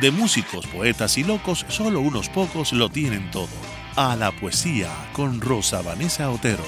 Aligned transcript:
de 0.00 0.10
músicos, 0.12 0.66
poetas 0.66 1.18
y 1.18 1.24
locos, 1.24 1.66
solo 1.68 2.00
unos 2.00 2.28
pocos 2.28 2.72
lo 2.72 2.88
tienen 2.88 3.30
todo. 3.30 3.48
A 3.96 4.14
la 4.14 4.30
poesía 4.30 4.90
con 5.12 5.40
Rosa 5.40 5.82
Vanessa 5.82 6.30
Otero. 6.30 6.62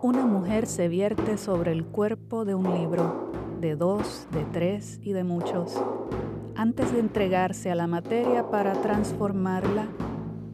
Una 0.00 0.26
mujer 0.26 0.66
se 0.66 0.86
vierte 0.86 1.38
sobre 1.38 1.72
el 1.72 1.84
cuerpo 1.84 2.44
de 2.44 2.54
un 2.54 2.72
libro, 2.78 3.32
de 3.60 3.74
dos, 3.74 4.28
de 4.30 4.44
tres 4.44 5.00
y 5.02 5.12
de 5.12 5.24
muchos. 5.24 5.74
Antes 6.58 6.92
de 6.92 6.98
entregarse 6.98 7.70
a 7.70 7.76
la 7.76 7.86
materia 7.86 8.50
para 8.50 8.72
transformarla, 8.72 9.86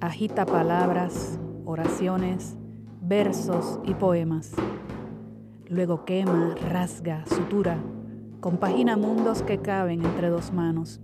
agita 0.02 0.44
palabras, 0.44 1.40
oraciones, 1.64 2.58
versos 3.00 3.80
y 3.84 3.94
poemas. 3.94 4.52
Luego 5.66 6.05
quema, 6.05 6.56
rasga, 6.70 7.25
sutura, 7.25 7.78
compagina 8.41 8.98
mundos 8.98 9.41
que 9.41 9.62
caben 9.62 10.05
entre 10.05 10.28
dos 10.28 10.52
manos. 10.52 11.00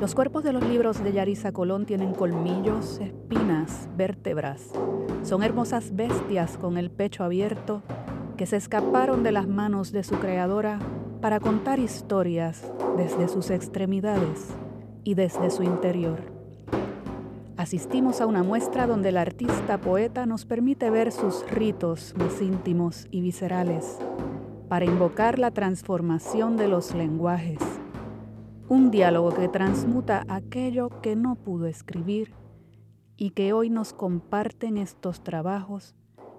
Los 0.00 0.16
cuerpos 0.16 0.42
de 0.42 0.52
los 0.52 0.68
libros 0.68 1.04
de 1.04 1.12
Yarisa 1.12 1.52
Colón 1.52 1.86
tienen 1.86 2.14
colmillos, 2.14 2.98
espinas, 2.98 3.88
vértebras. 3.96 4.72
Son 5.22 5.44
hermosas 5.44 5.94
bestias 5.94 6.58
con 6.58 6.78
el 6.78 6.90
pecho 6.90 7.22
abierto 7.22 7.84
que 8.36 8.46
se 8.46 8.56
escaparon 8.56 9.22
de 9.22 9.30
las 9.30 9.46
manos 9.46 9.92
de 9.92 10.02
su 10.02 10.16
creadora 10.16 10.80
para 11.24 11.40
contar 11.40 11.78
historias 11.78 12.70
desde 12.98 13.28
sus 13.28 13.48
extremidades 13.48 14.50
y 15.04 15.14
desde 15.14 15.48
su 15.48 15.62
interior. 15.62 16.20
Asistimos 17.56 18.20
a 18.20 18.26
una 18.26 18.42
muestra 18.42 18.86
donde 18.86 19.08
el 19.08 19.16
artista 19.16 19.80
poeta 19.80 20.26
nos 20.26 20.44
permite 20.44 20.90
ver 20.90 21.12
sus 21.12 21.50
ritos 21.50 22.12
más 22.18 22.42
íntimos 22.42 23.06
y 23.10 23.22
viscerales 23.22 23.96
para 24.68 24.84
invocar 24.84 25.38
la 25.38 25.50
transformación 25.50 26.58
de 26.58 26.68
los 26.68 26.94
lenguajes 26.94 27.58
un 28.68 28.90
diálogo 28.90 29.32
que 29.32 29.48
transmuta 29.48 30.26
aquello 30.28 30.90
que 31.00 31.16
no 31.16 31.36
pudo 31.36 31.64
escribir 31.64 32.34
y 33.16 33.30
que 33.30 33.54
hoy 33.54 33.70
nos 33.70 33.94
comparten 33.94 34.76
estos 34.76 35.24
trabajos 35.24 35.94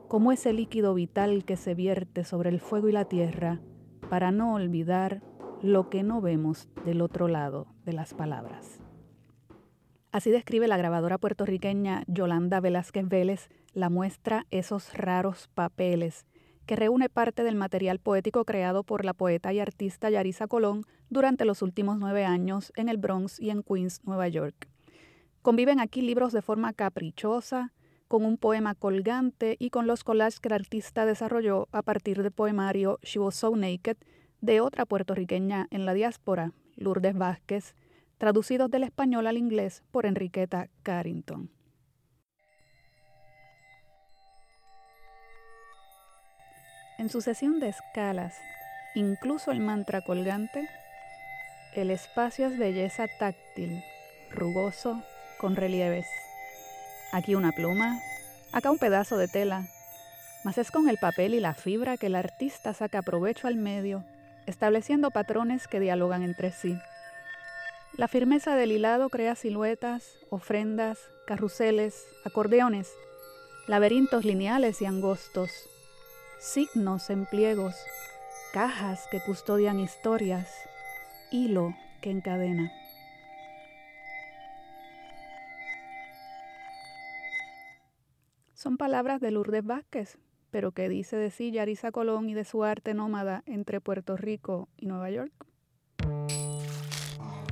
como 0.08 0.32
ese 0.32 0.54
líquido 0.54 0.94
vital 0.94 1.44
que 1.44 1.58
se 1.58 1.74
vierte 1.74 2.24
sobre 2.24 2.52
el 2.52 2.60
fuego 2.60 2.88
y 2.88 2.92
la 2.92 3.06
tierra 3.06 3.62
para 4.10 4.32
no 4.32 4.54
olvidar 4.54 5.22
lo 5.62 5.90
que 5.90 6.04
no 6.04 6.22
vemos 6.22 6.68
del 6.86 7.02
otro 7.02 7.28
lado 7.28 7.68
de 7.86 7.94
las 7.94 8.14
palabras. 8.14 8.80
Así 10.12 10.32
describe 10.32 10.68
la 10.68 10.78
grabadora 10.78 11.18
puertorriqueña 11.18 12.04
Yolanda 12.08 12.60
Velázquez 12.62 13.08
Vélez 13.08 13.50
la 13.74 13.90
muestra 13.90 14.46
Esos 14.50 14.94
raros 14.94 15.50
papeles 15.54 16.26
que 16.66 16.76
reúne 16.76 17.10
parte 17.10 17.44
del 17.44 17.56
material 17.56 18.00
poético 18.00 18.46
creado 18.46 18.84
por 18.84 19.06
la 19.06 19.14
poeta 19.14 19.54
y 19.54 19.60
artista 19.60 20.10
Yarisa 20.10 20.48
Colón 20.48 20.86
durante 21.10 21.46
los 21.46 21.62
últimos 21.62 22.00
nueve 22.00 22.26
años 22.26 22.72
en 22.76 22.90
el 22.90 22.98
Bronx 22.98 23.40
y 23.40 23.50
en 23.50 23.62
Queens, 23.62 24.02
Nueva 24.04 24.28
York. 24.28 24.70
Conviven 25.42 25.80
aquí 25.80 26.02
libros 26.02 26.34
de 26.34 26.42
forma 26.42 26.74
caprichosa, 26.74 27.72
con 28.08 28.26
un 28.26 28.38
poema 28.38 28.76
colgante 28.76 29.56
y 29.60 29.70
con 29.70 29.88
los 29.88 30.04
collages 30.04 30.40
que 30.40 30.50
el 30.50 30.54
artista 30.54 31.06
desarrolló 31.06 31.68
a 31.72 31.82
partir 31.82 32.22
del 32.22 32.32
poemario 32.32 33.00
She 33.02 33.20
Was 33.20 33.36
So 33.36 33.56
Naked 33.56 33.98
de 34.42 34.62
otra 34.62 34.86
puertorriqueña 34.86 35.68
en 35.72 35.86
la 35.86 35.94
diáspora, 35.94 36.52
Lourdes 36.76 37.18
Vázquez, 37.18 37.76
traducidos 38.18 38.70
del 38.70 38.84
español 38.84 39.28
al 39.28 39.38
inglés 39.38 39.84
por 39.92 40.06
Enriqueta 40.06 40.70
Carrington. 40.84 41.50
En 46.98 47.10
sucesión 47.10 47.60
de 47.60 47.70
escalas, 47.70 48.38
incluso 48.94 49.52
el 49.52 49.60
mantra 49.60 50.02
colgante, 50.02 50.70
el 51.76 51.92
espacio 51.92 52.48
es 52.48 52.58
belleza 52.58 53.08
táctil, 53.20 53.84
rugoso, 54.32 55.04
con 55.38 55.58
relieves. 55.58 56.08
Aquí 57.16 57.34
una 57.34 57.54
pluma, 57.54 58.02
acá 58.52 58.70
un 58.72 58.78
pedazo 58.78 59.16
de 59.16 59.30
tela, 59.30 59.70
mas 60.44 60.58
es 60.58 60.70
con 60.70 60.90
el 60.90 60.98
papel 60.98 61.34
y 61.34 61.40
la 61.40 61.54
fibra 61.54 61.96
que 61.96 62.08
el 62.08 62.16
artista 62.16 62.74
saca 62.74 63.02
provecho 63.02 63.48
al 63.48 63.56
medio, 63.56 64.04
estableciendo 64.48 65.12
patrones 65.12 65.70
que 65.70 65.80
dialogan 65.80 66.24
entre 66.24 66.52
sí. 66.52 66.78
La 67.96 68.10
firmeza 68.10 68.58
del 68.58 68.74
hilado 68.74 69.08
crea 69.08 69.36
siluetas, 69.36 70.18
ofrendas, 70.30 71.00
carruseles, 71.26 72.06
acordeones, 72.26 72.92
laberintos 73.66 74.26
lineales 74.26 74.82
y 74.82 74.86
angostos, 74.86 75.52
signos 76.38 77.10
en 77.10 77.28
pliegos, 77.28 77.78
cajas 78.52 79.08
que 79.10 79.22
custodian 79.22 79.80
historias, 79.80 80.50
hilo 81.32 81.74
que 82.02 82.12
encadena. 82.12 82.74
Son 88.66 88.78
palabras 88.78 89.22
de 89.22 89.30
Lourdes 89.30 89.64
Vázquez, 89.64 90.18
pero 90.50 90.72
que 90.72 90.90
dice 90.90 91.18
de 91.18 91.30
sí 91.30 91.52
Yarisa 91.52 91.92
Colón 91.92 92.32
y 92.32 92.34
de 92.34 92.46
su 92.46 92.64
arte 92.64 92.96
nómada 92.96 93.44
entre 93.46 93.80
Puerto 93.80 94.18
Rico 94.18 94.70
y 94.76 94.88
Nueva 94.88 95.12
York. 95.12 95.32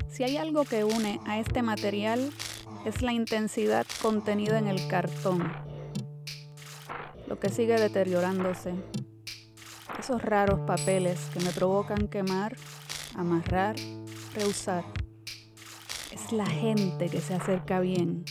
Si 0.09 0.23
hay 0.23 0.37
algo 0.37 0.63
que 0.65 0.83
une 0.83 1.19
a 1.27 1.37
este 1.37 1.61
material 1.61 2.31
es 2.83 3.03
la 3.03 3.13
intensidad 3.13 3.85
contenida 4.01 4.57
en 4.57 4.65
el 4.65 4.87
cartón, 4.87 5.53
lo 7.27 7.39
que 7.39 7.49
sigue 7.49 7.79
deteriorándose. 7.79 8.73
Esos 9.99 10.19
raros 10.19 10.61
papeles 10.61 11.29
que 11.31 11.41
me 11.41 11.51
provocan 11.51 12.07
quemar, 12.07 12.55
amarrar, 13.15 13.75
rehusar. 14.33 14.83
Es 16.11 16.31
la 16.31 16.47
gente 16.47 17.07
que 17.07 17.21
se 17.21 17.35
acerca 17.35 17.81
bien 17.81 18.25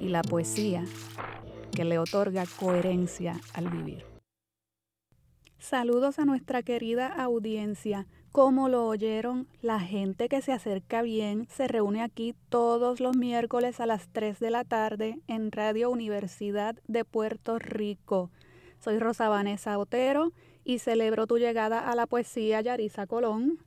y 0.00 0.08
la 0.08 0.22
poesía 0.22 0.86
que 1.74 1.84
le 1.84 1.98
otorga 1.98 2.44
coherencia 2.58 3.40
al 3.54 3.68
vivir. 3.68 4.04
Saludos 5.58 6.18
a 6.18 6.24
nuestra 6.24 6.62
querida 6.62 7.06
audiencia. 7.06 8.06
Como 8.32 8.68
lo 8.68 8.86
oyeron, 8.86 9.46
la 9.60 9.78
gente 9.78 10.28
que 10.28 10.42
se 10.42 10.52
acerca 10.52 11.02
bien 11.02 11.46
se 11.48 11.68
reúne 11.68 12.02
aquí 12.02 12.34
todos 12.48 12.98
los 12.98 13.16
miércoles 13.16 13.78
a 13.78 13.86
las 13.86 14.08
3 14.08 14.40
de 14.40 14.50
la 14.50 14.64
tarde 14.64 15.18
en 15.28 15.52
Radio 15.52 15.90
Universidad 15.90 16.76
de 16.88 17.04
Puerto 17.04 17.58
Rico. 17.58 18.30
Soy 18.80 18.98
Rosa 18.98 19.28
Vanessa 19.28 19.78
Otero 19.78 20.32
y 20.64 20.78
celebro 20.78 21.26
tu 21.26 21.38
llegada 21.38 21.78
a 21.90 21.94
la 21.94 22.06
poesía 22.06 22.60
Yarisa 22.60 23.06
Colón. 23.06 23.58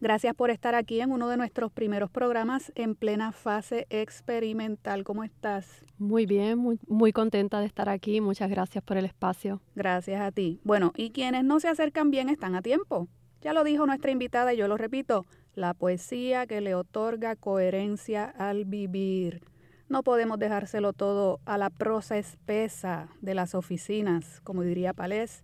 Gracias 0.00 0.34
por 0.34 0.50
estar 0.50 0.74
aquí 0.74 1.00
en 1.00 1.12
uno 1.12 1.28
de 1.28 1.36
nuestros 1.36 1.70
primeros 1.70 2.10
programas 2.10 2.72
en 2.74 2.94
plena 2.94 3.30
fase 3.32 3.86
experimental. 3.90 5.04
¿Cómo 5.04 5.22
estás? 5.22 5.84
Muy 5.98 6.26
bien, 6.26 6.78
muy, 6.86 7.12
contenta 7.12 7.58
de 7.58 7.66
estar 7.66 7.88
aquí. 7.88 8.20
Muchas 8.20 8.48
gracias 8.48 8.84
por 8.84 8.96
el 8.96 9.04
espacio. 9.04 9.60
Gracias 9.74 10.20
a 10.20 10.30
ti. 10.30 10.60
Bueno, 10.62 10.92
y 10.96 11.10
quienes 11.10 11.42
no 11.44 11.58
se 11.58 11.68
acercan 11.68 12.12
bien 12.12 12.28
están 12.28 12.54
a 12.54 12.62
tiempo. 12.62 13.08
Ya 13.40 13.52
lo 13.52 13.64
dijo 13.64 13.84
nuestra 13.84 14.12
invitada 14.12 14.54
y 14.54 14.56
yo 14.56 14.68
lo 14.68 14.76
repito, 14.76 15.26
la 15.54 15.74
poesía 15.74 16.46
que 16.46 16.60
le 16.60 16.76
otorga 16.76 17.34
coherencia 17.34 18.24
al 18.24 18.64
vivir. 18.64 19.42
No 19.88 20.04
podemos 20.04 20.38
dejárselo 20.38 20.92
todo 20.92 21.40
a 21.46 21.58
la 21.58 21.70
prosa 21.70 22.16
espesa 22.16 23.08
de 23.20 23.34
las 23.34 23.54
oficinas, 23.54 24.40
como 24.42 24.62
diría 24.62 24.92
Palés, 24.92 25.42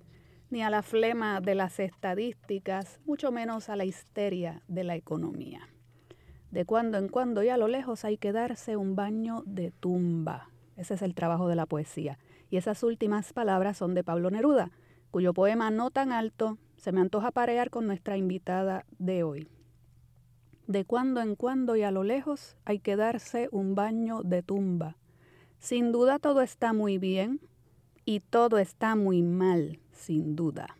ni 0.50 0.62
a 0.62 0.70
la 0.70 0.82
flema 0.82 1.40
de 1.40 1.56
las 1.56 1.80
estadísticas, 1.80 3.00
mucho 3.06 3.32
menos 3.32 3.68
a 3.68 3.76
la 3.76 3.84
histeria 3.84 4.62
de 4.68 4.84
la 4.84 4.94
economía. 4.94 5.68
De 6.52 6.64
cuando 6.64 6.98
en 6.98 7.08
cuando 7.08 7.42
y 7.42 7.48
a 7.48 7.56
lo 7.56 7.66
lejos 7.66 8.04
hay 8.04 8.18
que 8.18 8.30
darse 8.30 8.76
un 8.76 8.94
baño 8.94 9.42
de 9.46 9.72
tumba. 9.72 10.53
Ese 10.76 10.94
es 10.94 11.02
el 11.02 11.14
trabajo 11.14 11.48
de 11.48 11.56
la 11.56 11.66
poesía. 11.66 12.18
Y 12.50 12.56
esas 12.56 12.82
últimas 12.82 13.32
palabras 13.32 13.78
son 13.78 13.94
de 13.94 14.04
Pablo 14.04 14.30
Neruda, 14.30 14.70
cuyo 15.10 15.32
poema 15.34 15.70
No 15.70 15.90
tan 15.90 16.12
alto 16.12 16.58
se 16.76 16.92
me 16.92 17.00
antoja 17.00 17.30
parear 17.30 17.70
con 17.70 17.86
nuestra 17.86 18.16
invitada 18.16 18.84
de 18.98 19.22
hoy. 19.22 19.48
De 20.66 20.84
cuando 20.84 21.20
en 21.20 21.36
cuando 21.36 21.76
y 21.76 21.82
a 21.82 21.90
lo 21.90 22.04
lejos 22.04 22.56
hay 22.64 22.78
que 22.78 22.96
darse 22.96 23.48
un 23.52 23.74
baño 23.74 24.22
de 24.22 24.42
tumba. 24.42 24.96
Sin 25.58 25.92
duda 25.92 26.18
todo 26.18 26.42
está 26.42 26.72
muy 26.72 26.98
bien 26.98 27.40
y 28.04 28.20
todo 28.20 28.58
está 28.58 28.96
muy 28.96 29.22
mal, 29.22 29.78
sin 29.92 30.36
duda. 30.36 30.76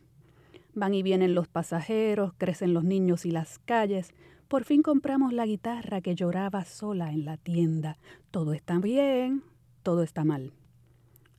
Van 0.75 0.95
y 0.95 1.03
vienen 1.03 1.35
los 1.35 1.49
pasajeros, 1.49 2.33
crecen 2.37 2.75
los 2.75 2.85
niños 2.85 3.25
y 3.25 3.31
las 3.31 3.59
calles. 3.61 4.13
Por 4.49 4.65
fin 4.65 4.83
compramos 4.83 5.33
la 5.33 5.47
guitarra 5.47 6.01
que 6.01 6.15
lloraba 6.15 6.65
sola 6.65 7.13
en 7.13 7.25
la 7.25 7.37
tienda. 7.37 7.97
Todo 8.31 8.53
está 8.53 8.79
bien, 8.79 9.43
todo 9.85 10.03
está 10.03 10.25
mal. 10.25 10.53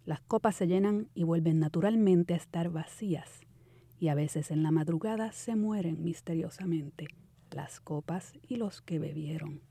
Las 0.06 0.22
copas 0.22 0.56
se 0.56 0.68
llenan 0.68 1.10
y 1.16 1.24
vuelven 1.24 1.60
naturalmente 1.60 2.36
a 2.36 2.38
estar 2.38 2.70
vacías. 2.70 3.42
Y 4.00 4.08
a 4.10 4.16
veces 4.16 4.52
en 4.52 4.62
la 4.62 4.72
madrugada 4.72 5.32
se 5.32 5.56
mueren 5.56 6.04
misteriosamente 6.04 7.08
las 7.52 7.82
copas 7.82 8.34
y 8.48 8.58
los 8.58 8.82
que 8.82 9.00
bebieron. 9.00 9.62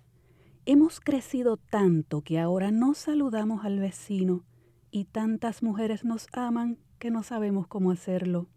Hemos 0.67 1.01
crecido 1.01 1.57
tanto 1.57 2.23
que 2.23 2.41
ahora 2.41 2.71
no 2.71 2.95
saludamos 2.95 3.65
al 3.65 3.79
vecino 3.79 4.45
y 4.91 5.05
tantas 5.05 5.63
mujeres 5.63 6.05
nos 6.05 6.27
aman 6.33 6.79
que 6.99 7.11
no 7.11 7.23
sabemos 7.23 7.67
cómo 7.69 7.91
hacerlo. 7.91 8.49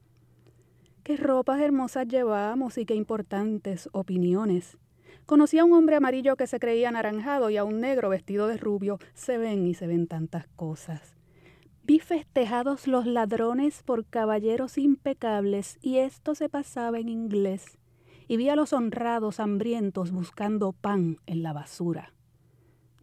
Qué 1.03 1.15
ropas 1.15 1.61
hermosas 1.61 2.07
llevamos 2.07 2.77
y 2.77 2.85
qué 2.85 2.95
importantes 2.95 3.87
opiniones. 3.91 4.77
Conocí 5.27 5.59
a 5.59 5.65
un 5.65 5.73
hombre 5.73 5.97
amarillo 5.97 6.37
que 6.37 6.47
se 6.47 6.57
creía 6.57 6.87
anaranjado 6.87 7.49
y 7.49 7.57
a 7.57 7.65
un 7.65 7.81
negro 7.81 8.07
vestido 8.07 8.47
de 8.47 8.55
rubio. 8.55 8.97
Se 9.13 9.37
ven 9.37 9.67
y 9.67 9.73
se 9.73 9.85
ven 9.85 10.07
tantas 10.07 10.47
cosas. 10.55 11.17
Vi 11.83 11.99
festejados 11.99 12.87
los 12.87 13.05
ladrones 13.05 13.83
por 13.83 14.05
caballeros 14.05 14.77
impecables 14.77 15.79
y 15.81 15.97
esto 15.97 16.33
se 16.33 16.47
pasaba 16.47 16.99
en 16.99 17.09
inglés 17.09 17.77
y 18.29 18.37
vi 18.37 18.47
a 18.47 18.55
los 18.55 18.71
honrados 18.71 19.41
hambrientos 19.41 20.11
buscando 20.11 20.71
pan 20.71 21.17
en 21.25 21.43
la 21.43 21.51
basura. 21.51 22.13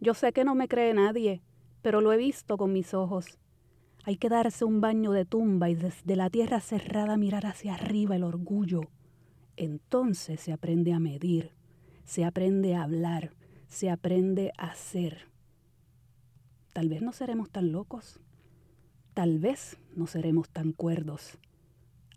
Yo 0.01 0.15
sé 0.15 0.33
que 0.33 0.45
no 0.45 0.55
me 0.55 0.67
cree 0.67 0.95
nadie, 0.95 1.43
pero 1.83 2.01
lo 2.01 2.11
he 2.11 2.17
visto 2.17 2.57
con 2.57 2.73
mis 2.73 2.95
ojos. 2.95 3.39
Hay 4.05 4.17
que 4.17 4.31
darse 4.31 4.65
un 4.65 4.81
baño 4.81 5.13
de 5.13 5.27
tumba 5.27 5.69
y 5.69 5.75
desde 5.75 6.17
la 6.17 6.31
tierra 6.31 6.61
cerrada 6.61 7.19
mirar 7.19 7.45
hacia 7.45 7.75
arriba 7.75 8.17
el 8.17 8.25
orgullo. 8.25 8.81
Entonces 9.59 10.41
se 10.41 10.53
aprende 10.53 10.95
a 10.95 10.99
medir, 10.99 11.53
se 12.05 12.25
aprende 12.25 12.75
a 12.75 12.83
hablar, 12.83 13.33
se 13.69 13.91
aprende 13.91 14.53
a 14.59 14.75
ser. 14.75 15.29
Tal 16.73 16.89
vez 16.89 17.03
no 17.03 17.13
seremos 17.13 17.51
tan 17.51 17.73
locos, 17.73 18.21
tal 19.15 19.39
vez 19.39 19.79
no 19.95 20.07
seremos 20.07 20.49
tan 20.49 20.73
cuerdos. 20.73 21.39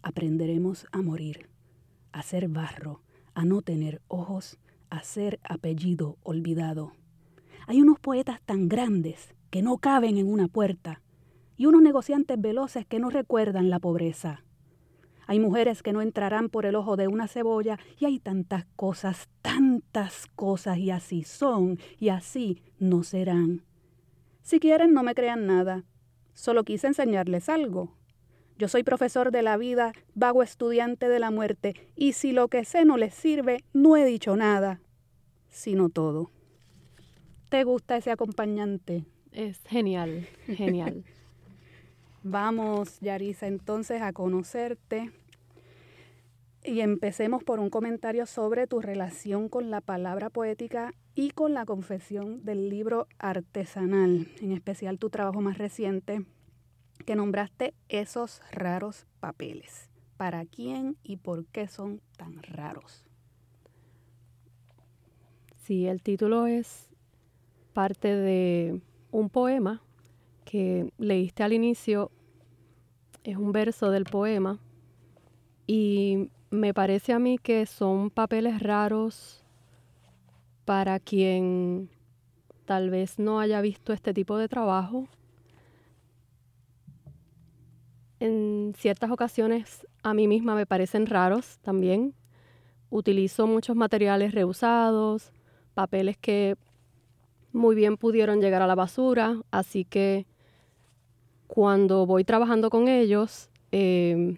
Aprenderemos 0.02 0.86
a 0.92 1.02
morir 1.02 1.50
a 2.18 2.24
ser 2.24 2.48
barro, 2.48 3.02
a 3.36 3.46
no 3.46 3.62
tener 3.62 4.02
ojos, 4.08 4.58
a 4.90 5.04
ser 5.04 5.40
apellido 5.44 6.18
olvidado. 6.24 6.94
Hay 7.68 7.80
unos 7.80 8.00
poetas 8.00 8.42
tan 8.42 8.68
grandes 8.68 9.36
que 9.52 9.62
no 9.62 9.78
caben 9.78 10.18
en 10.18 10.28
una 10.28 10.48
puerta 10.48 11.02
y 11.58 11.68
unos 11.68 11.84
negociantes 11.84 12.42
veloces 12.42 12.88
que 12.88 13.00
no 13.00 13.12
recuerdan 13.12 13.70
la 13.70 13.80
pobreza. 13.80 14.44
Hay 15.28 15.40
mujeres 15.42 15.84
que 15.84 15.92
no 15.92 16.02
entrarán 16.02 16.48
por 16.48 16.66
el 16.66 16.76
ojo 16.76 16.96
de 16.96 17.10
una 17.10 17.28
cebolla 17.28 17.78
y 18.00 18.06
hay 18.06 18.18
tantas 18.18 18.66
cosas, 18.78 19.28
tantas 19.42 20.26
cosas 20.36 20.78
y 20.78 20.90
así 20.90 21.24
son 21.24 21.80
y 22.00 22.10
así 22.10 22.62
no 22.80 23.04
serán. 23.04 23.64
Si 24.42 24.62
quieren 24.62 24.94
no 24.94 25.04
me 25.04 25.16
crean 25.16 25.46
nada, 25.46 25.84
solo 26.34 26.64
quise 26.64 26.88
enseñarles 26.88 27.50
algo. 27.50 27.92
Yo 28.58 28.70
soy 28.70 28.84
profesor 28.84 29.32
de 29.32 29.44
la 29.44 29.58
vida, 29.58 29.92
vago 30.16 30.42
estudiante 30.42 31.10
de 31.10 31.20
la 31.20 31.30
muerte, 31.30 31.76
y 31.96 32.14
si 32.14 32.32
lo 32.32 32.48
que 32.48 32.64
sé 32.64 32.86
no 32.86 32.98
les 32.98 33.14
sirve, 33.14 33.64
no 33.74 33.98
he 33.98 34.06
dicho 34.06 34.36
nada, 34.38 34.80
sino 35.50 35.90
todo. 35.90 36.32
¿Te 37.50 37.66
gusta 37.66 37.98
ese 37.98 38.12
acompañante? 38.12 39.06
Es 39.32 39.60
genial, 39.68 40.26
genial. 40.48 41.04
Vamos, 42.30 43.00
Yarisa, 43.00 43.48
entonces 43.48 44.02
a 44.02 44.12
conocerte. 44.12 45.12
Y 46.62 46.82
empecemos 46.82 47.42
por 47.42 47.62
un 47.62 47.70
comentario 47.70 48.26
sobre 48.26 48.68
tu 48.68 48.82
relación 48.82 49.48
con 49.48 49.72
la 49.72 49.80
palabra 49.80 50.30
poética 50.30 50.94
y 51.16 51.32
con 51.32 51.54
la 51.54 51.66
confesión 51.66 52.44
del 52.44 52.70
libro 52.70 53.08
artesanal, 53.18 54.28
en 54.42 54.52
especial 54.52 55.00
tu 55.00 55.10
trabajo 55.10 55.40
más 55.40 55.58
reciente, 55.58 56.26
que 57.06 57.16
nombraste 57.16 57.74
esos 57.88 58.42
raros 58.52 59.08
papeles. 59.22 59.90
¿Para 60.18 60.44
quién 60.44 60.98
y 61.04 61.16
por 61.16 61.46
qué 61.46 61.70
son 61.70 62.02
tan 62.18 62.44
raros? 62.44 63.06
Sí, 65.64 65.88
el 65.88 66.02
título 66.02 66.46
es 66.46 66.90
parte 67.72 68.14
de 68.14 68.82
un 69.12 69.30
poema 69.30 69.82
que 70.44 70.92
leíste 70.98 71.44
al 71.44 71.54
inicio. 71.54 72.12
Es 73.28 73.36
un 73.36 73.52
verso 73.52 73.92
del 73.92 74.06
poema 74.06 74.58
y 75.66 76.30
me 76.50 76.74
parece 76.74 77.12
a 77.12 77.20
mí 77.20 77.38
que 77.38 77.66
son 77.66 78.10
papeles 78.10 78.62
raros 78.62 79.44
para 80.64 80.98
quien 81.02 81.90
tal 82.64 82.90
vez 82.90 83.20
no 83.20 83.42
haya 83.42 83.60
visto 83.60 83.92
este 83.92 84.14
tipo 84.14 84.38
de 84.38 84.48
trabajo 84.48 85.10
en 88.22 88.74
ciertas 88.78 89.12
ocasiones 89.12 89.86
a 90.04 90.14
mí 90.14 90.30
misma 90.30 90.56
me 90.56 90.66
parecen 90.66 91.06
raros 91.06 91.58
también. 91.60 92.14
Utilizo 92.90 93.46
muchos 93.46 93.76
materiales 93.76 94.34
reusados, 94.34 95.34
papeles 95.74 96.16
que 96.18 96.56
muy 97.52 97.76
bien 97.76 97.98
pudieron 97.98 98.40
llegar 98.40 98.62
a 98.62 98.68
la 98.68 98.76
basura, 98.76 99.42
así 99.52 99.84
que 99.84 100.26
cuando 101.48 102.06
voy 102.06 102.24
trabajando 102.24 102.70
con 102.70 102.88
ellos, 102.88 103.50
em, 103.72 104.38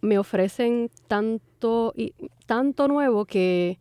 me 0.00 0.18
ofrecen 0.18 0.90
tanto, 1.08 1.92
y, 1.96 2.14
tanto 2.46 2.88
nuevo 2.88 3.24
que 3.24 3.78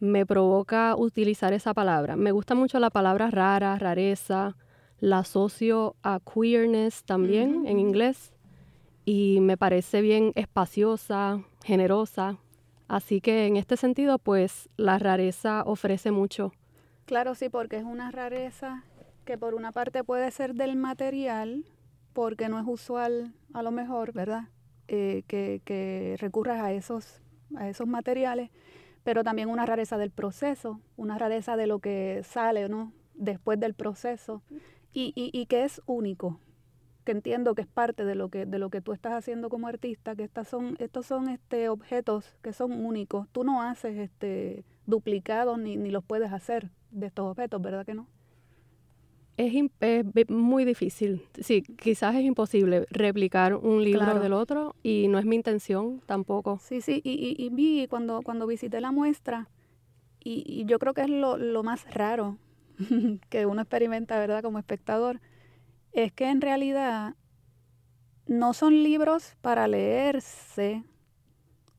me 0.00 0.24
provoca 0.26 0.96
utilizar 0.96 1.52
esa 1.52 1.74
palabra. 1.74 2.16
Me 2.16 2.32
gusta 2.32 2.54
mucho 2.54 2.78
la 2.78 2.90
palabra 2.90 3.30
rara, 3.30 3.78
rareza, 3.78 4.56
la 4.98 5.18
asocio 5.18 5.96
a 6.02 6.20
queerness 6.20 7.04
también 7.04 7.66
en 7.66 7.78
inglés 7.78 8.32
y 9.04 9.38
me 9.40 9.56
parece 9.56 10.02
bien 10.02 10.32
espaciosa, 10.34 11.42
generosa. 11.64 12.38
Así 12.88 13.20
que 13.20 13.46
en 13.46 13.56
este 13.56 13.76
sentido, 13.76 14.18
pues 14.18 14.68
la 14.76 14.98
rareza 14.98 15.62
ofrece 15.64 16.10
mucho. 16.10 16.52
Claro, 17.06 17.34
sí, 17.34 17.48
porque 17.48 17.76
es 17.76 17.84
una 17.84 18.10
rareza 18.10 18.84
que 19.24 19.38
por 19.38 19.54
una 19.54 19.72
parte 19.72 20.04
puede 20.04 20.30
ser 20.30 20.54
del 20.54 20.76
material, 20.76 21.64
porque 22.20 22.50
no 22.50 22.60
es 22.60 22.66
usual 22.68 23.32
a 23.54 23.62
lo 23.62 23.70
mejor, 23.70 24.12
¿verdad? 24.12 24.50
Eh, 24.88 25.22
que, 25.26 26.16
recurras 26.20 26.60
a 26.60 26.70
esos, 26.70 27.22
a 27.56 27.66
esos 27.66 27.86
materiales, 27.86 28.50
pero 29.04 29.24
también 29.24 29.48
una 29.48 29.64
rareza 29.64 29.96
del 29.96 30.10
proceso, 30.10 30.82
una 30.98 31.16
rareza 31.16 31.56
de 31.56 31.66
lo 31.66 31.78
que 31.78 32.20
sale 32.22 32.68
¿no? 32.68 32.92
después 33.14 33.58
del 33.58 33.72
proceso 33.72 34.42
y, 34.92 35.14
y, 35.16 35.30
y 35.32 35.46
que 35.46 35.64
es 35.64 35.80
único, 35.86 36.38
que 37.04 37.12
entiendo 37.12 37.54
que 37.54 37.62
es 37.62 37.68
parte 37.68 38.04
de 38.04 38.14
lo 38.14 38.28
que 38.28 38.44
de 38.44 38.58
lo 38.58 38.68
que 38.68 38.82
tú 38.82 38.92
estás 38.92 39.14
haciendo 39.14 39.48
como 39.48 39.66
artista, 39.66 40.14
que 40.14 40.24
estas 40.24 40.46
son 40.46 40.76
estos 40.78 41.06
son 41.06 41.30
este 41.30 41.70
objetos 41.70 42.36
que 42.42 42.52
son 42.52 42.84
únicos. 42.84 43.28
Tú 43.32 43.44
no 43.44 43.62
haces 43.62 43.96
este 43.96 44.66
duplicados 44.84 45.58
ni, 45.58 45.78
ni 45.78 45.90
los 45.90 46.04
puedes 46.04 46.34
hacer 46.34 46.68
de 46.90 47.06
estos 47.06 47.24
objetos, 47.24 47.62
¿verdad 47.62 47.86
que 47.86 47.94
no? 47.94 48.08
Es, 49.36 50.28
muy 50.28 50.64
difícil. 50.64 51.26
Sí, 51.40 51.62
quizás 51.62 52.14
es 52.14 52.22
imposible 52.22 52.86
replicar 52.90 53.54
un 53.54 53.82
libro 53.82 54.20
del 54.20 54.32
otro 54.32 54.76
y 54.82 55.08
no 55.08 55.18
es 55.18 55.24
mi 55.24 55.36
intención 55.36 56.02
tampoco. 56.06 56.58
Sí, 56.62 56.80
sí, 56.80 57.00
y, 57.02 57.34
y, 57.38 57.48
vi 57.48 57.86
cuando, 57.88 58.20
cuando 58.22 58.46
visité 58.46 58.80
la 58.80 58.92
muestra 58.92 59.48
y, 60.22 60.44
y 60.46 60.66
yo 60.66 60.78
creo 60.78 60.92
que 60.92 61.02
es 61.02 61.08
lo, 61.08 61.38
lo 61.38 61.62
más 61.62 61.88
raro 61.94 62.38
que 63.30 63.46
uno 63.46 63.62
experimenta, 63.62 64.18
¿verdad? 64.18 64.42
Como 64.42 64.58
espectador, 64.58 65.20
es 65.92 66.12
que 66.12 66.28
en 66.28 66.40
realidad 66.40 67.14
no 68.26 68.54
son 68.54 68.82
libros 68.82 69.36
para 69.40 69.66
leerse, 69.66 70.84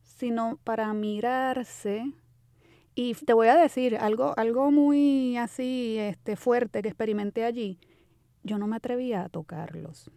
sino 0.03 0.58
para 0.63 0.93
mirarse. 0.93 2.12
Y 2.93 3.13
te 3.13 3.33
voy 3.33 3.48
a 3.48 3.55
decir 3.55 3.95
algo, 3.98 4.33
algo 4.38 4.71
muy 4.71 5.38
así 5.38 5.98
este, 6.00 6.36
fuerte 6.36 6.81
que 6.81 6.89
experimenté 6.89 7.45
allí. 7.45 7.79
Yo 8.43 8.57
no 8.57 8.67
me 8.67 8.75
atrevía 8.75 9.24
a 9.24 9.29
tocarlos, 9.29 10.10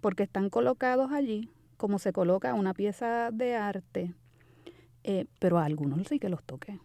porque 0.00 0.22
están 0.22 0.50
colocados 0.50 1.12
allí 1.12 1.50
como 1.76 1.98
se 1.98 2.12
coloca 2.12 2.54
una 2.54 2.74
pieza 2.74 3.30
de 3.30 3.56
arte, 3.56 4.14
eh, 5.02 5.26
pero 5.38 5.58
a 5.58 5.64
algunos 5.64 6.06
sí 6.08 6.18
que 6.18 6.28
los 6.28 6.42
toqué. 6.42 6.78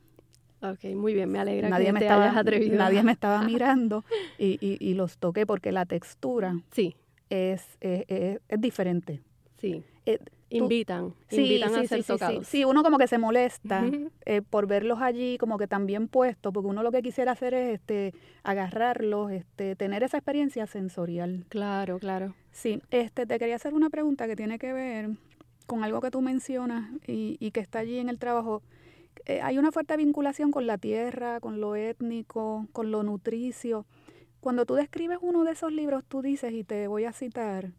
Ok, 0.62 0.84
muy 0.96 1.14
bien, 1.14 1.32
me 1.32 1.40
alegra 1.40 1.70
nadie 1.70 1.86
que 1.86 1.94
me 1.94 2.00
te 2.00 2.06
estaba, 2.06 2.26
hayas 2.26 2.38
atrevido. 2.38 2.78
Nadie 2.78 3.02
me 3.02 3.14
estaba 3.14 3.42
mirando 3.46 4.04
y, 4.38 4.58
y, 4.60 4.78
y, 4.80 4.94
los 4.94 5.18
toqué 5.18 5.46
porque 5.46 5.72
la 5.72 5.86
textura 5.86 6.60
sí. 6.72 6.96
es, 7.30 7.78
es, 7.80 8.04
es, 8.10 8.62
diferente. 8.62 9.22
Sí. 9.58 9.84
Eh, 10.06 10.20
invitan, 10.50 11.14
invitan 11.32 11.76
a 11.76 11.86
ser 11.86 12.04
tocados. 12.04 12.48
Sí, 12.48 12.66
uno 12.66 12.84
como 12.84 12.98
que 12.98 13.08
se 13.08 13.18
molesta 13.18 13.86
eh, 14.26 14.42
por 14.42 14.68
verlos 14.68 15.00
allí 15.02 15.38
como 15.38 15.58
que 15.58 15.68
también 15.68 16.08
puestos, 16.08 16.54
porque 16.54 16.68
uno 16.68 16.84
lo 16.84 16.92
que 16.92 17.02
quisiera 17.02 17.32
hacer 17.34 17.54
es 17.54 17.76
este 17.76 18.14
agarrarlos, 18.44 19.32
este 19.32 19.76
tener 19.76 20.04
esa 20.04 20.18
experiencia 20.18 20.66
sensorial. 20.68 21.46
Claro, 21.50 22.00
claro. 22.00 22.36
Sí, 22.52 22.82
este 22.92 23.26
te 23.26 23.40
quería 23.40 23.56
hacer 23.56 23.74
una 23.74 23.90
pregunta 23.90 24.28
que 24.28 24.36
tiene 24.36 24.60
que 24.60 24.74
ver 24.74 25.10
con 25.66 25.84
algo 25.84 26.02
que 26.02 26.12
tú 26.12 26.22
mencionas 26.22 26.92
y, 27.06 27.38
y 27.40 27.52
que 27.52 27.60
está 27.60 27.80
allí 27.80 28.00
en 28.00 28.10
el 28.10 28.18
trabajo. 28.18 28.64
Eh, 29.26 29.42
hay 29.42 29.58
una 29.58 29.72
fuerte 29.72 29.96
vinculación 29.98 30.52
con 30.52 30.66
la 30.66 30.78
tierra, 30.78 31.40
con 31.40 31.62
lo 31.62 31.76
étnico, 31.76 32.68
con 32.72 32.90
lo 32.92 33.04
nutricio. 33.04 33.86
Cuando 34.40 34.66
tú 34.66 34.76
describes 34.76 35.20
uno 35.22 35.44
de 35.44 35.52
esos 35.52 35.72
libros, 35.72 36.04
tú 36.08 36.22
dices, 36.22 36.54
y 36.54 36.64
te 36.64 36.88
voy 36.88 37.06
a 37.06 37.12
citar, 37.12 37.72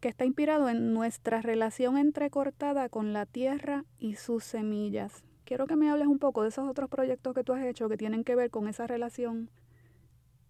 que 0.00 0.08
está 0.08 0.24
inspirado 0.24 0.68
en 0.68 0.92
nuestra 0.94 1.42
relación 1.42 1.98
entrecortada 1.98 2.88
con 2.88 3.12
la 3.12 3.26
tierra 3.26 3.84
y 3.98 4.14
sus 4.14 4.44
semillas. 4.44 5.24
Quiero 5.44 5.66
que 5.66 5.76
me 5.76 5.90
hables 5.90 6.06
un 6.06 6.18
poco 6.18 6.42
de 6.42 6.50
esos 6.50 6.68
otros 6.68 6.88
proyectos 6.88 7.34
que 7.34 7.42
tú 7.42 7.52
has 7.52 7.64
hecho 7.64 7.88
que 7.88 7.96
tienen 7.96 8.22
que 8.22 8.36
ver 8.36 8.50
con 8.50 8.68
esa 8.68 8.86
relación 8.86 9.50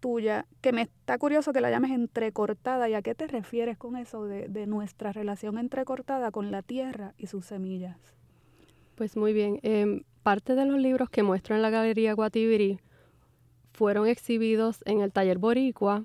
tuya, 0.00 0.46
que 0.60 0.72
me 0.72 0.82
está 0.82 1.18
curioso 1.18 1.52
que 1.52 1.60
la 1.60 1.70
llames 1.70 1.92
entrecortada. 1.92 2.88
¿Y 2.88 2.94
a 2.94 3.02
qué 3.02 3.14
te 3.14 3.26
refieres 3.26 3.78
con 3.78 3.96
eso 3.96 4.24
de, 4.24 4.48
de 4.48 4.66
nuestra 4.66 5.12
relación 5.12 5.58
entrecortada 5.58 6.30
con 6.30 6.50
la 6.50 6.62
tierra 6.62 7.14
y 7.16 7.28
sus 7.28 7.46
semillas? 7.46 7.96
Pues 8.94 9.16
muy 9.16 9.32
bien. 9.32 9.60
Em, 9.62 10.02
parte 10.22 10.54
de 10.54 10.66
los 10.66 10.78
libros 10.78 11.08
que 11.08 11.22
muestro 11.22 11.54
en 11.54 11.62
la 11.62 11.70
Galería 11.70 12.14
Guatibiri 12.14 12.80
fueron 13.72 14.08
exhibidos 14.08 14.82
en 14.86 15.00
el 15.00 15.12
taller 15.12 15.38
Boricua 15.38 16.04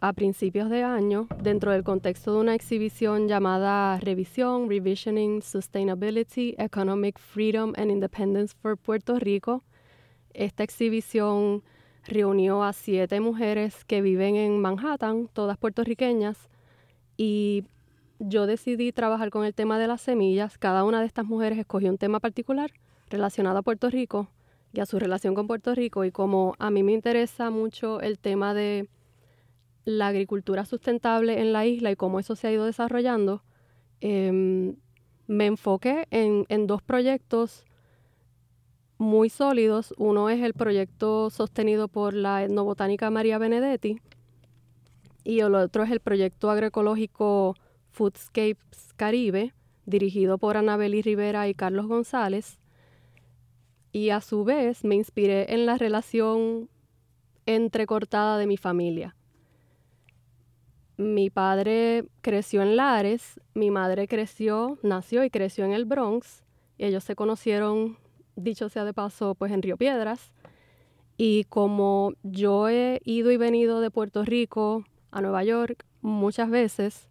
a 0.00 0.12
principios 0.12 0.68
de 0.68 0.82
año 0.82 1.26
dentro 1.42 1.72
del 1.72 1.82
contexto 1.82 2.34
de 2.34 2.40
una 2.40 2.54
exhibición 2.54 3.28
llamada 3.28 3.98
Revisión, 3.98 4.68
Revisioning, 4.68 5.42
Sustainability, 5.42 6.54
Economic 6.58 7.18
Freedom 7.18 7.72
and 7.76 7.90
Independence 7.90 8.54
for 8.60 8.76
Puerto 8.76 9.18
Rico. 9.18 9.62
Esta 10.34 10.62
exhibición 10.62 11.62
reunió 12.04 12.62
a 12.62 12.72
siete 12.72 13.20
mujeres 13.20 13.84
que 13.84 14.02
viven 14.02 14.36
en 14.36 14.60
Manhattan, 14.60 15.28
todas 15.32 15.56
puertorriqueñas, 15.56 16.48
y 17.16 17.64
yo 18.18 18.46
decidí 18.46 18.92
trabajar 18.92 19.30
con 19.30 19.44
el 19.44 19.54
tema 19.54 19.78
de 19.78 19.88
las 19.88 20.02
semillas. 20.02 20.58
Cada 20.58 20.84
una 20.84 21.00
de 21.00 21.06
estas 21.06 21.24
mujeres 21.24 21.58
escogió 21.58 21.90
un 21.90 21.98
tema 21.98 22.20
particular 22.20 22.70
relacionado 23.08 23.58
a 23.58 23.62
Puerto 23.62 23.90
Rico 23.90 24.28
y 24.72 24.80
a 24.80 24.86
su 24.86 24.98
relación 24.98 25.34
con 25.34 25.46
Puerto 25.46 25.74
Rico. 25.74 26.04
Y 26.04 26.10
como 26.10 26.54
a 26.58 26.70
mí 26.70 26.82
me 26.82 26.92
interesa 26.92 27.50
mucho 27.50 28.00
el 28.00 28.18
tema 28.18 28.54
de 28.54 28.88
la 29.86 30.08
agricultura 30.08 30.66
sustentable 30.66 31.40
en 31.40 31.52
la 31.52 31.64
isla 31.64 31.92
y 31.92 31.96
cómo 31.96 32.18
eso 32.20 32.36
se 32.36 32.48
ha 32.48 32.52
ido 32.52 32.66
desarrollando, 32.66 33.42
em, 34.00 34.76
me 35.28 35.46
enfoqué 35.46 36.06
en, 36.10 36.66
dos 36.66 36.82
proyectos 36.82 37.64
muy 38.98 39.30
sólidos. 39.30 39.94
Uno 39.96 40.28
es 40.28 40.42
el 40.42 40.54
proyecto 40.54 41.30
sostenido 41.30 41.88
por 41.88 42.14
la 42.14 42.44
etnobotánica 42.44 43.10
María 43.10 43.38
Benedetti 43.38 44.00
y 45.24 45.40
el 45.40 45.54
otro 45.54 45.84
es 45.84 45.90
el 45.90 46.00
proyecto 46.00 46.50
agroecológico 46.50 47.54
Foodscapes 47.90 48.92
Caribe, 48.96 49.54
dirigido 49.84 50.38
por 50.38 50.56
Anabeli 50.56 51.02
Rivera 51.02 51.48
y 51.48 51.54
Carlos 51.54 51.86
González. 51.86 52.58
Y 53.92 54.10
a 54.10 54.20
su 54.20 54.44
vez 54.44 54.84
me 54.84 54.96
inspiré 54.96 55.54
en 55.54 55.64
la 55.64 55.78
relación 55.78 56.68
entrecortada 57.46 58.36
de 58.38 58.46
mi 58.46 58.56
familia. 58.56 59.15
Mi 60.96 61.30
padre 61.30 62.04
creció 62.22 62.62
en 62.62 62.76
Lares, 62.76 63.40
mi 63.54 63.70
madre 63.70 64.08
creció, 64.08 64.78
nació 64.82 65.24
y 65.24 65.30
creció 65.30 65.64
en 65.64 65.72
el 65.72 65.84
Bronx. 65.84 66.42
ellos 66.78 67.04
se 67.04 67.14
conocieron, 67.14 67.96
dicho 68.34 68.68
sea 68.68 68.84
de 68.84 68.94
paso, 68.94 69.34
pues 69.34 69.52
en 69.52 69.62
Río 69.62 69.76
Piedras. 69.76 70.32
Y 71.16 71.44
como 71.44 72.12
yo 72.22 72.68
he 72.68 73.00
ido 73.04 73.30
y 73.30 73.36
venido 73.36 73.80
de 73.80 73.90
Puerto 73.90 74.24
Rico 74.24 74.84
a 75.10 75.20
Nueva 75.20 75.44
York 75.44 75.84
muchas 76.02 76.50
veces, 76.50 77.08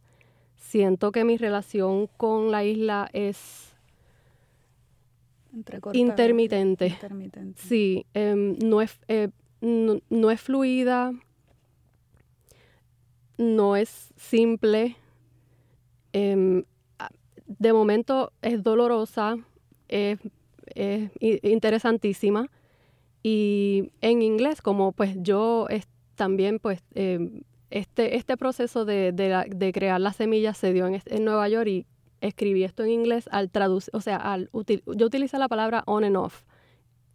siento 0.56 1.12
que 1.12 1.24
mi 1.24 1.38
relación 1.38 2.08
con 2.18 2.52
la 2.52 2.64
isla 2.64 3.10
es 3.14 3.76
intermitente. 5.94 6.88
Sí, 7.56 8.06
em, 8.14 8.58
no, 8.60 8.82
es, 8.82 9.00
eh, 9.08 9.30
no, 9.62 10.32
es 10.32 10.42
fluida, 10.42 11.14
no 13.38 13.76
es 13.76 14.14
simple. 14.16 14.96
Em, 16.14 16.64
de 17.48 17.74
momento 17.74 18.32
es 18.42 18.64
dolorosa, 18.64 19.38
es, 19.88 20.20
interesantísima. 21.22 22.50
Y 23.24 23.92
en 24.02 24.22
inglés, 24.22 24.62
como 24.62 24.92
pues 24.92 25.16
yo 25.20 25.68
también 26.16 26.60
pues 26.60 26.84
em, 26.94 27.42
este, 27.70 28.16
este 28.16 28.38
proceso 28.38 28.86
de, 28.86 29.12
de, 29.12 29.72
crear 29.74 30.00
las 30.00 30.16
semillas 30.16 30.58
se 30.58 30.74
dio 30.74 30.88
en, 30.88 31.02
en, 31.06 31.26
Nueva 31.26 31.50
York 31.50 31.68
y 31.68 31.86
escribí 32.22 32.64
esto 32.64 32.84
en 32.84 32.92
inglés 32.92 33.28
al 33.32 33.50
traducir, 33.52 33.90
o 33.94 34.02
sea, 34.02 34.18
al 34.18 34.50
yo 34.54 35.06
utilicé 35.06 35.38
la 35.38 35.48
palabra 35.48 35.84
on 35.86 36.04
and 36.04 36.16
off 36.16 36.44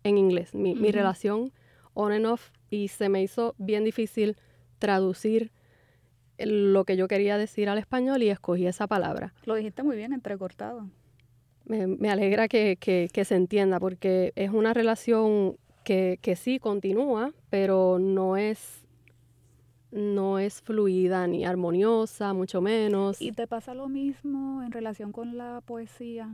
en 0.03 0.19
inglés, 0.19 0.55
mi, 0.55 0.75
mi 0.75 0.91
relación 0.91 1.53
on 1.95 2.13
and 2.13 2.27
off, 2.27 2.51
y 2.71 2.89
se 2.89 3.09
me 3.09 3.23
hizo 3.23 3.55
bien 3.59 3.85
difícil 3.85 4.37
traducir 4.79 5.51
lo 6.47 6.85
que 6.85 6.97
yo 6.97 7.09
quería 7.09 7.39
decir 7.39 7.69
al 7.69 7.79
español 7.79 8.23
y 8.23 8.31
escogí 8.31 8.67
esa 8.67 8.87
palabra. 8.87 9.33
Lo 9.45 9.55
dijiste 9.55 9.83
muy 9.83 9.97
bien, 9.97 10.13
entrecortado. 10.13 10.89
Me, 11.65 11.87
me 11.87 12.11
alegra 12.11 12.49
que, 12.49 12.77
que, 12.81 13.09
que, 13.13 13.25
se 13.25 13.37
entienda 13.37 13.79
porque 13.79 14.33
es 14.35 14.51
una 14.51 14.75
relación 14.75 15.57
que, 15.85 16.19
que 16.21 16.35
sí 16.37 16.59
continúa, 16.59 17.33
pero 17.49 17.99
no 18.01 18.37
es 18.37 18.81
no 19.93 20.39
es 20.39 20.63
fluida 20.63 21.27
ni 21.27 21.45
armoniosa, 21.45 22.33
mucho 22.33 22.61
menos. 22.61 23.21
¿Y 23.21 23.33
te 23.33 23.47
pasa 23.47 23.75
lo 23.75 23.89
mismo 23.89 24.63
en 24.63 24.71
relación 24.71 25.13
con 25.13 25.37
la 25.37 25.63
poesía? 25.67 26.31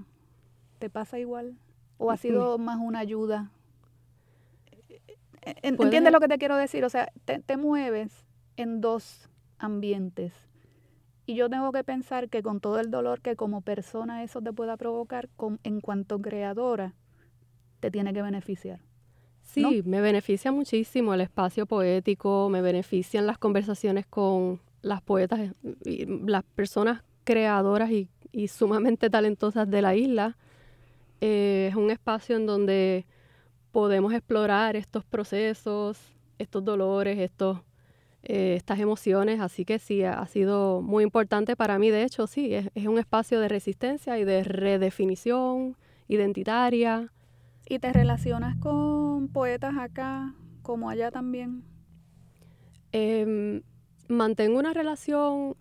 ¿Te 0.78 0.90
pasa 0.90 1.18
igual? 1.18 1.56
¿O 1.98 2.10
ha 2.10 2.16
sido 2.16 2.58
más 2.58 2.78
una 2.78 2.98
ayuda? 2.98 3.50
¿Entiendes 5.62 6.12
lo 6.12 6.20
que 6.20 6.28
te 6.28 6.38
quiero 6.38 6.56
decir? 6.56 6.84
O 6.84 6.90
sea, 6.90 7.10
te, 7.24 7.56
mueves 7.56 8.26
en 8.56 8.80
dos 8.80 9.30
ambientes. 9.58 10.32
Y 11.26 11.34
yo 11.34 11.50
tengo 11.50 11.72
que 11.72 11.82
pensar 11.82 12.28
que 12.28 12.42
con 12.42 12.60
todo 12.60 12.78
el 12.78 12.90
dolor 12.90 13.20
que 13.20 13.34
como 13.34 13.60
persona 13.60 14.22
eso 14.22 14.40
te 14.40 14.52
pueda 14.52 14.76
provocar, 14.76 15.28
en 15.64 15.80
cuanto 15.80 16.20
creadora, 16.20 16.94
te 17.80 17.90
tiene 17.90 18.12
que 18.12 18.22
beneficiar. 18.22 18.80
Sí, 19.42 19.82
me 19.84 20.00
beneficia 20.00 20.52
muchísimo 20.52 21.14
el 21.14 21.20
espacio 21.20 21.66
poético, 21.66 22.48
me 22.50 22.62
benefician 22.62 23.26
las 23.26 23.38
conversaciones 23.38 24.06
con 24.06 24.60
las 24.82 25.00
poetas, 25.02 25.52
y 25.84 26.06
las 26.06 26.42
personas 26.42 27.02
creadoras 27.24 27.90
y, 27.90 28.08
sumamente 28.48 29.08
talentosas 29.08 29.68
de 29.70 29.82
la 29.82 29.94
isla. 29.94 30.36
Eh, 31.20 31.68
es 31.70 31.76
un 31.76 31.90
espacio 31.90 32.36
en 32.36 32.44
donde 32.44 33.06
podemos 33.72 34.12
explorar 34.12 34.76
estos 34.76 35.04
procesos, 35.04 35.98
estos 36.38 36.64
dolores, 36.64 37.18
estos, 37.18 37.60
eh, 38.26 38.54
estas 38.56 38.78
emociones, 38.80 39.40
así 39.40 39.64
que 39.64 39.78
sí, 39.78 40.02
ha 40.04 40.26
sido 40.26 40.82
muy 40.82 41.04
importante 41.04 41.56
para 41.56 41.78
mí. 41.78 41.90
De 41.90 42.02
hecho, 42.02 42.26
sí, 42.26 42.52
es 42.54 42.86
un 42.86 42.98
espacio 42.98 43.40
de 43.40 43.48
resistencia 43.48 44.18
y 44.18 44.24
de 44.24 44.44
redefinición 44.44 45.76
identitaria 46.08 47.10
¿Y 47.68 47.80
te 47.80 47.92
relacionas 47.92 48.56
con 48.56 49.28
poetas 49.28 49.76
acá 49.76 50.34
como 50.62 50.88
allá 50.88 51.10
también? 51.10 51.64
Em, 52.92 53.62
mantengo 54.08 54.58
una 54.60 54.72
relación 54.72 55.56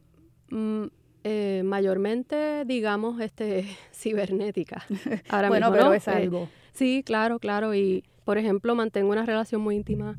mm, 0.51 0.84
eh, 1.24 1.63
mayormente, 1.65 2.63
digamos, 2.65 3.19
este, 3.22 3.65
cibernética. 3.91 4.86
Ahora 5.29 5.50
bueno, 5.50 5.72
pero 5.72 5.93
es 5.93 6.07
eh, 6.07 6.12
algo. 6.12 6.48
sí, 6.74 7.01
claro, 7.03 7.39
claro. 7.39 7.74
Y, 7.74 8.03
por 8.24 8.38
ejemplo, 8.38 8.75
mantengo 8.75 9.12
una 9.12 9.25
relación 9.25 9.62
muy 9.62 9.75
íntima 9.75 10.15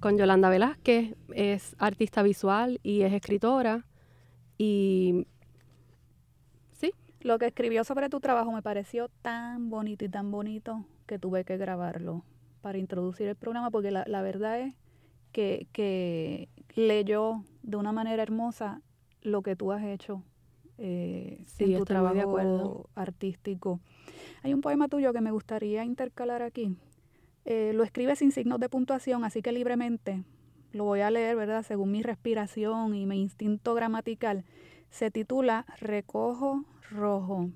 con 0.00 0.16
Yolanda 0.16 0.48
Velázquez. 0.48 1.14
Es 1.34 1.76
artista 1.78 2.22
visual 2.22 2.80
y 2.82 3.02
es 3.02 3.12
escritora. 3.12 3.86
Y 4.58 5.26
sí. 6.72 6.92
Lo 7.20 7.38
que 7.38 7.46
escribió 7.46 7.84
sobre 7.84 8.08
tu 8.08 8.20
trabajo 8.20 8.50
me 8.50 8.62
pareció 8.62 9.08
tan 9.22 9.70
bonito 9.70 10.04
y 10.04 10.08
tan 10.08 10.30
bonito 10.30 10.84
que 11.06 11.18
tuve 11.18 11.44
que 11.44 11.56
grabarlo 11.56 12.24
para 12.60 12.78
introducir 12.78 13.28
el 13.28 13.36
programa, 13.36 13.70
porque 13.70 13.90
la, 13.90 14.04
la 14.06 14.22
verdad 14.22 14.60
es 14.60 14.74
que, 15.32 15.66
que, 15.72 16.48
leyó 16.74 17.44
de 17.62 17.76
una 17.76 17.92
manera 17.92 18.22
hermosa 18.22 18.80
lo 19.22 19.42
que 19.42 19.56
tú 19.56 19.72
has 19.72 19.82
hecho 19.82 20.22
eh, 20.78 21.44
en 21.58 21.76
tu 21.78 21.84
trabajo 21.84 22.88
artístico. 22.94 23.80
Hay 24.42 24.54
un 24.54 24.60
poema 24.60 24.88
tuyo 24.88 25.12
que 25.12 25.20
me 25.20 25.30
gustaría 25.30 25.84
intercalar 25.84 26.42
aquí. 26.42 26.76
Eh, 27.52 27.72
lo 27.74 27.82
escribe 27.82 28.14
sin 28.14 28.30
signos 28.30 28.60
de 28.60 28.68
puntuación, 28.68 29.24
así 29.24 29.42
que 29.42 29.50
libremente 29.50 30.22
lo 30.70 30.84
voy 30.84 31.00
a 31.00 31.10
leer, 31.10 31.34
¿verdad? 31.34 31.64
Según 31.64 31.90
mi 31.90 32.00
respiración 32.00 32.94
y 32.94 33.06
mi 33.06 33.20
instinto 33.20 33.74
gramatical. 33.74 34.44
Se 34.88 35.10
titula 35.10 35.66
Recojo 35.80 36.64
Rojo 36.92 37.50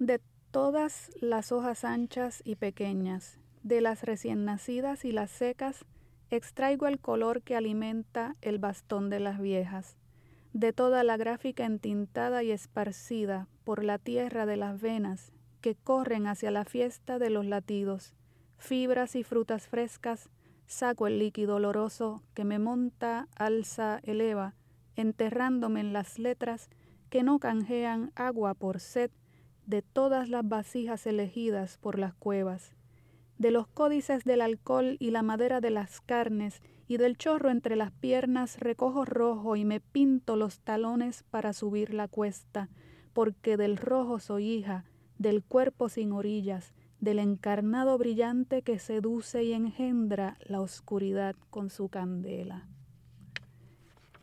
De 0.00 0.20
todas 0.50 1.12
las 1.20 1.52
hojas 1.52 1.84
anchas 1.84 2.42
y 2.44 2.56
pequeñas, 2.56 3.38
de 3.62 3.80
las 3.80 4.02
recién 4.02 4.44
nacidas 4.44 5.04
y 5.04 5.12
las 5.12 5.30
secas, 5.30 5.84
extraigo 6.28 6.88
el 6.88 6.98
color 6.98 7.42
que 7.42 7.54
alimenta 7.54 8.34
el 8.42 8.58
bastón 8.58 9.08
de 9.08 9.20
las 9.20 9.40
viejas, 9.40 9.96
de 10.52 10.72
toda 10.72 11.04
la 11.04 11.16
gráfica 11.16 11.64
entintada 11.64 12.42
y 12.42 12.50
esparcida 12.50 13.46
por 13.62 13.84
la 13.84 13.98
tierra 13.98 14.46
de 14.46 14.56
las 14.56 14.80
venas 14.80 15.30
que 15.60 15.74
corren 15.74 16.26
hacia 16.26 16.50
la 16.50 16.64
fiesta 16.64 17.18
de 17.18 17.30
los 17.30 17.46
latidos, 17.46 18.14
fibras 18.58 19.16
y 19.16 19.22
frutas 19.22 19.68
frescas, 19.68 20.30
saco 20.66 21.06
el 21.06 21.18
líquido 21.18 21.56
oloroso 21.56 22.22
que 22.34 22.44
me 22.44 22.58
monta, 22.58 23.28
alza, 23.36 24.00
eleva, 24.02 24.54
enterrándome 24.96 25.80
en 25.80 25.92
las 25.92 26.18
letras 26.18 26.70
que 27.10 27.22
no 27.22 27.38
canjean 27.38 28.12
agua 28.14 28.54
por 28.54 28.80
sed 28.80 29.10
de 29.66 29.82
todas 29.82 30.28
las 30.28 30.48
vasijas 30.48 31.06
elegidas 31.06 31.78
por 31.78 31.98
las 31.98 32.14
cuevas, 32.14 32.72
de 33.38 33.50
los 33.50 33.66
códices 33.66 34.24
del 34.24 34.40
alcohol 34.40 34.96
y 34.98 35.10
la 35.10 35.22
madera 35.22 35.60
de 35.60 35.70
las 35.70 36.00
carnes, 36.00 36.62
y 36.88 36.98
del 36.98 37.16
chorro 37.18 37.50
entre 37.50 37.74
las 37.74 37.90
piernas 37.90 38.60
recojo 38.60 39.04
rojo 39.04 39.56
y 39.56 39.64
me 39.64 39.80
pinto 39.80 40.36
los 40.36 40.60
talones 40.60 41.24
para 41.24 41.52
subir 41.52 41.92
la 41.92 42.06
cuesta, 42.06 42.68
porque 43.12 43.56
del 43.56 43.76
rojo 43.76 44.20
soy 44.20 44.48
hija, 44.48 44.84
del 45.18 45.42
cuerpo 45.42 45.88
sin 45.88 46.12
orillas, 46.12 46.72
del 47.00 47.18
encarnado 47.18 47.98
brillante 47.98 48.62
que 48.62 48.78
seduce 48.78 49.44
y 49.44 49.52
engendra 49.52 50.38
la 50.40 50.60
oscuridad 50.60 51.36
con 51.50 51.70
su 51.70 51.88
candela. 51.88 52.66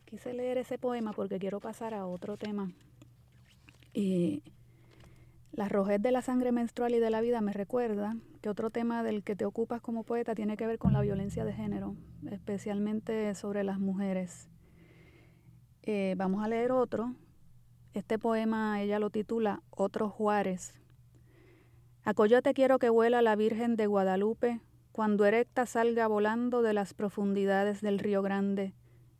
Quise 0.05 0.33
leer 0.33 0.57
ese 0.57 0.77
poema 0.77 1.13
porque 1.13 1.39
quiero 1.39 1.59
pasar 1.59 1.93
a 1.93 2.05
otro 2.05 2.37
tema. 2.37 2.71
Y 3.93 4.43
la 5.51 5.69
rojez 5.69 6.01
de 6.01 6.11
la 6.11 6.21
sangre 6.21 6.51
menstrual 6.51 6.95
y 6.95 6.99
de 6.99 7.09
la 7.09 7.21
vida 7.21 7.41
me 7.41 7.53
recuerda 7.53 8.15
que 8.41 8.49
otro 8.49 8.71
tema 8.71 9.03
del 9.03 9.23
que 9.23 9.35
te 9.35 9.45
ocupas 9.45 9.81
como 9.81 10.03
poeta 10.03 10.35
tiene 10.35 10.57
que 10.57 10.67
ver 10.67 10.79
con 10.79 10.93
la 10.93 11.01
violencia 11.01 11.45
de 11.45 11.53
género, 11.53 11.95
especialmente 12.29 13.33
sobre 13.35 13.63
las 13.63 13.79
mujeres. 13.79 14.49
Eh, 15.83 16.15
vamos 16.17 16.43
a 16.43 16.47
leer 16.47 16.71
otro. 16.71 17.13
Este 17.93 18.17
poema 18.17 18.81
ella 18.81 18.99
lo 18.99 19.11
titula 19.11 19.61
Otros 19.69 20.11
Juárez. 20.11 20.82
A 22.03 22.13
Coyote 22.13 22.53
quiero 22.53 22.79
que 22.79 22.89
vuela 22.89 23.21
la 23.21 23.35
Virgen 23.35 23.75
de 23.75 23.87
Guadalupe 23.87 24.59
cuando 24.91 25.25
erecta 25.25 25.65
salga 25.65 26.07
volando 26.07 26.61
de 26.61 26.73
las 26.73 26.93
profundidades 26.93 27.81
del 27.81 27.99
Río 27.99 28.21
Grande 28.21 28.73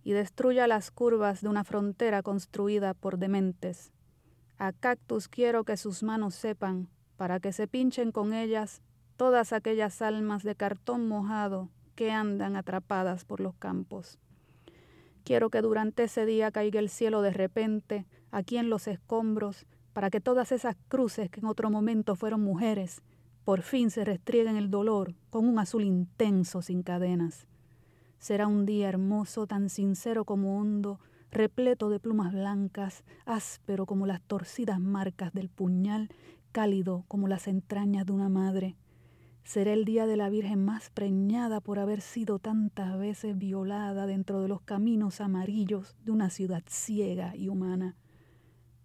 y 0.03 0.11
destruya 0.11 0.67
las 0.67 0.91
curvas 0.91 1.41
de 1.41 1.49
una 1.49 1.63
frontera 1.63 2.21
construida 2.21 2.93
por 2.93 3.17
dementes 3.17 3.93
a 4.63 4.71
cactus 4.71 5.27
quiero 5.27 5.63
que 5.63 5.75
sus 5.77 6.03
manos 6.03 6.35
sepan, 6.35 6.87
para 7.17 7.39
que 7.39 7.51
se 7.51 7.67
pinchen 7.67 8.11
con 8.11 8.33
ellas 8.33 8.81
todas 9.17 9.51
aquellas 9.51 10.01
almas 10.01 10.43
de 10.43 10.55
cartón 10.55 11.07
mojado 11.07 11.69
que 11.95 12.11
andan 12.11 12.55
atrapadas 12.55 13.25
por 13.25 13.39
los 13.39 13.55
campos. 13.55 14.19
Quiero 15.23 15.49
que 15.49 15.61
durante 15.61 16.03
ese 16.03 16.25
día 16.25 16.51
caiga 16.51 16.79
el 16.79 16.89
cielo 16.89 17.21
de 17.21 17.31
repente, 17.31 18.05
aquí 18.31 18.57
en 18.57 18.69
los 18.69 18.87
escombros, 18.87 19.65
para 19.93 20.09
que 20.09 20.19
todas 20.19 20.51
esas 20.51 20.75
cruces 20.87 21.29
que 21.29 21.39
en 21.39 21.45
otro 21.45 21.69
momento 21.69 22.15
fueron 22.15 22.41
mujeres, 22.41 23.01
por 23.45 23.61
fin 23.61 23.91
se 23.91 24.05
restrieguen 24.05 24.55
el 24.55 24.69
dolor 24.69 25.15
con 25.29 25.47
un 25.47 25.59
azul 25.59 25.83
intenso 25.83 26.61
sin 26.61 26.81
cadenas. 26.81 27.45
Será 28.19 28.47
un 28.47 28.65
día 28.65 28.87
hermoso, 28.87 29.47
tan 29.47 29.69
sincero 29.69 30.23
como 30.23 30.57
hondo, 30.59 30.99
repleto 31.29 31.89
de 31.89 31.99
plumas 31.99 32.31
blancas, 32.31 33.03
áspero 33.25 33.85
como 33.85 34.05
las 34.05 34.21
torcidas 34.21 34.79
marcas 34.79 35.33
del 35.33 35.49
puñal, 35.49 36.09
cálido 36.53 37.03
como 37.07 37.27
las 37.27 37.47
entrañas 37.47 38.05
de 38.05 38.13
una 38.13 38.29
madre. 38.29 38.77
Será 39.43 39.73
el 39.73 39.83
día 39.83 40.05
de 40.05 40.15
la 40.15 40.29
Virgen 40.29 40.63
más 40.63 40.89
preñada 40.89 41.59
por 41.59 41.79
haber 41.79 41.99
sido 41.99 42.39
tantas 42.39 42.97
veces 42.97 43.37
violada 43.37 44.05
dentro 44.05 44.41
de 44.41 44.47
los 44.47 44.61
caminos 44.61 45.19
amarillos 45.19 45.97
de 46.05 46.11
una 46.11 46.29
ciudad 46.29 46.63
ciega 46.65 47.35
y 47.35 47.49
humana. 47.49 47.97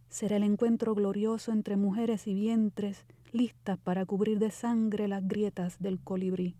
Será 0.08 0.36
el 0.36 0.42
encuentro 0.42 0.94
glorioso 0.94 1.52
entre 1.52 1.76
mujeres 1.76 2.26
y 2.26 2.34
vientres, 2.34 3.04
listas 3.32 3.78
para 3.78 4.06
cubrir 4.06 4.38
de 4.38 4.50
sangre 4.50 5.08
las 5.08 5.26
grietas 5.26 5.78
del 5.80 6.00
colibrí 6.00 6.56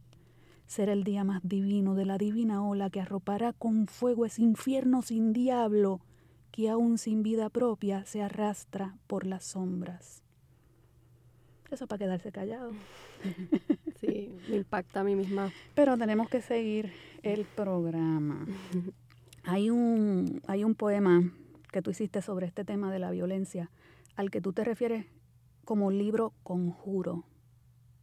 será 0.68 0.92
el 0.92 1.02
día 1.02 1.24
más 1.24 1.40
divino 1.42 1.94
de 1.94 2.04
la 2.04 2.18
divina 2.18 2.62
ola 2.62 2.90
que 2.90 3.00
arropará 3.00 3.54
con 3.54 3.86
fuego 3.88 4.26
ese 4.26 4.42
infierno 4.42 5.00
sin 5.00 5.32
diablo 5.32 6.00
que 6.52 6.68
aún 6.68 6.98
sin 6.98 7.22
vida 7.22 7.48
propia 7.48 8.04
se 8.04 8.22
arrastra 8.22 8.96
por 9.06 9.26
las 9.26 9.44
sombras. 9.44 10.22
Eso 11.70 11.86
para 11.86 11.98
quedarse 11.98 12.30
callado. 12.30 12.70
Sí, 14.00 14.30
me 14.48 14.58
impacta 14.58 15.00
a 15.00 15.04
mí 15.04 15.16
misma. 15.16 15.50
Pero 15.74 15.98
tenemos 15.98 16.28
que 16.28 16.40
seguir 16.40 16.92
el 17.24 17.44
programa. 17.44 18.46
Hay 19.42 19.70
un, 19.70 20.40
hay 20.46 20.62
un 20.62 20.76
poema 20.76 21.32
que 21.70 21.82
tú 21.82 21.90
hiciste 21.90 22.22
sobre 22.22 22.46
este 22.46 22.64
tema 22.64 22.90
de 22.90 22.98
la 22.98 23.10
violencia, 23.10 23.70
al 24.16 24.30
que 24.30 24.40
tú 24.40 24.52
te 24.52 24.64
refieres 24.64 25.06
como 25.64 25.90
libro 25.90 26.32
conjuro. 26.42 27.24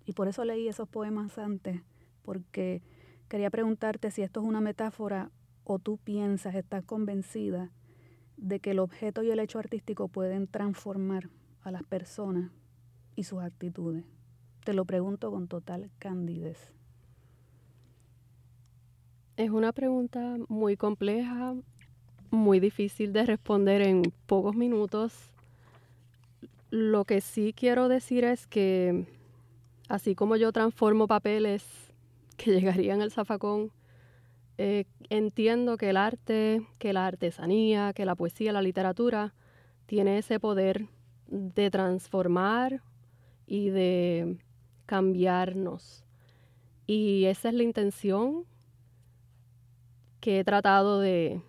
Y 0.05 0.13
por 0.13 0.27
eso 0.27 0.45
leí 0.45 0.67
esos 0.67 0.87
poemas 0.87 1.37
antes, 1.37 1.81
porque 2.21 2.81
quería 3.27 3.49
preguntarte 3.49 4.11
si 4.11 4.21
esto 4.21 4.41
es 4.41 4.45
una 4.45 4.61
metáfora 4.61 5.31
o 5.63 5.79
tú 5.79 5.97
piensas, 5.97 6.55
estás 6.55 6.83
convencida 6.83 7.71
de 8.37 8.59
que 8.59 8.71
el 8.71 8.79
objeto 8.79 9.23
y 9.23 9.31
el 9.31 9.39
hecho 9.39 9.59
artístico 9.59 10.07
pueden 10.07 10.47
transformar 10.47 11.29
a 11.61 11.71
las 11.71 11.83
personas 11.83 12.51
y 13.15 13.23
sus 13.23 13.41
actitudes. 13.41 14.05
Te 14.63 14.73
lo 14.73 14.85
pregunto 14.85 15.31
con 15.31 15.47
total 15.47 15.89
candidez. 15.99 16.73
Es 19.37 19.49
una 19.49 19.73
pregunta 19.73 20.37
muy 20.47 20.77
compleja, 20.77 21.55
muy 22.31 22.59
difícil 22.59 23.13
de 23.13 23.25
responder 23.25 23.81
en 23.81 24.13
pocos 24.25 24.55
minutos. 24.55 25.13
Lo 26.69 27.05
que 27.05 27.21
sí 27.21 27.53
quiero 27.55 27.87
decir 27.87 28.23
es 28.23 28.47
que 28.47 29.05
así 29.87 30.15
como 30.15 30.35
yo 30.35 30.51
transformo 30.51 31.07
papeles 31.07 31.63
que 32.37 32.51
llegarían 32.51 33.01
al 33.01 33.11
zafacón. 33.11 33.71
Eh, 34.57 34.85
entiendo 35.09 35.77
que 35.77 35.89
el 35.89 35.97
arte, 35.97 36.65
que 36.79 36.93
la 36.93 37.07
artesanía, 37.07 37.91
que 37.93 38.05
la 38.05 38.15
poesía, 38.15 38.53
la 38.53 38.61
literatura, 38.61 39.33
tiene 39.85 40.17
ese 40.17 40.39
poder 40.39 40.87
de 41.27 41.69
transformar 41.69 42.81
y 43.47 43.69
de 43.69 44.37
cambiarnos. 44.85 46.05
Y 46.87 47.25
esa 47.25 47.49
es 47.49 47.55
la 47.55 47.63
intención 47.63 48.45
que 50.19 50.39
he 50.39 50.43
tratado 50.43 50.99
de, 50.99 51.41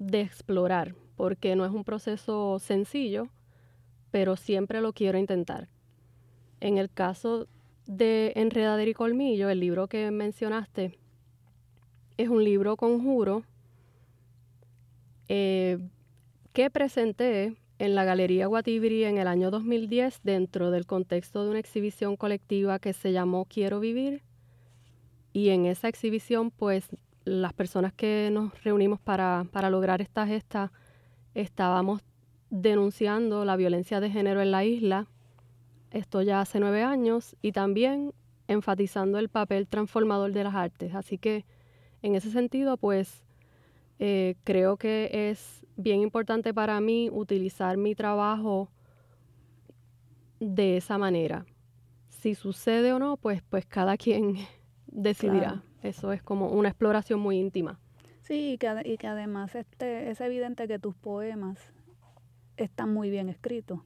de 0.00 0.22
explorar, 0.22 0.94
porque 1.14 1.54
no 1.54 1.64
es 1.64 1.70
un 1.70 1.84
proceso 1.84 2.58
sencillo, 2.58 3.28
pero 4.10 4.34
siempre 4.34 4.80
lo 4.80 4.92
quiero 4.92 5.18
intentar. 5.18 5.68
En 6.60 6.78
el 6.78 6.90
caso 6.90 7.46
de 7.86 8.32
Enredadera 8.34 8.90
y 8.90 8.94
Colmillo, 8.94 9.50
el 9.50 9.60
libro 9.60 9.86
que 9.86 10.10
mencionaste, 10.10 10.98
es 12.16 12.28
un 12.28 12.42
libro 12.42 12.76
conjuro 12.76 13.44
eh, 15.28 15.78
que 16.52 16.70
presenté 16.70 17.56
en 17.78 17.94
la 17.94 18.04
Galería 18.04 18.46
Guatibri 18.46 19.04
en 19.04 19.18
el 19.18 19.26
año 19.26 19.50
2010 19.50 20.20
dentro 20.22 20.70
del 20.70 20.86
contexto 20.86 21.44
de 21.44 21.50
una 21.50 21.58
exhibición 21.58 22.16
colectiva 22.16 22.78
que 22.78 22.92
se 22.92 23.12
llamó 23.12 23.44
Quiero 23.44 23.80
Vivir. 23.80 24.22
Y 25.32 25.50
en 25.50 25.66
esa 25.66 25.88
exhibición, 25.88 26.50
pues 26.50 26.88
las 27.24 27.52
personas 27.52 27.92
que 27.92 28.30
nos 28.32 28.62
reunimos 28.62 29.00
para, 29.00 29.46
para 29.52 29.70
lograr 29.70 30.00
esta 30.00 30.26
gesta 30.26 30.72
estábamos 31.34 32.02
denunciando 32.50 33.44
la 33.44 33.56
violencia 33.56 34.00
de 34.00 34.10
género 34.10 34.40
en 34.40 34.50
la 34.50 34.64
isla 34.64 35.06
esto 35.90 36.22
ya 36.22 36.40
hace 36.40 36.60
nueve 36.60 36.82
años, 36.82 37.36
y 37.42 37.52
también 37.52 38.12
enfatizando 38.48 39.18
el 39.18 39.28
papel 39.28 39.66
transformador 39.66 40.32
de 40.32 40.44
las 40.44 40.54
artes. 40.54 40.94
Así 40.94 41.18
que 41.18 41.44
en 42.02 42.14
ese 42.14 42.30
sentido, 42.30 42.76
pues 42.76 43.24
eh, 43.98 44.36
creo 44.44 44.76
que 44.76 45.10
es 45.30 45.66
bien 45.76 46.00
importante 46.00 46.54
para 46.54 46.80
mí 46.80 47.10
utilizar 47.10 47.76
mi 47.76 47.94
trabajo 47.94 48.70
de 50.38 50.76
esa 50.76 50.96
manera. 50.96 51.44
Si 52.08 52.34
sucede 52.34 52.92
o 52.92 52.98
no, 52.98 53.16
pues, 53.16 53.42
pues 53.42 53.66
cada 53.66 53.96
quien 53.96 54.36
decidirá. 54.86 55.62
Eso 55.82 56.12
es 56.12 56.22
como 56.22 56.48
una 56.48 56.68
exploración 56.68 57.20
muy 57.20 57.38
íntima. 57.38 57.78
Sí, 58.22 58.52
y 58.52 58.58
que, 58.58 58.82
y 58.84 58.96
que 58.96 59.06
además 59.06 59.54
este, 59.54 60.10
es 60.10 60.20
evidente 60.20 60.68
que 60.68 60.78
tus 60.78 60.94
poemas 60.94 61.58
están 62.56 62.92
muy 62.92 63.10
bien 63.10 63.28
escritos. 63.28 63.80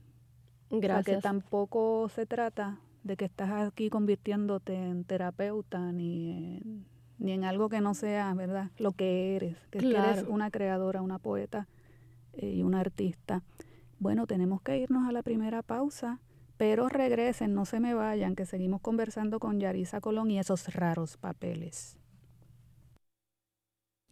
Gracias. 0.71 1.17
que 1.17 1.23
tampoco 1.23 2.09
se 2.09 2.27
trata 2.27 2.81
de 3.05 3.17
que 3.17 3.27
estás 3.27 3.51
aquí 3.51 3.91
convirtiéndote 3.91 4.75
en 4.75 5.05
terapeuta 5.05 5.93
ni 5.93 6.31
en, 6.31 6.87
ni 7.19 7.33
en 7.33 7.45
algo 7.45 7.69
que 7.69 7.81
no 7.81 7.95
sea, 7.95 8.35
¿verdad? 8.35 8.71
Lo 8.79 8.93
que 8.93 9.37
eres, 9.37 9.57
que, 9.71 9.79
eres 9.79 10.25
una 10.27 10.51
creadora, 10.51 11.03
una 11.03 11.19
poeta 11.19 11.69
eh, 12.33 12.55
y 12.55 12.63
una 12.63 12.81
artista. 12.81 13.43
Bueno, 13.99 14.27
tenemos 14.27 14.63
que 14.63 14.79
irnos 14.79 15.09
a 15.09 15.13
la 15.13 15.23
primera 15.23 15.63
pausa. 15.63 16.19
Pero 16.67 16.89
regresen, 16.89 17.53
no 17.53 17.67
se 17.67 17.79
me 17.79 17.93
vayan, 17.93 18.35
que 18.35 18.47
seguimos 18.47 18.81
conversando 18.81 19.39
con 19.39 19.61
Yarisa 19.61 20.01
Colón 20.01 20.31
y 20.31 20.39
esos 20.39 20.73
raros 20.73 21.19
papeles. 21.19 21.99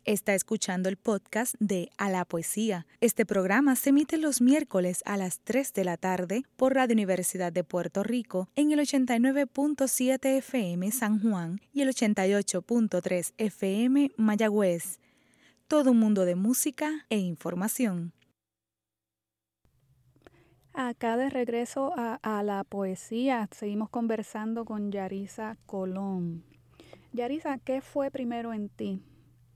Está 0.05 0.35
escuchando 0.35 0.91
el 0.91 0.99
podcast 0.99 1.55
de 1.61 1.89
A 1.97 2.11
la 2.11 2.27
Poesía. 2.27 2.87
Este 3.01 3.25
programa 3.25 3.75
se 3.75 3.89
emite 3.89 4.19
los 4.19 4.43
miércoles 4.43 5.01
a 5.07 5.17
las 5.17 5.41
3 5.41 5.73
de 5.73 5.85
la 5.85 5.97
tarde 5.97 6.43
por 6.57 6.75
Radio 6.75 6.93
Universidad 6.93 7.55
de 7.55 7.65
Puerto 7.65 8.03
Rico 8.03 8.51
en 8.55 8.71
el 8.71 8.81
89.7 8.81 10.37
FM 10.37 10.93
San 10.93 11.23
Juan 11.23 11.59
y 11.73 11.81
el 11.81 11.89
88.3 11.89 13.33
FM 13.39 14.11
Mayagüez. 14.19 14.99
Todo 15.69 15.93
un 15.93 16.01
mundo 16.01 16.27
de 16.27 16.35
música 16.35 17.07
e 17.09 17.17
información. 17.17 18.13
Acá 20.75 21.17
de 21.17 21.31
regreso 21.31 21.93
a, 21.97 22.15
a 22.23 22.43
la 22.43 22.65
poesía, 22.65 23.49
seguimos 23.51 23.91
conversando 23.91 24.65
con 24.65 24.91
Yarisa 24.91 25.57
Colón. 25.67 26.45
Yarisa, 27.13 27.59
¿qué 27.59 27.81
fue 27.81 28.11
primero 28.11 28.53
en 28.53 28.69
ti? 28.69 29.03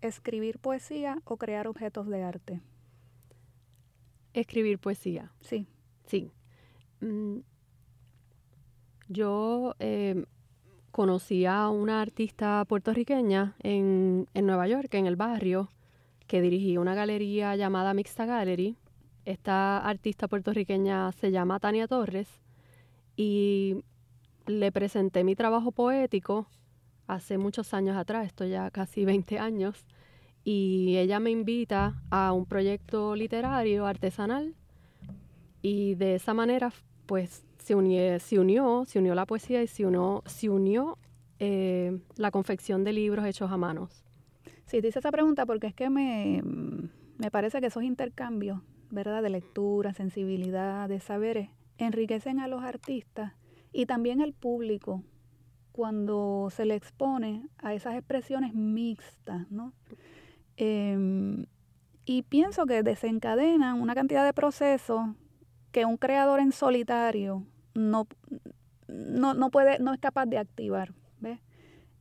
escribir 0.01 0.59
poesía 0.59 1.19
o 1.25 1.37
crear 1.37 1.67
objetos 1.67 2.07
de 2.09 2.23
arte? 2.23 2.61
Escribir 4.33 4.79
poesía. 4.79 5.33
Sí. 5.41 5.67
Sí. 6.07 6.31
Mm, 7.01 7.39
yo 9.09 9.75
eh, 9.79 10.25
conocí 10.91 11.47
a 11.47 11.69
una 11.69 12.03
artista 12.03 12.65
puertorriqueña 12.67 13.57
en, 13.61 14.29
en, 14.35 14.47
Nueva 14.47 14.69
York, 14.69 14.93
en 14.95 15.07
el 15.07 15.17
barrio, 15.17 15.71
que 16.27 16.41
dirigía 16.41 16.81
una 16.81 16.95
galería 16.95 17.57
llamada 17.57 17.95
Mixta 17.95 18.27
Gallery. 18.27 18.77
Esta 19.27 19.79
artista 19.79 20.29
puertorriqueña 20.29 21.11
se 21.11 21.33
llama 21.33 21.59
Tania 21.59 21.89
Torres 21.89 22.29
y 23.17 23.83
le 24.47 24.71
presenté 24.71 25.25
mi 25.25 25.35
trabajo 25.35 25.73
poético 25.73 26.47
hace 27.09 27.37
muchos 27.37 27.75
años 27.75 27.97
atrás, 27.97 28.27
esto 28.27 28.45
ya 28.45 28.71
casi 28.71 29.05
20 29.05 29.41
años, 29.41 29.85
y 30.45 30.97
ella 30.97 31.19
me 31.19 31.33
invita 31.33 32.01
a 32.09 32.33
un 32.33 32.47
proyecto 32.47 33.17
literario 33.17 33.85
artesanal 33.87 34.55
y 35.61 35.97
de 35.97 36.15
esa 36.15 36.33
manera 36.33 36.73
pues 37.07 37.45
se, 37.59 37.75
unió, 37.75 38.21
se 38.85 38.99
unió 39.01 39.15
la 39.17 39.27
poesía 39.27 39.61
y 39.61 39.67
se 39.67 39.85
unió, 39.85 40.23
se 40.27 40.49
unió 40.49 40.99
eh, 41.41 41.99
la 42.15 42.31
confección 42.31 42.85
de 42.85 42.93
libros 42.93 43.27
hechos 43.27 43.51
a 43.51 43.57
manos. 43.57 44.05
Sí, 44.67 44.81
te 44.81 44.87
hice 44.87 45.01
esa 45.01 45.11
pregunta 45.11 45.47
porque 45.47 45.67
es 45.67 45.75
que 45.75 45.91
me, 45.91 46.43
me 47.19 47.31
parece 47.33 47.61
que 47.61 47.67
esos 47.67 47.83
intercambios, 47.83 48.61
¿verdad? 48.91 49.23
De 49.23 49.31
lectura, 49.31 49.93
sensibilidad, 49.93 50.89
de 50.89 51.01
saberes, 51.01 51.51
enriquecen 51.79 52.41
a 52.41 52.49
los 52.49 52.63
artistas 52.63 53.33
y 53.73 53.87
también 53.87 54.21
al 54.21 54.33
público 54.33 55.03
cuando 55.73 56.49
se 56.51 56.65
le 56.65 56.75
expone 56.75 57.49
a 57.59 57.75
esas 57.75 57.95
expresiones 57.95 58.55
mixtas, 58.55 59.51
¿no? 59.51 59.75
Em, 60.57 61.45
y 62.07 62.23
pienso 62.23 62.65
que 62.65 62.83
desencadenan 62.83 63.81
una 63.81 63.95
cantidad 63.95 64.25
de 64.25 64.33
procesos 64.33 65.07
que 65.73 65.85
un 65.85 65.99
creador 65.99 66.41
en 66.41 66.53
solitario 66.53 67.45
no, 67.75 68.07
no, 68.89 69.51
puede, 69.51 69.79
no 69.79 69.93
es 69.93 70.01
capaz 70.01 70.25
de 70.25 70.39
activar. 70.39 70.95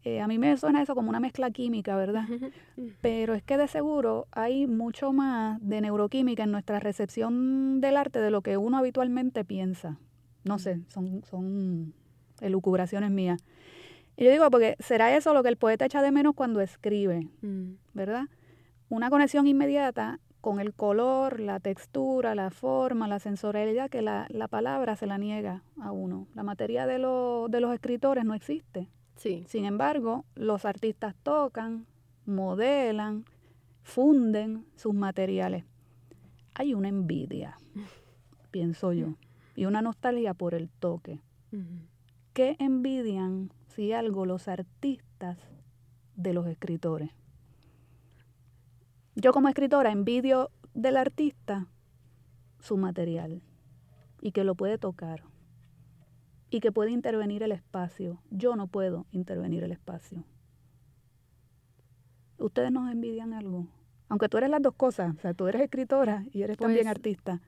Eh, 0.06 0.22
a 0.22 0.28
mí 0.28 0.38
me 0.38 0.56
suena 0.56 0.84
eso 0.84 0.94
como 0.94 1.10
una 1.10 1.20
mezcla 1.20 1.50
química, 1.50 1.96
¿verdad? 1.96 2.28
Pero 3.02 3.34
es 3.34 3.42
que 3.42 3.58
de 3.58 3.68
seguro 3.68 4.28
hay 4.32 4.68
mucho 4.68 5.12
más 5.14 5.58
de 5.68 5.82
neuroquímica 5.82 6.44
en 6.44 6.52
nuestra 6.52 6.80
recepción 6.80 7.82
del 7.82 7.98
arte 7.98 8.20
de 8.22 8.30
lo 8.30 8.44
que 8.44 8.56
uno 8.56 8.78
habitualmente 8.78 9.44
piensa. 9.44 9.98
No 10.44 10.60
sé, 10.60 10.82
son, 10.90 11.24
son 11.24 11.96
elucubraciones 12.40 13.10
mías. 13.10 13.44
Y 14.16 14.26
yo 14.26 14.32
digo, 14.32 14.50
porque 14.52 14.76
será 14.78 15.16
eso 15.18 15.34
lo 15.34 15.42
que 15.42 15.50
el 15.50 15.58
poeta 15.58 15.86
echa 15.86 16.04
de 16.04 16.12
menos 16.12 16.36
cuando 16.36 16.62
escribe, 16.62 17.28
mm. 17.42 17.72
¿verdad? 17.96 18.26
Una 18.90 19.10
conexión 19.10 19.48
inmediata 19.48 20.20
con 20.40 20.60
el 20.60 20.76
color, 20.76 21.40
la 21.40 21.60
textura, 21.60 22.36
la 22.36 22.52
forma, 22.52 23.08
la 23.08 23.18
sensorialidad 23.18 23.90
que 23.90 24.04
la, 24.04 24.28
palabra 24.52 24.96
se 24.96 25.08
la 25.08 25.18
niega 25.18 25.64
a 25.82 25.92
uno. 25.92 26.28
La 26.36 26.44
materia 26.44 26.86
de, 26.86 26.94
de 26.94 27.60
los 27.60 27.74
escritores 27.74 28.24
no 28.24 28.36
existe. 28.36 28.88
Sí. 29.16 29.46
Sin 29.48 29.66
embargo, 29.66 30.26
los 30.36 30.66
artistas 30.66 31.16
tocan, 31.24 31.86
modelan, 32.26 33.26
funden 33.84 34.66
sus 34.76 34.94
materiales. 34.94 35.66
Hay 36.54 36.74
una 36.74 36.90
envidia, 36.90 37.58
pienso 38.52 38.94
yo, 38.94 39.16
y 39.56 39.66
una 39.66 39.82
nostalgia 39.82 40.34
por 40.34 40.54
el 40.54 40.70
toque. 40.70 41.22
¿Qué 42.34 42.58
envidian 42.60 43.50
si 43.76 43.92
algo, 43.92 44.26
los 44.26 44.48
artistas 44.48 45.38
de 46.16 46.34
los 46.34 46.48
escritores. 46.48 47.12
Yo 49.16 49.34
como 49.34 49.50
escritora 49.50 49.92
envidio 49.92 50.50
del 50.74 50.98
artista 50.98 51.68
su 52.60 52.78
material 52.78 53.42
y 54.22 54.32
que 54.32 54.44
lo 54.44 54.56
puede 54.56 54.78
tocar 54.78 55.24
y 56.56 56.62
que 56.62 56.72
puede 56.72 56.92
intervenir 56.92 57.44
el 57.44 57.52
espacio. 57.52 58.22
Yo 58.32 58.56
no 58.56 58.68
puedo 58.68 59.08
intervenir 59.12 59.66
el 59.66 59.74
espacio. 59.74 60.24
¿Ustedes 62.38 62.72
nos 62.72 62.90
envidian 62.90 63.34
algo? 63.34 63.68
Aunque 64.08 64.30
tú 64.30 64.38
eres 64.38 64.50
las 64.50 64.62
dos 64.62 64.74
cosas, 64.74 65.18
o 65.18 65.20
sea, 65.20 65.34
tú 65.34 65.48
eres 65.48 65.64
escritora 65.64 66.24
y 66.32 66.44
eres 66.44 66.58
también 66.58 66.84
pues, 66.84 66.92
artista. 66.92 67.42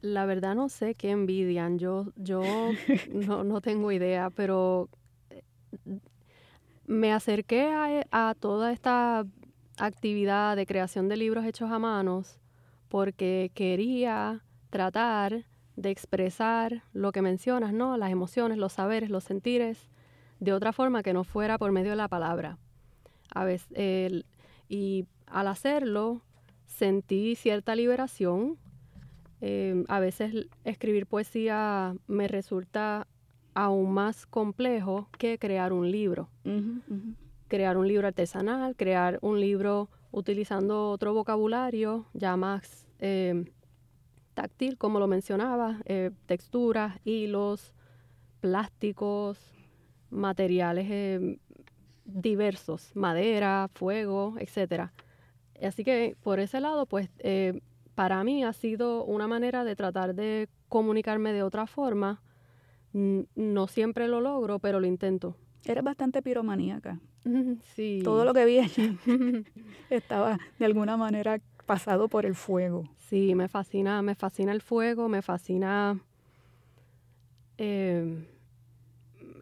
La 0.00 0.24
verdad 0.24 0.54
no 0.54 0.70
sé 0.70 0.94
qué 0.94 1.10
envidian, 1.10 1.78
yo, 1.78 2.14
yo 2.16 2.40
no, 3.12 3.44
no 3.44 3.60
tengo 3.60 3.92
idea, 3.92 4.30
pero 4.30 4.88
me 6.86 7.12
acerqué 7.12 7.70
a, 8.10 8.34
toda 8.40 8.72
esta 8.72 9.26
actividad 9.76 10.56
de 10.56 10.64
creación 10.64 11.10
de 11.10 11.18
libros 11.18 11.44
hechos 11.44 11.70
a 11.70 11.78
manos 11.78 12.38
porque 12.88 13.50
quería 13.52 14.42
tratar 14.70 15.44
de 15.76 15.90
expresar 15.90 16.82
lo 16.92 17.12
que 17.12 17.22
mencionas, 17.22 17.72
¿no? 17.72 17.96
Las 17.96 18.10
emociones, 18.10 18.58
los 18.58 18.72
saberes, 18.72 19.10
los 19.10 19.24
sentires, 19.24 19.88
de 20.40 20.52
otra 20.52 20.72
forma 20.72 21.02
que 21.02 21.12
no 21.12 21.24
fuera 21.24 21.58
por 21.58 21.72
medio 21.72 21.90
de 21.90 21.96
la 21.96 22.08
palabra. 22.08 22.58
A 23.34 23.44
veces, 23.44 24.24
y 24.68 25.06
al 25.26 25.48
hacerlo, 25.48 26.22
sentí 26.66 27.34
cierta 27.36 27.74
liberación. 27.74 28.58
Eh, 29.40 29.84
a 29.88 30.00
veces 30.00 30.46
escribir 30.64 31.06
poesía 31.06 31.94
me 32.06 32.26
resulta 32.26 33.06
aún 33.54 33.92
más 33.92 34.26
complejo 34.26 35.08
que 35.18 35.38
crear 35.38 35.72
un 35.72 35.90
libro. 35.90 36.28
Crear 37.48 37.76
un 37.76 37.86
libro 37.86 38.08
artesanal, 38.08 38.76
crear 38.76 39.18
un 39.22 39.40
libro 39.40 39.88
utilizando 40.10 40.90
otro 40.90 41.14
vocabulario 41.14 42.06
ya 42.12 42.36
más 42.36 42.86
eh, 42.98 43.44
táctil, 44.36 44.78
como 44.78 45.00
lo 45.00 45.08
mencionaba, 45.08 45.80
eh, 45.86 46.12
texturas, 46.26 47.00
hilos, 47.04 47.74
plásticos, 48.38 49.38
materiales 50.10 50.86
eh, 50.88 51.38
diversos, 52.04 52.94
madera, 52.94 53.68
fuego, 53.74 54.36
etc. 54.38 54.90
Así 55.60 55.82
que 55.82 56.16
por 56.22 56.38
ese 56.38 56.60
lado, 56.60 56.86
pues 56.86 57.10
para 57.96 58.22
mí 58.22 58.44
ha 58.44 58.52
sido 58.52 59.04
una 59.04 59.26
manera 59.26 59.64
de 59.64 59.74
tratar 59.74 60.14
de 60.14 60.48
comunicarme 60.68 61.32
de 61.32 61.42
otra 61.42 61.66
forma 61.66 62.22
no 62.96 63.66
siempre 63.66 64.08
lo 64.08 64.20
logro, 64.20 64.58
pero 64.58 64.80
lo 64.80 64.86
intento. 64.86 65.36
Eres 65.64 65.84
bastante 65.84 66.22
piromaníaca. 66.22 67.00
Sí. 67.74 68.02
Todo 68.04 68.24
lo 68.24 68.32
que 68.32 68.44
vi 68.44 68.60
allí 68.60 68.96
estaba 69.90 70.38
de 70.60 70.64
alguna 70.64 70.96
manera 70.96 71.40
pasado 71.66 72.08
por 72.08 72.24
el 72.24 72.34
fuego. 72.34 72.84
Sí, 72.96 73.34
me 73.34 73.48
fascina, 73.48 74.00
me 74.02 74.14
fascina 74.14 74.52
el 74.52 74.62
fuego, 74.62 75.08
me 75.08 75.22
fascina 75.22 76.00
eh, 77.58 78.26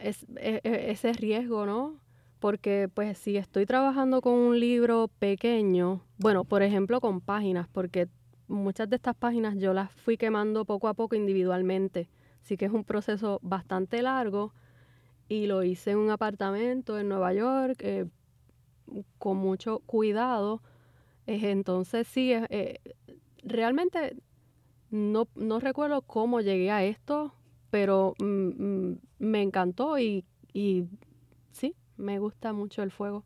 e, 0.00 0.14
e, 0.36 0.90
ese 0.90 1.12
riesgo, 1.12 1.66
¿no? 1.66 2.00
Porque 2.40 2.90
pues 2.92 3.16
si 3.18 3.36
estoy 3.36 3.66
trabajando 3.66 4.20
con 4.20 4.34
un 4.34 4.58
libro 4.58 5.08
pequeño, 5.18 6.02
bueno, 6.18 6.44
por 6.44 6.62
ejemplo 6.62 7.00
con 7.00 7.20
páginas, 7.20 7.68
porque 7.68 8.08
muchas 8.48 8.90
de 8.90 8.96
estas 8.96 9.14
páginas 9.16 9.56
yo 9.56 9.72
las 9.72 9.92
fui 9.92 10.16
quemando 10.16 10.64
poco 10.64 10.88
a 10.88 10.94
poco 10.94 11.14
individualmente 11.16 12.08
Así 12.44 12.58
que 12.58 12.66
es 12.66 12.72
un 12.72 12.84
proceso 12.84 13.40
bastante 13.42 14.02
largo 14.02 14.52
y 15.28 15.46
lo 15.46 15.62
hice 15.62 15.92
en 15.92 15.98
un 15.98 16.10
apartamento 16.10 16.98
en 16.98 17.08
Nueva 17.08 17.32
York 17.32 17.76
eh, 17.80 18.04
con 19.16 19.38
mucho 19.38 19.78
cuidado. 19.86 20.60
Entonces 21.26 22.06
sí, 22.06 22.32
eh, 22.32 22.80
realmente 23.42 24.16
no, 24.90 25.28
no, 25.34 25.60
recuerdo 25.60 26.02
cómo 26.02 26.40
llegué 26.40 26.70
a 26.70 26.84
esto, 26.84 27.34
pero 27.70 28.14
mm, 28.20 28.24
mm, 28.24 28.98
me 29.18 29.42
encantó 29.42 29.98
y, 29.98 30.24
y 30.52 30.86
sí, 31.52 31.74
me 31.96 32.18
gusta 32.18 32.52
mucho 32.52 32.82
el 32.82 32.90
fuego. 32.90 33.24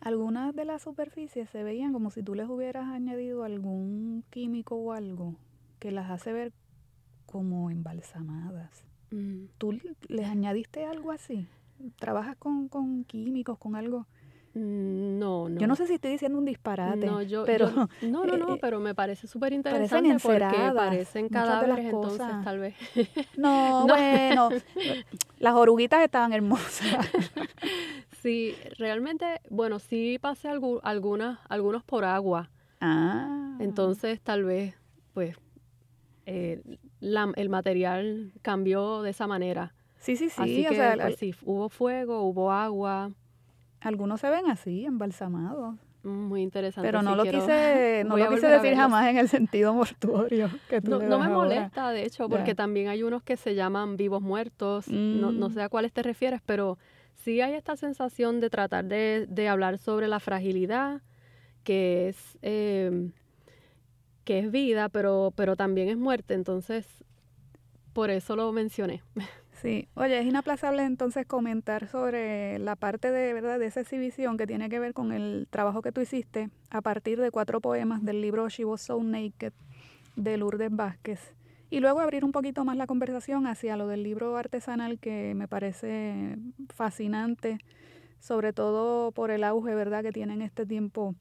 Algunas 0.00 0.54
de 0.54 0.64
las 0.64 0.82
superficies 0.82 1.50
se 1.50 1.62
veían 1.62 1.92
como 1.92 2.10
si 2.10 2.22
tú 2.22 2.34
les 2.34 2.48
hubieras 2.48 2.88
añadido 2.88 3.44
algún 3.44 4.24
químico 4.30 4.76
o 4.76 4.92
algo 4.92 5.36
que 5.78 5.90
las 5.90 6.10
hace 6.10 6.32
ver 6.32 6.52
como 7.26 7.70
embalsamadas. 7.70 8.84
Mm. 9.10 9.46
¿Tú 9.58 9.78
les 10.08 10.26
añadiste 10.28 10.84
algo 10.84 11.10
así? 11.10 11.46
¿Trabajas 11.98 12.36
con, 12.36 12.68
con 12.68 13.04
químicos, 13.04 13.58
con 13.58 13.74
algo? 13.76 14.06
Mm, 14.54 15.18
No, 15.18 15.48
no. 15.48 15.60
Yo 15.60 15.66
no 15.66 15.76
sé 15.76 15.86
si 15.86 15.94
estoy 15.94 16.10
diciendo 16.12 16.36
un 16.38 16.44
disparate, 16.44 17.06
No, 17.06 17.22
yo- 17.22 17.44
pero 17.44 17.70
yo- 17.70 17.88
no, 18.02 18.24
no, 18.26 18.36
no, 18.36 18.48
eh, 18.56 18.58
pero 18.60 18.80
me 18.80 18.94
parece 18.94 19.26
súper 19.26 19.52
interesante 19.52 20.16
porque 20.22 20.70
parecen 20.74 21.24
muchas 21.24 21.60
de 21.60 21.66
las 21.68 21.76
cadáveres, 21.76 21.84
entonces 21.86 22.18
cosas. 22.18 22.44
tal 22.44 22.58
vez. 22.58 22.74
no, 23.36 23.80
No. 23.86 23.94
bueno, 23.94 24.50
las 25.38 25.54
oruguitas 25.54 26.02
estaban 26.02 26.32
hermosas. 26.32 27.06
sí, 28.22 28.54
realmente, 28.78 29.26
bueno, 29.50 29.78
sí 29.78 30.18
pasé 30.20 30.48
algu- 30.48 30.80
algunas, 30.82 31.38
algunos 31.48 31.84
por 31.84 32.04
agua, 32.04 32.50
ah, 32.80 33.56
entonces 33.60 34.20
tal 34.20 34.44
vez, 34.44 34.74
pues, 35.14 35.36
eh, 36.26 36.60
la- 37.00 37.32
el 37.36 37.48
material 37.48 38.32
cambió 38.42 39.02
de 39.02 39.10
esa 39.10 39.26
manera. 39.26 39.74
sí, 39.98 40.16
sí, 40.16 40.28
sí, 40.30 40.42
Así 40.42 40.66
o 40.66 40.70
que, 40.70 40.76
sea, 40.76 40.96
pues, 40.96 41.16
sí, 41.16 41.34
hubo 41.44 41.68
fuego, 41.68 42.22
hubo 42.22 42.50
agua, 42.52 43.10
algunos 43.80 44.20
se 44.20 44.30
ven 44.30 44.46
así, 44.48 44.84
embalsamados. 44.84 45.76
muy 46.02 46.42
interesante. 46.42 46.86
Pero 46.88 47.02
no 47.02 47.14
lo 47.16 47.22
quiero- 47.24 47.40
quise, 47.40 48.04
no 48.06 48.16
lo 48.16 48.28
quise 48.30 48.46
decir 48.46 48.74
jamás 48.74 49.08
en 49.08 49.18
el 49.18 49.28
sentido 49.28 49.74
mortuorio 49.74 50.50
que 50.68 50.80
tú 50.80 50.92
No, 50.92 50.98
me 51.18 51.26
ahora. 51.26 51.28
molesta, 51.30 51.90
de 51.90 52.04
hecho, 52.04 52.28
porque 52.28 52.54
también 52.54 52.88
hay 52.88 53.02
unos 53.02 53.22
que 53.22 53.36
se 53.36 53.54
llaman 53.54 53.96
vivos 53.96 54.22
muertos. 54.22 54.88
No, 54.88 55.32
no 55.32 55.48
Mm. 55.48 55.52
sé 55.52 55.62
a 55.62 55.68
cuáles 55.68 55.92
te 55.92 56.02
refieres, 56.02 56.40
pero 56.46 56.78
sí 57.16 57.40
hay 57.42 57.52
esta 57.54 57.76
sensación 57.76 58.40
de 58.40 58.48
tratar 58.50 58.84
de, 58.86 59.26
de 59.28 59.48
hablar 59.48 59.76
sobre 59.78 60.08
la 60.08 60.20
fragilidad, 60.20 61.02
que 61.64 62.08
es, 62.08 62.38
eh, 62.40 63.10
que 64.24 64.38
es 64.38 64.50
vida, 64.50 64.88
pero, 64.88 65.32
pero 65.36 65.54
también 65.56 65.88
es 65.90 65.96
muerte. 65.98 66.32
Entonces, 66.34 66.86
por 67.92 68.08
eso 68.10 68.36
lo 68.36 68.50
mencioné. 68.52 69.02
Sí, 69.60 69.88
oye, 69.94 70.18
es 70.18 70.26
inaplazable 70.26 70.84
entonces 70.84 71.26
comentar 71.26 71.86
sobre 71.88 72.58
la 72.58 72.76
parte 72.76 73.10
de 73.10 73.34
verdad 73.34 73.58
de 73.58 73.66
esa 73.66 73.80
exhibición 73.80 74.36
que 74.38 74.46
tiene 74.46 74.68
que 74.70 74.78
ver 74.78 74.94
con 74.94 75.12
el 75.12 75.48
trabajo 75.50 75.82
que 75.82 75.92
tú 75.92 76.00
hiciste 76.00 76.48
a 76.70 76.80
partir 76.80 77.20
de 77.20 77.30
cuatro 77.30 77.60
poemas 77.60 78.02
del 78.02 78.22
libro 78.22 78.48
She 78.48 78.64
Was 78.64 78.80
So 78.82 79.02
Naked 79.02 79.52
de 80.16 80.36
Lourdes 80.38 80.74
Vázquez. 80.74 81.34
Y 81.68 81.80
luego 81.80 82.00
abrir 82.00 82.24
un 82.24 82.32
poquito 82.32 82.64
más 82.64 82.76
la 82.76 82.86
conversación 82.86 83.46
hacia 83.46 83.76
lo 83.76 83.86
del 83.86 84.02
libro 84.02 84.36
artesanal 84.36 84.98
que 84.98 85.34
me 85.36 85.46
parece 85.46 86.36
fascinante, 86.74 87.58
sobre 88.18 88.52
todo 88.52 89.12
por 89.12 89.30
el 89.30 89.44
auge, 89.44 89.74
¿verdad?, 89.74 90.02
que 90.02 90.10
tiene 90.10 90.32
en 90.34 90.42
este 90.42 90.64
tiempo 90.66 91.14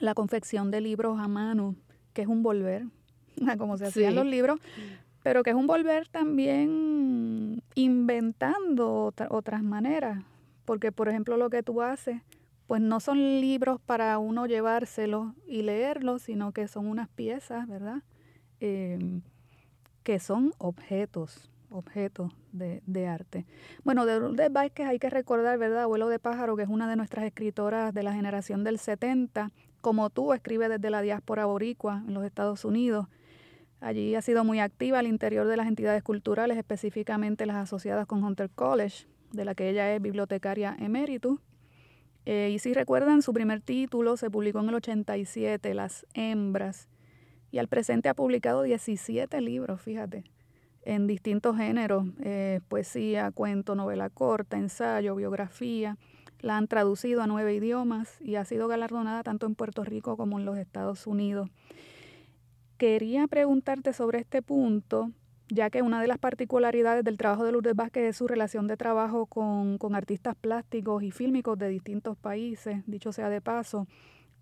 la 0.00 0.14
confección 0.14 0.70
de 0.70 0.80
libros 0.80 1.18
a 1.20 1.28
mano, 1.28 1.76
que 2.12 2.22
es 2.22 2.28
un 2.28 2.42
volver, 2.42 2.84
como 3.58 3.78
se 3.78 3.86
hacían 3.86 4.10
Sí. 4.10 4.16
los 4.16 4.26
libros, 4.26 4.60
pero 5.24 5.42
que 5.42 5.50
es 5.50 5.56
un 5.56 5.66
volver 5.66 6.06
también 6.06 7.62
inventando 7.74 9.06
otra- 9.06 9.28
otras 9.30 9.62
maneras, 9.62 10.22
porque 10.66 10.92
por 10.92 11.08
ejemplo 11.08 11.38
lo 11.38 11.48
que 11.48 11.62
tú 11.62 11.80
haces, 11.80 12.20
pues 12.66 12.82
no 12.82 13.00
son 13.00 13.18
libros 13.40 13.80
para 13.80 14.18
uno 14.18 14.46
llevárselos 14.46 15.32
y 15.46 15.62
leerlos, 15.62 16.22
sino 16.22 16.52
que 16.52 16.68
son 16.68 16.86
unas 16.86 17.08
piezas, 17.08 17.66
¿verdad? 17.66 18.02
Eh, 18.60 19.20
que 20.02 20.18
son 20.18 20.52
objetos, 20.58 21.50
objetos 21.70 22.30
de, 22.52 22.82
de 22.86 23.06
arte. 23.06 23.46
Bueno, 23.82 24.04
de 24.04 24.20
Lourdes 24.20 24.52
Vázquez 24.52 24.86
hay 24.88 24.98
que 24.98 25.08
recordar, 25.08 25.56
¿verdad? 25.58 25.84
Abuelo 25.84 26.08
de 26.08 26.18
Pájaro, 26.18 26.54
que 26.54 26.64
es 26.64 26.68
una 26.68 26.86
de 26.88 26.96
nuestras 26.96 27.24
escritoras 27.24 27.94
de 27.94 28.02
la 28.02 28.12
generación 28.12 28.62
del 28.62 28.78
70, 28.78 29.52
como 29.80 30.10
tú, 30.10 30.34
escribe 30.34 30.68
desde 30.68 30.90
la 30.90 31.00
diáspora 31.00 31.46
boricua 31.46 32.02
en 32.06 32.12
los 32.12 32.24
Estados 32.24 32.66
Unidos. 32.66 33.08
Allí 33.80 34.14
ha 34.14 34.22
sido 34.22 34.44
muy 34.44 34.60
activa 34.60 34.98
al 34.98 35.06
interior 35.06 35.46
de 35.46 35.56
las 35.56 35.66
entidades 35.66 36.02
culturales, 36.02 36.56
específicamente 36.56 37.46
las 37.46 37.56
asociadas 37.56 38.06
con 38.06 38.22
Hunter 38.24 38.50
College, 38.50 39.06
de 39.32 39.44
la 39.44 39.54
que 39.54 39.68
ella 39.68 39.94
es 39.94 40.00
bibliotecaria 40.00 40.76
emeritus. 40.78 41.40
Eh, 42.26 42.50
y 42.54 42.58
si 42.58 42.72
recuerdan, 42.72 43.20
su 43.20 43.34
primer 43.34 43.60
título 43.60 44.16
se 44.16 44.30
publicó 44.30 44.60
en 44.60 44.70
el 44.70 44.76
87, 44.76 45.74
Las 45.74 46.06
Hembras, 46.14 46.88
y 47.50 47.58
al 47.58 47.68
presente 47.68 48.08
ha 48.08 48.14
publicado 48.14 48.62
17 48.62 49.40
libros, 49.40 49.80
fíjate, 49.80 50.24
en 50.82 51.06
distintos 51.06 51.56
géneros, 51.56 52.06
eh, 52.22 52.60
poesía, 52.68 53.30
cuento, 53.30 53.74
novela 53.74 54.10
corta, 54.10 54.58
ensayo, 54.58 55.14
biografía. 55.14 55.96
La 56.40 56.58
han 56.58 56.68
traducido 56.68 57.22
a 57.22 57.26
nueve 57.26 57.54
idiomas 57.54 58.20
y 58.20 58.34
ha 58.34 58.44
sido 58.44 58.68
galardonada 58.68 59.22
tanto 59.22 59.46
en 59.46 59.54
Puerto 59.54 59.82
Rico 59.82 60.16
como 60.16 60.38
en 60.38 60.44
los 60.44 60.58
Estados 60.58 61.06
Unidos. 61.06 61.48
Quería 62.78 63.26
preguntarte 63.28 63.92
sobre 63.92 64.18
este 64.18 64.42
punto, 64.42 65.10
ya 65.48 65.70
que 65.70 65.82
una 65.82 66.00
de 66.00 66.08
las 66.08 66.18
particularidades 66.18 67.04
del 67.04 67.16
trabajo 67.16 67.44
de 67.44 67.52
Lourdes 67.52 67.76
Vázquez 67.76 68.04
es 68.10 68.16
su 68.16 68.26
relación 68.26 68.66
de 68.66 68.76
trabajo 68.76 69.26
con, 69.26 69.78
con 69.78 69.94
artistas 69.94 70.34
plásticos 70.34 71.02
y 71.02 71.10
fílmicos 71.10 71.56
de 71.58 71.68
distintos 71.68 72.16
países, 72.16 72.82
dicho 72.86 73.12
sea 73.12 73.28
de 73.28 73.40
paso. 73.40 73.86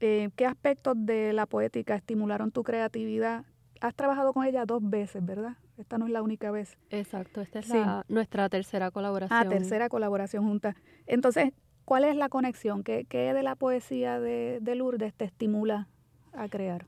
Eh, 0.01 0.31
¿Qué 0.35 0.47
aspectos 0.47 0.95
de 0.99 1.33
la 1.33 1.47
poética 1.47 1.95
estimularon 1.95 2.51
tu 2.51 2.63
creatividad? 2.63 3.45
Has 3.81 3.95
trabajado 3.95 4.33
con 4.33 4.45
ella 4.47 4.65
dos 4.65 4.81
veces, 4.83 5.25
¿verdad? 5.25 5.57
Esta 5.77 5.99
no 5.99 6.07
es 6.07 6.13
la 6.13 6.23
única 6.23 6.51
vez. 6.51 6.79
Exacto, 6.91 7.41
esta 7.41 7.59
es 7.59 7.67
Sí. 7.67 7.73
la- 7.79 8.05
nuestra 8.09 8.49
tercera 8.49 8.91
colaboración. 8.91 9.39
Ah, 9.39 9.49
tercera 9.49 9.89
colaboración 9.89 10.45
junta. 10.45 10.75
Entonces, 11.07 11.53
¿cuál 11.85 12.05
es 12.05 12.17
la 12.17 12.29
conexión? 12.29 12.83
¿Qué, 12.83 13.05
qué 13.09 13.35
de 13.35 13.43
la 13.43 13.57
poesía 13.57 14.19
de, 14.21 14.59
de 14.63 14.75
Lourdes 14.75 15.13
te 15.15 15.25
estimula 15.25 15.89
a 16.33 16.49
crear? 16.49 16.87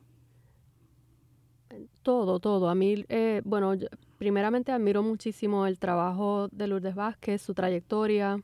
Todo, 2.02 2.38
todo. 2.40 2.68
A 2.68 2.74
mí, 2.74 3.04
eh, 3.08 3.40
bueno, 3.44 3.74
yo- 3.74 3.88
primeramente 4.18 4.72
admiro 4.72 5.02
muchísimo 5.02 5.66
el 5.66 5.78
trabajo 5.78 6.48
de 6.52 6.66
Lourdes 6.66 6.94
Vázquez, 6.94 7.42
su 7.42 7.54
trayectoria. 7.54 8.40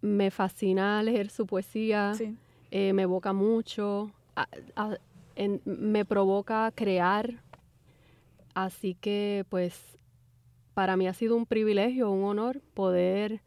Me 0.00 0.30
fascina 0.30 1.02
leer 1.02 1.28
su 1.30 1.46
poesía, 1.46 2.14
Sí. 2.14 2.36
eh, 2.70 2.92
me 2.92 3.02
evoca 3.02 3.32
mucho, 3.32 4.10
a- 4.34 4.48
a- 4.76 4.96
en- 5.36 5.60
me 5.64 6.04
provoca 6.04 6.70
crear. 6.74 7.42
Así 8.54 8.94
que, 8.94 9.44
pues, 9.48 9.98
para 10.74 10.96
mí 10.96 11.06
ha 11.06 11.12
sido 11.14 11.36
un 11.36 11.46
privilegio, 11.46 12.10
un 12.10 12.24
honor 12.24 12.60
poder 12.74 13.40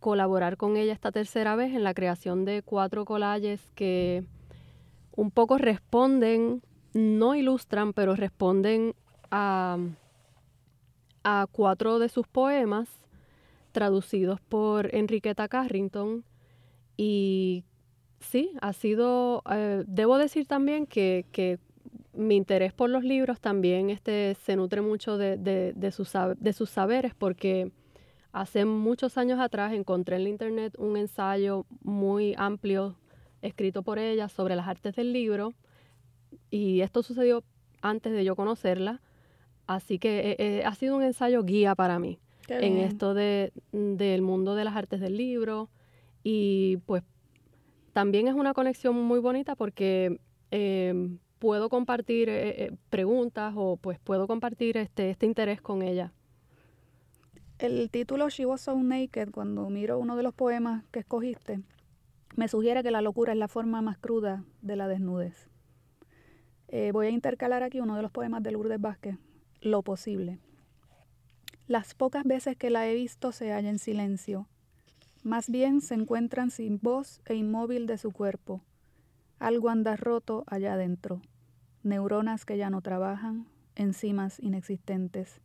colaborar 0.00 0.56
con 0.56 0.76
ella 0.76 0.92
esta 0.92 1.12
tercera 1.12 1.56
vez 1.56 1.72
en 1.74 1.82
la 1.82 1.94
creación 1.94 2.44
de 2.44 2.62
cuatro 2.62 3.04
collages 3.04 3.60
que 3.74 4.24
un 5.16 5.30
poco 5.30 5.58
responden, 5.58 6.62
no 6.92 7.34
ilustran, 7.34 7.92
pero 7.92 8.14
responden 8.14 8.94
a, 9.30 9.78
a 11.22 11.46
cuatro 11.50 11.98
de 11.98 12.08
sus 12.08 12.26
poemas 12.26 12.88
traducidos 13.72 14.40
por 14.40 14.94
Enriqueta 14.94 15.48
Carrington. 15.48 16.24
Y 16.96 17.64
sí, 18.20 18.52
ha 18.60 18.72
sido, 18.72 19.42
eh, 19.50 19.84
debo 19.86 20.18
decir 20.18 20.46
también 20.46 20.86
que, 20.86 21.26
que 21.32 21.58
mi 22.12 22.36
interés 22.36 22.72
por 22.72 22.90
los 22.90 23.04
libros 23.04 23.40
también 23.40 23.90
este, 23.90 24.36
se 24.36 24.56
nutre 24.56 24.80
mucho 24.80 25.18
de, 25.18 25.36
de, 25.36 25.92
sus, 25.92 26.12
de 26.38 26.52
sus 26.52 26.70
saberes 26.70 27.14
porque 27.14 27.72
hace 28.32 28.64
muchos 28.64 29.18
años 29.18 29.40
atrás 29.40 29.72
encontré 29.72 30.16
en 30.16 30.24
la 30.24 30.28
internet 30.28 30.74
un 30.78 30.96
ensayo 30.96 31.66
muy 31.82 32.34
amplio 32.36 32.96
escrito 33.46 33.82
por 33.82 33.98
ella 33.98 34.28
sobre 34.28 34.56
las 34.56 34.68
artes 34.68 34.96
del 34.96 35.12
libro 35.12 35.52
y 36.50 36.80
esto 36.80 37.02
sucedió 37.02 37.44
antes 37.82 38.12
de 38.12 38.24
yo 38.24 38.34
conocerla, 38.36 39.00
así 39.66 39.98
que 39.98 40.30
eh, 40.30 40.36
eh, 40.38 40.62
ha 40.64 40.74
sido 40.74 40.96
un 40.96 41.02
ensayo 41.02 41.42
guía 41.44 41.74
para 41.74 41.98
mí 41.98 42.18
Qué 42.46 42.54
en 42.54 42.74
bien. 42.74 42.86
esto 42.86 43.14
de, 43.14 43.52
del 43.72 44.22
mundo 44.22 44.54
de 44.54 44.64
las 44.64 44.76
artes 44.76 45.00
del 45.00 45.16
libro 45.16 45.68
y 46.22 46.78
pues 46.86 47.02
también 47.92 48.28
es 48.28 48.34
una 48.34 48.54
conexión 48.54 48.96
muy 48.96 49.20
bonita 49.20 49.54
porque 49.54 50.18
eh, 50.50 51.16
puedo 51.38 51.68
compartir 51.68 52.28
eh, 52.30 52.72
preguntas 52.88 53.52
o 53.56 53.76
pues 53.76 53.98
puedo 53.98 54.26
compartir 54.26 54.76
este, 54.76 55.10
este 55.10 55.26
interés 55.26 55.60
con 55.60 55.82
ella. 55.82 56.12
El 57.58 57.90
título 57.90 58.28
She 58.30 58.46
Was 58.46 58.62
So 58.62 58.74
Naked, 58.74 59.30
cuando 59.30 59.68
miro 59.70 59.98
uno 59.98 60.16
de 60.16 60.22
los 60.22 60.34
poemas 60.34 60.84
que 60.90 61.00
escogiste, 61.00 61.60
me 62.36 62.48
sugiere 62.48 62.82
que 62.82 62.90
la 62.90 63.02
locura 63.02 63.32
es 63.32 63.38
la 63.38 63.48
forma 63.48 63.80
más 63.82 63.98
cruda 63.98 64.44
de 64.60 64.76
la 64.76 64.88
desnudez. 64.88 65.48
Eh, 66.68 66.90
voy 66.92 67.06
a 67.06 67.10
intercalar 67.10 67.62
aquí 67.62 67.80
uno 67.80 67.96
de 67.96 68.02
los 68.02 68.10
poemas 68.10 68.42
de 68.42 68.50
Lourdes 68.50 68.80
Vázquez, 68.80 69.18
Lo 69.60 69.82
posible. 69.82 70.40
Las 71.66 71.94
pocas 71.94 72.24
veces 72.24 72.56
que 72.56 72.70
la 72.70 72.86
he 72.86 72.94
visto 72.94 73.32
se 73.32 73.52
halla 73.52 73.70
en 73.70 73.78
silencio. 73.78 74.48
Más 75.22 75.48
bien 75.48 75.80
se 75.80 75.94
encuentran 75.94 76.50
sin 76.50 76.78
voz 76.82 77.22
e 77.24 77.34
inmóvil 77.34 77.86
de 77.86 77.96
su 77.96 78.10
cuerpo. 78.10 78.60
Algo 79.38 79.70
anda 79.70 79.96
roto 79.96 80.44
allá 80.46 80.74
adentro. 80.74 81.22
Neuronas 81.82 82.44
que 82.44 82.58
ya 82.58 82.68
no 82.68 82.82
trabajan, 82.82 83.46
enzimas 83.76 84.38
inexistentes. 84.40 85.40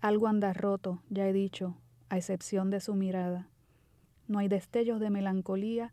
Algo 0.00 0.28
anda 0.28 0.52
roto, 0.52 1.02
ya 1.10 1.28
he 1.28 1.32
dicho, 1.32 1.76
a 2.08 2.16
excepción 2.16 2.70
de 2.70 2.80
su 2.80 2.94
mirada. 2.94 3.48
No 4.28 4.38
hay 4.38 4.48
destellos 4.48 5.00
de 5.00 5.10
melancolía, 5.10 5.92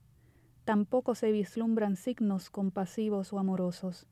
tampoco 0.70 1.16
se 1.16 1.32
vislumbran 1.32 1.96
signos 1.96 2.52
compasivos 2.52 3.34
o 3.34 3.40
amorosos. 3.40 4.06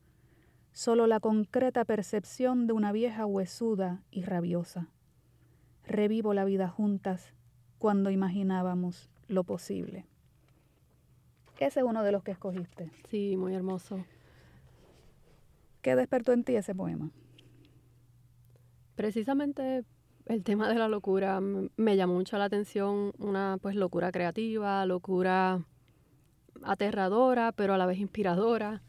solo 0.74 1.06
la 1.06 1.20
concreta 1.20 1.86
percepción 1.86 2.66
de 2.66 2.74
una 2.74 2.92
vieja 2.92 3.28
huesuda 3.28 4.02
y 4.10 4.24
rabiosa. 4.24 4.88
Revivo 5.86 6.34
la 6.34 6.46
vida 6.46 6.68
juntas 6.68 7.32
cuando 7.78 8.10
imaginábamos 8.10 9.12
lo 9.28 9.44
posible. 9.44 10.08
Ese 11.60 11.82
es 11.82 11.86
uno 11.86 12.02
de 12.02 12.12
los 12.12 12.24
que 12.24 12.32
escogiste. 12.32 12.90
Sí, 13.08 13.38
muy 13.38 13.54
hermoso. 13.54 14.04
¿Qué 15.84 15.96
despertó 15.96 16.34
en 16.34 16.44
ti 16.44 16.56
ese 16.56 16.74
poema? 16.74 17.12
Precisamente 18.96 19.84
el 20.26 20.44
tema 20.44 20.68
de 20.70 20.80
la 20.80 20.88
locura 20.88 21.40
me 21.40 21.96
llamó 21.96 22.16
mucho 22.16 22.36
la 22.40 22.46
atención, 22.46 23.14
una 23.20 23.60
pues 23.62 23.76
locura 23.76 24.12
creativa, 24.12 24.84
locura 24.88 25.64
aterradora, 26.64 27.52
pero 27.52 27.74
a 27.74 27.78
la 27.78 27.86
vez 27.86 28.00
inspiradora. 28.00 28.82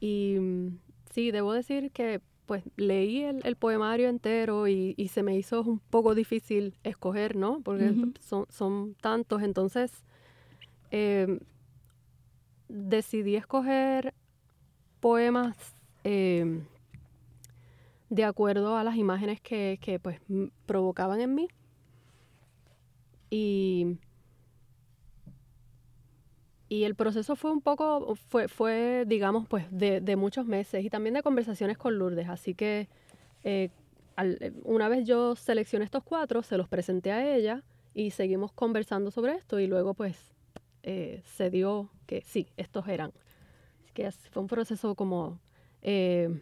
Y 0.00 0.36
mm, 0.40 0.78
sí, 1.12 1.30
debo 1.30 1.52
decir 1.52 1.90
que 1.92 2.20
pues 2.46 2.64
leí 2.76 3.22
el, 3.22 3.56
poemario 3.56 4.08
entero 4.08 4.68
y, 4.68 4.94
se 5.08 5.22
me 5.22 5.36
hizo 5.36 5.62
un 5.62 5.78
poco 5.78 6.14
difícil 6.14 6.74
escoger, 6.82 7.36
¿no? 7.36 7.60
Porque 7.62 7.94
son, 8.20 8.46
son, 8.50 8.94
tantos. 9.00 9.42
Entonces, 9.42 9.90
em, 10.90 11.38
decidí 12.68 13.36
escoger 13.36 14.12
poemas 15.00 15.56
em, 16.04 16.64
de 18.10 18.24
acuerdo 18.24 18.76
a 18.76 18.84
las 18.84 18.96
imágenes 18.96 19.40
que, 19.40 19.78
que 19.80 19.98
pues 19.98 20.20
provocaban 20.66 21.20
en 21.20 21.34
mí. 21.34 21.48
Y 23.30 23.96
y 26.72 26.84
el 26.84 26.94
proceso 26.94 27.36
fue 27.36 27.52
un 27.52 27.60
poco, 27.60 28.14
fue, 28.14 28.48
fue 28.48 29.04
digamos, 29.06 29.46
pues 29.46 29.66
de, 29.70 30.00
de 30.00 30.16
muchos 30.16 30.46
meses 30.46 30.82
y 30.82 30.88
también 30.88 31.12
de 31.12 31.22
conversaciones 31.22 31.76
con 31.76 31.98
Lourdes. 31.98 32.30
Así 32.30 32.54
que 32.54 32.88
eh, 33.44 33.68
una 34.64 34.88
vez 34.88 35.06
yo 35.06 35.36
seleccioné 35.36 35.84
estos 35.84 36.02
cuatro, 36.02 36.42
se 36.42 36.56
los 36.56 36.70
presenté 36.70 37.12
a 37.12 37.36
ella 37.36 37.62
y 37.92 38.12
seguimos 38.12 38.52
conversando 38.52 39.10
sobre 39.10 39.34
esto 39.34 39.60
y 39.60 39.66
luego 39.66 39.92
pues 39.92 40.16
eh, 40.82 41.20
se 41.26 41.50
dio 41.50 41.90
que 42.06 42.22
sí, 42.22 42.48
estos 42.56 42.88
eran. 42.88 43.12
Así 43.82 43.92
que 43.92 44.10
fue 44.10 44.40
un 44.40 44.48
proceso 44.48 44.94
como 44.94 45.40
eh, 45.82 46.40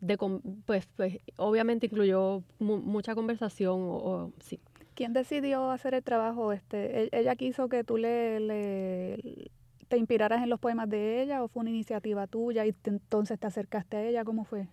de, 0.00 0.18
pues, 0.66 0.88
pues 0.96 1.20
obviamente 1.36 1.86
incluyó 1.86 2.42
mucha 2.58 3.14
conversación 3.14 3.78
o, 3.82 4.32
sí. 4.40 4.58
¿Quién 4.96 5.12
decidió 5.12 5.70
hacer 5.70 5.94
el 5.94 6.02
trabajo? 6.02 6.52
Este, 6.52 7.04
e, 7.04 7.08
ella 7.12 7.36
quiso 7.36 7.68
que 7.68 7.84
tú 7.84 7.98
le, 7.98 8.40
le, 8.40 9.50
te 9.90 9.98
inspiraras 9.98 10.42
en 10.42 10.48
los 10.48 10.60
poemas 10.60 10.88
de 10.88 11.20
ella 11.20 11.42
o 11.42 11.48
fue 11.48 11.60
una 11.60 11.70
iniciativa 11.70 12.26
tuya 12.28 12.64
y 12.64 12.74
entonces 12.84 13.38
te 13.38 13.46
acercaste 13.46 13.96
a 13.96 14.04
ella? 14.04 14.24
¿Cómo 14.24 14.44
fue? 14.44 14.68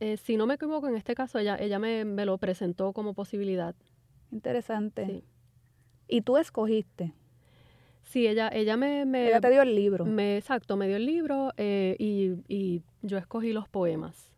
Eh, 0.00 0.18
si 0.18 0.36
no 0.36 0.46
me 0.46 0.54
equivoco, 0.54 0.86
en 0.86 0.96
este 0.96 1.14
caso 1.14 1.38
ella, 1.38 1.56
ella 1.56 1.78
me, 1.78 2.04
lo 2.04 2.36
presentó 2.36 2.92
como 2.92 3.14
posibilidad. 3.14 3.74
Interesante. 4.30 5.24
¿Y 6.06 6.20
tú 6.20 6.36
escogiste? 6.36 7.14
Sí, 8.02 8.26
ella, 8.26 8.48
ella 8.52 8.76
me, 8.76 9.02
Ella 9.02 9.40
te 9.40 9.50
dio 9.50 9.62
el 9.62 9.74
libro. 9.74 10.04
Me, 10.04 10.36
exacto, 10.36 10.76
me 10.76 10.86
dio 10.86 10.96
el 10.96 11.06
libro 11.06 11.52
eh, 11.56 11.96
y, 11.98 12.34
y 12.48 12.82
yo 13.00 13.16
escogí 13.16 13.54
los 13.54 13.66
poemas. 13.66 14.30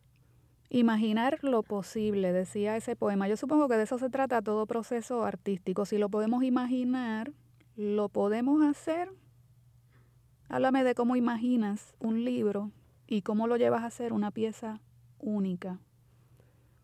Imaginar 0.71 1.41
lo 1.43 1.65
posible, 1.65 2.33
decía 2.33 2.77
ese 2.77 2.95
poema. 2.95 3.27
Yo 3.27 3.37
supongo 3.37 3.69
que 3.69 3.77
de 3.77 3.83
eso 3.83 3.99
se 3.99 4.09
trata 4.09 4.41
todo 4.41 4.67
proceso 4.67 5.25
artístico. 5.25 5.85
Si 5.85 5.99
lo 5.99 6.09
podemos 6.09 6.45
imaginar, 6.45 7.33
lo 7.75 8.09
podemos 8.09 8.63
hacer 8.63 9.11
Háblame 10.49 10.83
de 10.83 10.95
cómo 10.95 11.15
imaginas 11.15 11.95
un 11.99 12.25
libro 12.25 12.71
y 13.07 13.23
cómo 13.23 13.47
lo 13.47 13.57
llevas 13.57 13.83
a 13.83 13.87
hacer 13.87 14.13
una 14.13 14.31
pieza 14.31 14.81
única. 15.19 15.79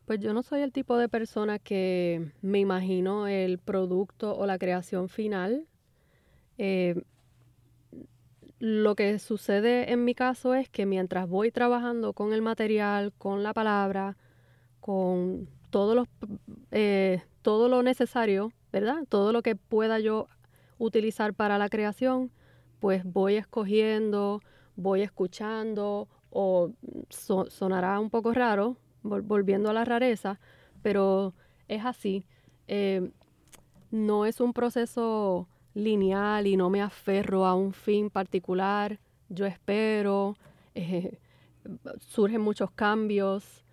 Pues 0.04 0.20
yo 0.20 0.34
no 0.34 0.42
soy 0.42 0.60
el 0.60 0.72
tipo 0.72 0.98
de 0.98 1.08
persona 1.08 1.58
que 1.58 2.32
me 2.42 2.58
imagino 2.60 3.26
el 3.26 3.58
producto 3.58 4.36
o 4.36 4.44
la 4.44 4.58
creación 4.58 5.08
final. 5.08 5.66
Eh, 6.58 7.02
lo 8.58 8.94
que 8.94 9.18
sucede 9.18 9.92
en 9.92 10.04
mi 10.04 10.14
caso 10.14 10.54
es 10.54 10.68
que 10.68 10.84
mientras 10.84 11.26
voy 11.26 11.50
trabajando 11.50 12.12
con 12.12 12.34
el 12.34 12.42
material, 12.42 13.12
con 13.16 13.42
la 13.42 13.54
palabra, 13.54 14.18
con 14.80 15.48
todo, 15.70 15.94
los, 15.94 16.08
eh, 16.70 17.22
todo 17.40 17.68
lo 17.68 17.82
necesario, 17.82 18.52
¿verdad? 18.72 19.04
Todo 19.08 19.32
lo 19.32 19.42
que 19.42 19.56
pueda 19.56 20.00
yo 20.00 20.28
utilizar 20.76 21.32
para 21.32 21.56
la 21.56 21.70
creación, 21.70 22.30
pues 22.84 23.02
voy 23.02 23.36
escogiendo, 23.36 24.42
voy 24.76 25.00
escuchando 25.00 26.06
o 26.28 26.70
sonará 27.08 27.98
un 27.98 28.10
poco 28.10 28.34
raro, 28.34 28.76
volviendo 29.02 29.70
a 29.70 29.72
la 29.72 29.86
rareza, 29.86 30.38
pero 30.82 31.32
es 31.66 31.82
así. 31.86 32.26
Eh, 32.68 33.10
no 33.90 34.26
es 34.26 34.38
un 34.38 34.52
proceso 34.52 35.48
lineal 35.72 36.46
y 36.46 36.58
no 36.58 36.68
me 36.68 36.82
aferro 36.82 37.46
a 37.46 37.54
un 37.54 37.72
fin 37.72 38.10
particular. 38.10 39.00
Yo 39.30 39.46
espero, 39.46 40.36
eh, 40.74 41.18
surgen 42.00 42.42
muchos 42.42 42.70
cambios, 42.70 43.64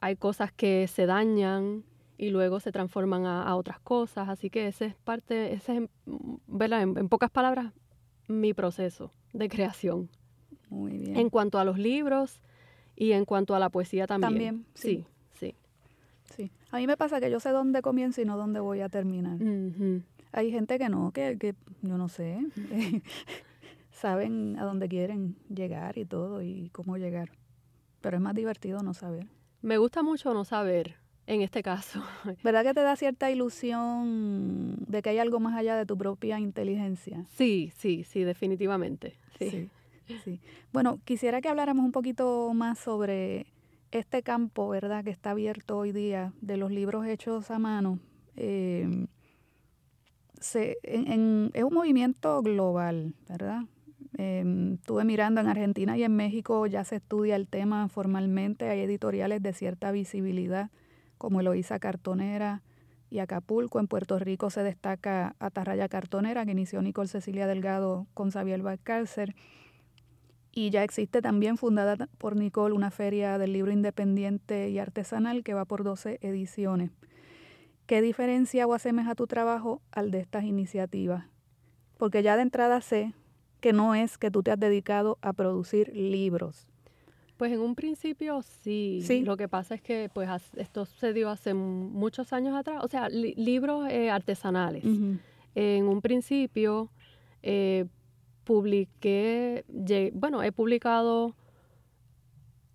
hay 0.00 0.16
cosas 0.16 0.50
que 0.50 0.88
se 0.88 1.06
dañan 1.06 1.84
y 2.18 2.30
luego 2.30 2.58
se 2.58 2.72
transforman 2.72 3.26
a, 3.26 3.54
otras 3.54 3.78
cosas. 3.78 4.28
Así 4.28 4.50
que 4.50 4.66
ese 4.66 4.86
es 4.86 4.96
parte, 4.96 5.52
ese 5.52 5.76
es, 5.76 5.82
¿verdad? 6.48 6.82
en 6.82 7.08
pocas 7.08 7.30
palabras, 7.30 7.72
mi 8.30 8.54
proceso 8.54 9.12
de 9.32 9.48
creación. 9.48 10.08
Muy 10.68 10.98
bien. 10.98 11.16
En 11.16 11.30
cuanto 11.30 11.58
a 11.58 11.64
los 11.64 11.78
libros 11.78 12.40
y 12.96 13.12
en 13.12 13.24
cuanto 13.24 13.54
a 13.54 13.58
la 13.58 13.68
poesía 13.70 14.06
también. 14.06 14.32
También, 14.32 14.66
sí. 14.74 15.04
Sí, 15.32 15.54
sí. 16.36 16.50
A 16.70 16.76
mí 16.78 16.86
me 16.86 16.96
pasa 16.96 17.20
que 17.20 17.30
yo 17.30 17.40
sé 17.40 17.50
dónde 17.50 17.82
comienzo 17.82 18.22
y 18.22 18.24
no 18.24 18.36
dónde 18.36 18.60
voy 18.60 18.80
a 18.80 18.88
terminar. 18.88 19.38
Hay 20.32 20.50
gente 20.52 20.78
que 20.78 20.88
no, 20.88 21.10
que, 21.10 21.36
que 21.38 21.54
yo 21.82 21.98
no 21.98 22.08
sé, 22.08 22.38
saben 23.90 24.56
a 24.58 24.64
dónde 24.64 24.88
quieren 24.88 25.36
llegar 25.52 25.98
y 25.98 26.04
todo 26.04 26.40
y 26.40 26.70
cómo 26.70 26.96
llegar. 26.96 27.32
Pero 28.00 28.16
es 28.16 28.22
más 28.22 28.34
divertido 28.34 28.82
no 28.82 28.94
saber. 28.94 29.26
Me 29.60 29.76
gusta 29.76 30.02
mucho 30.02 30.32
no 30.32 30.44
saber 30.44 30.94
en 31.26 31.42
este 31.42 31.62
caso. 31.62 32.02
¿Verdad 32.44 32.64
que 32.64 32.74
te 32.74 32.80
da 32.80 32.96
cierta 32.96 33.30
ilusión 33.30 34.76
de 34.86 35.02
que 35.02 35.10
hay 35.10 35.18
algo 35.18 35.40
más 35.40 35.56
allá 35.56 35.76
de 35.76 35.86
tu 35.86 35.96
propia 35.96 36.38
inteligencia? 36.38 37.24
Sí, 37.36 37.72
sí, 37.76 38.04
sí, 38.04 38.24
definitivamente. 38.24 39.14
Sí. 39.38 39.68
sí, 40.24 40.40
Bueno, 40.72 40.98
quisiera 41.04 41.40
que 41.40 41.48
habláramos 41.48 41.84
un 41.84 41.92
poquito 41.92 42.52
más 42.54 42.78
sobre 42.78 43.46
este 43.92 44.22
campo, 44.22 44.68
¿verdad?, 44.68 45.04
que 45.04 45.10
está 45.10 45.30
abierto 45.30 45.78
hoy 45.78 45.92
día 45.92 46.32
de 46.40 46.56
los 46.56 46.70
libros 46.70 47.06
hechos 47.06 47.50
a 47.50 47.58
mano. 47.58 47.98
Eh, 48.36 49.06
es 50.40 51.64
un 51.64 51.74
movimiento 51.74 52.40
global, 52.42 53.14
¿verdad? 53.28 53.62
Eh, 54.18 54.74
estuve 54.74 55.04
mirando 55.04 55.40
en 55.40 55.48
Argentina 55.48 55.96
y 55.96 56.04
en 56.04 56.16
México 56.16 56.66
ya 56.66 56.84
se 56.84 56.96
estudia 56.96 57.36
el 57.36 57.46
tema 57.46 57.88
formalmente, 57.88 58.68
hay 58.68 58.80
editoriales 58.80 59.42
de 59.42 59.52
cierta 59.52 59.92
visibilidad 59.92 60.70
como 61.20 61.40
Eloísa 61.40 61.78
Cartonera 61.78 62.62
y 63.10 63.18
Acapulco. 63.18 63.78
En 63.78 63.88
Puerto 63.88 64.18
Rico 64.18 64.48
se 64.48 64.62
destaca 64.62 65.36
Atarraya 65.38 65.86
Cartonera, 65.86 66.46
que 66.46 66.52
inició 66.52 66.80
Nicole 66.80 67.08
Cecilia 67.08 67.46
Delgado 67.46 68.06
con 68.14 68.30
Xavier 68.30 68.62
Balcárcer. 68.62 69.36
Y 70.50 70.70
ya 70.70 70.82
existe 70.82 71.20
también, 71.20 71.58
fundada 71.58 72.08
por 72.16 72.36
Nicole, 72.36 72.74
una 72.74 72.90
feria 72.90 73.36
del 73.36 73.52
libro 73.52 73.70
independiente 73.70 74.70
y 74.70 74.78
artesanal 74.78 75.44
que 75.44 75.52
va 75.52 75.66
por 75.66 75.84
12 75.84 76.20
ediciones. 76.22 76.90
¿Qué 77.84 78.00
diferencia 78.00 78.66
o 78.66 78.72
asemeja 78.72 79.14
tu 79.14 79.26
trabajo 79.26 79.82
al 79.92 80.10
de 80.10 80.20
estas 80.20 80.44
iniciativas? 80.44 81.26
Porque 81.98 82.22
ya 82.22 82.36
de 82.36 82.42
entrada 82.42 82.80
sé 82.80 83.12
que 83.60 83.74
no 83.74 83.94
es 83.94 84.16
que 84.16 84.30
tú 84.30 84.42
te 84.42 84.52
has 84.52 84.58
dedicado 84.58 85.18
a 85.20 85.34
producir 85.34 85.94
libros, 85.94 86.69
pues 87.40 87.52
en 87.52 87.60
un 87.60 87.74
principio 87.74 88.42
sí. 88.42 89.02
Lo 89.24 89.38
que 89.38 89.48
pasa 89.48 89.74
es 89.74 89.80
que 89.80 90.10
pues 90.12 90.28
esto 90.56 90.84
sucedió 90.84 91.30
hace 91.30 91.54
muchos 91.54 92.34
años 92.34 92.54
atrás. 92.54 92.84
O 92.84 92.88
sea, 92.88 93.08
libros 93.08 93.88
eh, 93.88 94.10
artesanales. 94.10 94.84
En 95.54 95.84
un 95.84 96.02
principio 96.02 96.90
eh, 97.42 97.86
publiqué, 98.44 99.64
bueno, 100.12 100.42
he 100.42 100.52
publicado 100.52 101.34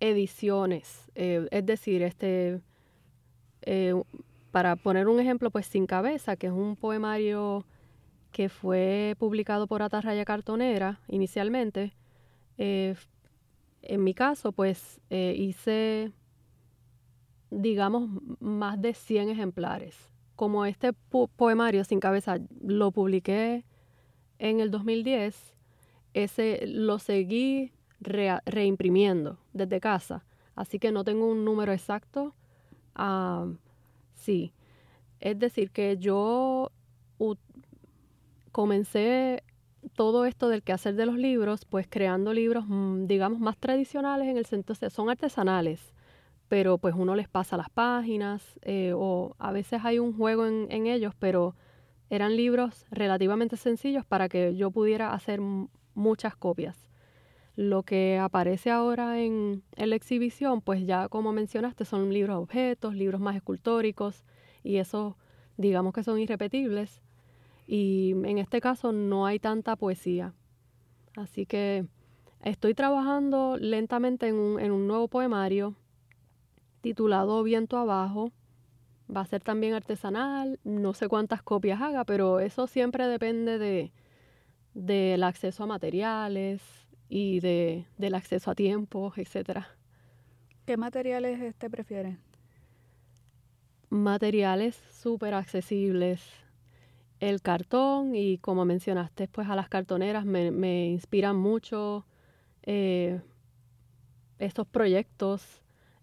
ediciones. 0.00 1.12
Eh, 1.14 1.46
es 1.52 1.64
decir, 1.64 2.02
este, 2.02 2.60
para 4.50 4.74
poner 4.74 5.06
un 5.06 5.20
ejemplo, 5.20 5.52
pues 5.52 5.66
Sin 5.66 5.86
Cabeza, 5.86 6.34
que 6.34 6.48
es 6.48 6.52
un 6.52 6.74
poemario 6.74 7.64
que 8.32 8.48
fue 8.48 9.14
publicado 9.20 9.68
por 9.68 9.82
Atarraya 9.82 10.24
Cartonera 10.24 10.98
inicialmente, 11.06 11.92
en 13.88 14.04
mi 14.04 14.14
caso, 14.14 14.52
pues 14.52 15.00
eh, 15.10 15.34
hice, 15.36 16.12
digamos, 17.50 18.10
más 18.40 18.80
de 18.80 18.94
100 18.94 19.30
ejemplares. 19.30 19.96
Como 20.34 20.66
este 20.66 20.92
poemario 20.92 21.84
sin 21.84 22.00
cabeza 22.00 22.38
lo 22.62 22.92
publiqué 22.92 23.64
en 24.38 24.60
el 24.60 24.70
2010, 24.70 25.54
ese 26.14 26.66
lo 26.66 26.98
seguí 26.98 27.72
reimprimiendo 28.00 29.38
desde 29.52 29.80
casa. 29.80 30.24
Así 30.54 30.78
que 30.78 30.92
no 30.92 31.04
tengo 31.04 31.26
un 31.26 31.44
número 31.44 31.72
exacto. 31.72 32.34
Ah, 32.94 33.46
sí. 34.14 34.52
Es 35.20 35.38
decir, 35.38 35.70
que 35.70 35.96
yo 35.96 36.70
comencé 38.52 39.42
todo 39.94 40.26
esto 40.26 40.48
del 40.48 40.62
quehacer 40.62 40.94
de 40.94 41.06
los 41.06 41.16
libros, 41.16 41.64
pues 41.64 41.86
creando 41.88 42.32
libros, 42.32 42.64
mm, 42.68 43.06
digamos, 43.06 43.40
más 43.40 43.56
tradicionales 43.58 44.28
en 44.28 44.36
el 44.36 44.46
sentido 44.46 44.90
son 44.90 45.10
artesanales, 45.10 45.92
pero 46.48 46.78
pues 46.78 46.94
uno 46.96 47.14
les 47.14 47.28
pasa 47.28 47.56
las 47.56 47.70
páginas 47.70 48.58
eh, 48.62 48.92
o 48.94 49.34
a 49.38 49.52
veces 49.52 49.80
hay 49.84 49.98
un 49.98 50.16
juego 50.16 50.46
en, 50.46 50.66
en, 50.70 50.86
ellos, 50.86 51.14
pero 51.18 51.54
eran 52.10 52.36
libros 52.36 52.86
relativamente 52.90 53.56
sencillos 53.56 54.04
para 54.04 54.28
que 54.28 54.56
yo 54.56 54.70
pudiera 54.70 55.12
hacer 55.12 55.40
muchas 55.94 56.36
copias. 56.36 56.88
Lo 57.56 57.82
que 57.84 58.18
aparece 58.18 58.70
ahora 58.70 59.20
en, 59.20 59.62
en 59.76 59.90
la 59.90 59.96
exhibición, 59.96 60.60
pues 60.60 60.86
ya 60.86 61.08
como 61.08 61.32
mencionaste, 61.32 61.84
son 61.84 62.12
libros 62.12 62.36
objetos, 62.36 62.94
libros 62.94 63.20
más 63.20 63.36
escultóricos 63.36 64.24
y 64.62 64.76
esos 64.76 65.14
digamos 65.56 65.94
que 65.94 66.02
son 66.02 66.18
irrepetibles 66.18 67.02
y 67.66 68.12
en 68.12 68.38
este 68.38 68.60
caso 68.60 68.92
no 68.92 69.26
hay 69.26 69.38
tanta 69.38 69.76
poesía. 69.76 70.34
Así 71.16 71.46
que 71.46 71.86
estoy 72.42 72.74
trabajando 72.74 73.56
lentamente 73.58 74.28
en 74.28 74.36
un, 74.36 74.60
en 74.60 74.72
un 74.72 74.86
nuevo 74.86 75.08
poemario 75.08 75.74
titulado 76.80 77.42
Viento 77.42 77.78
Abajo. 77.78 78.32
Va 79.14 79.20
a 79.20 79.26
ser 79.26 79.42
también 79.42 79.74
artesanal, 79.74 80.58
no 80.64 80.94
sé 80.94 81.08
cuántas 81.08 81.42
copias 81.42 81.80
haga, 81.80 82.04
pero 82.04 82.40
eso 82.40 82.66
siempre 82.66 83.06
depende 83.06 83.58
de 83.58 83.92
del 84.76 85.22
acceso 85.22 85.64
a 85.64 85.66
materiales 85.66 86.62
y 87.08 87.40
de, 87.40 87.86
del 87.96 88.14
acceso 88.14 88.50
a 88.50 88.54
tiempo, 88.54 89.12
etcétera. 89.16 89.68
¿Qué 90.66 90.76
materiales 90.76 91.40
te 91.40 91.46
este 91.48 91.70
prefiere? 91.70 92.18
Materiales 93.88 94.76
súper 94.90 95.32
accesibles, 95.32 96.22
el 97.20 97.40
cartón 97.42 98.14
y 98.14 98.38
como 98.38 98.64
mencionaste, 98.64 99.28
pues 99.28 99.48
a 99.48 99.56
las 99.56 99.68
cartoneras 99.68 100.24
me, 100.24 100.86
inspiran 100.86 101.36
mucho 101.36 102.06
eh, 102.62 103.20
estos 104.38 104.66
proyectos. 104.66 105.62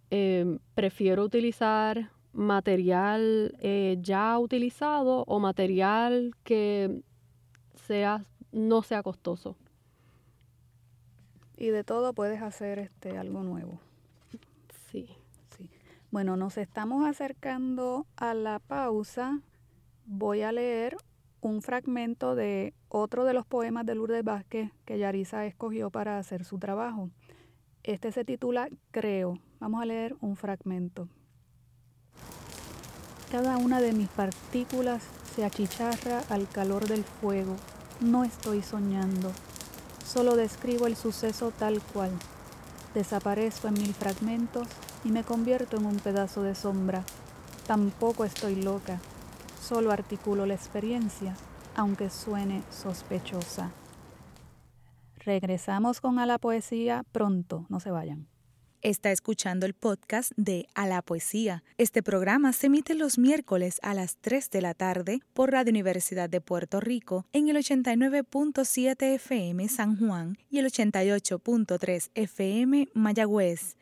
Eh, 0.09 0.59
prefiero 0.75 1.23
utilizar 1.23 2.11
material 2.33 3.55
eh, 3.59 3.97
ya 4.01 4.37
utilizado 4.39 5.23
o 5.27 5.39
material 5.39 6.35
que 6.43 7.01
sea, 7.75 8.25
no 8.51 8.81
sea 8.81 9.03
costoso. 9.03 9.55
Y 11.57 11.67
de 11.67 11.83
todo 11.83 12.13
puedes 12.13 12.41
hacer 12.41 12.79
este 12.79 13.17
algo 13.17 13.43
nuevo. 13.43 13.79
Sí. 14.91 15.07
Sí. 15.55 15.69
Bueno, 16.11 16.35
nos 16.35 16.57
estamos 16.57 17.07
acercando 17.07 18.07
a 18.15 18.33
la 18.33 18.59
pausa 18.59 19.41
voy 20.05 20.41
a 20.41 20.51
leer 20.51 20.97
un 21.41 21.61
fragmento 21.61 22.35
de 22.35 22.73
otro 22.87 23.25
de 23.25 23.33
los 23.33 23.45
poemas 23.45 23.85
de 23.85 23.95
Lourdes 23.95 24.23
Vázquez 24.23 24.71
que 24.85 24.97
Yarisa 24.97 25.45
escogió 25.45 25.89
para 25.89 26.17
hacer 26.17 26.45
su 26.45 26.57
trabajo. 26.57 27.09
Este 27.83 28.11
se 28.11 28.23
titula 28.23 28.69
Creo. 28.91 29.39
Vamos 29.59 29.81
a 29.81 29.85
leer 29.85 30.15
un 30.21 30.35
fragmento. 30.35 31.09
Cada 33.29 33.57
una 33.57 33.81
de 33.81 33.93
mis 33.93 34.07
partículas 34.09 35.03
se 35.35 35.43
achicharra 35.43 36.21
al 36.29 36.47
calor 36.47 36.87
del 36.87 37.03
fuego. 37.03 37.55
No 37.99 38.23
estoy 38.23 38.61
soñando. 38.61 39.31
Solo 40.05 40.35
describo 40.35 40.87
el 40.87 40.95
suceso 40.95 41.51
tal 41.51 41.81
cual. 41.81 42.11
Desaparezco 42.93 43.67
en 43.67 43.73
mil 43.73 43.93
fragmentos 43.93 44.67
y 45.03 45.09
me 45.09 45.23
convierto 45.23 45.77
en 45.77 45.87
un 45.87 45.97
pedazo 45.97 46.43
de 46.43 46.55
sombra. 46.55 47.03
Tampoco 47.65 48.23
estoy 48.23 48.55
loca 48.55 49.01
Solo 49.63 49.91
articulo 49.91 50.45
la 50.45 50.55
experiencia, 50.55 51.37
aunque 51.73 52.09
suene 52.09 52.63
sospechosa. 52.69 53.71
Regresamos 55.19 56.01
con 56.01 56.19
A 56.19 56.25
la 56.25 56.37
Poesía 56.37 57.05
pronto, 57.13 57.65
no 57.69 57.79
se 57.79 57.89
vayan. 57.89 58.27
Está 58.81 59.13
escuchando 59.13 59.65
el 59.65 59.73
podcast 59.73 60.33
de 60.35 60.67
A 60.75 60.85
la 60.85 61.01
Poesía. 61.01 61.63
Este 61.77 62.03
programa 62.03 62.51
se 62.51 62.67
emite 62.67 62.93
los 62.93 63.17
miércoles 63.17 63.79
a 63.83 63.93
las 63.93 64.17
3 64.17 64.49
de 64.49 64.61
la 64.61 64.73
tarde 64.73 65.21
por 65.31 65.53
Radio 65.53 65.71
Universidad 65.71 66.29
de 66.29 66.41
Puerto 66.41 66.81
Rico 66.81 67.25
en 67.31 67.47
el 67.47 67.55
89.7 67.55 69.15
FM 69.15 69.69
San 69.69 69.97
Juan 69.97 70.37
y 70.49 70.59
el 70.59 70.65
88.3 70.65 72.11
FM 72.15 72.89
Mayagüez. 72.93 73.77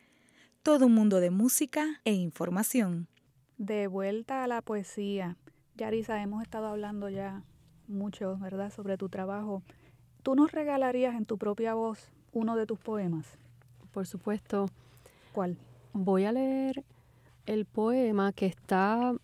Todo 0.62 0.86
un 0.86 0.94
mundo 0.94 1.20
de 1.20 1.32
música 1.32 2.02
e 2.06 2.14
información. 2.14 3.08
De 3.58 3.88
vuelta 3.88 4.44
a 4.44 4.48
la 4.48 4.62
poesía. 4.62 5.38
Yarisa, 5.82 6.22
hemos 6.22 6.44
estado 6.44 6.68
hablando 6.68 7.10
ya 7.10 7.42
mucho, 7.88 8.38
¿verdad?, 8.38 8.72
sobre 8.72 8.98
tu 8.98 9.10
trabajo. 9.10 9.64
¿Tú 10.22 10.36
nos 10.36 10.52
regalarías 10.52 11.16
en 11.16 11.26
tu 11.26 11.40
propia 11.40 11.74
voz 11.74 12.12
uno 12.34 12.56
de 12.56 12.68
tus 12.68 12.78
poemas? 12.78 13.26
Por 13.92 14.06
supuesto. 14.06 14.68
¿Cuál? 15.34 15.58
Voy 15.94 16.26
a 16.26 16.34
leer 16.34 16.84
el 17.48 17.66
poema 17.66 18.32
que 18.32 18.46
está 18.46 19.16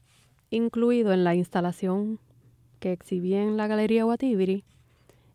incluido 0.50 1.14
en 1.14 1.24
la 1.24 1.36
instalación 1.36 2.18
que 2.80 2.92
exhibí 2.92 3.36
en 3.36 3.56
la 3.56 3.68
Galería 3.68 4.06
Guatibiri. 4.06 4.64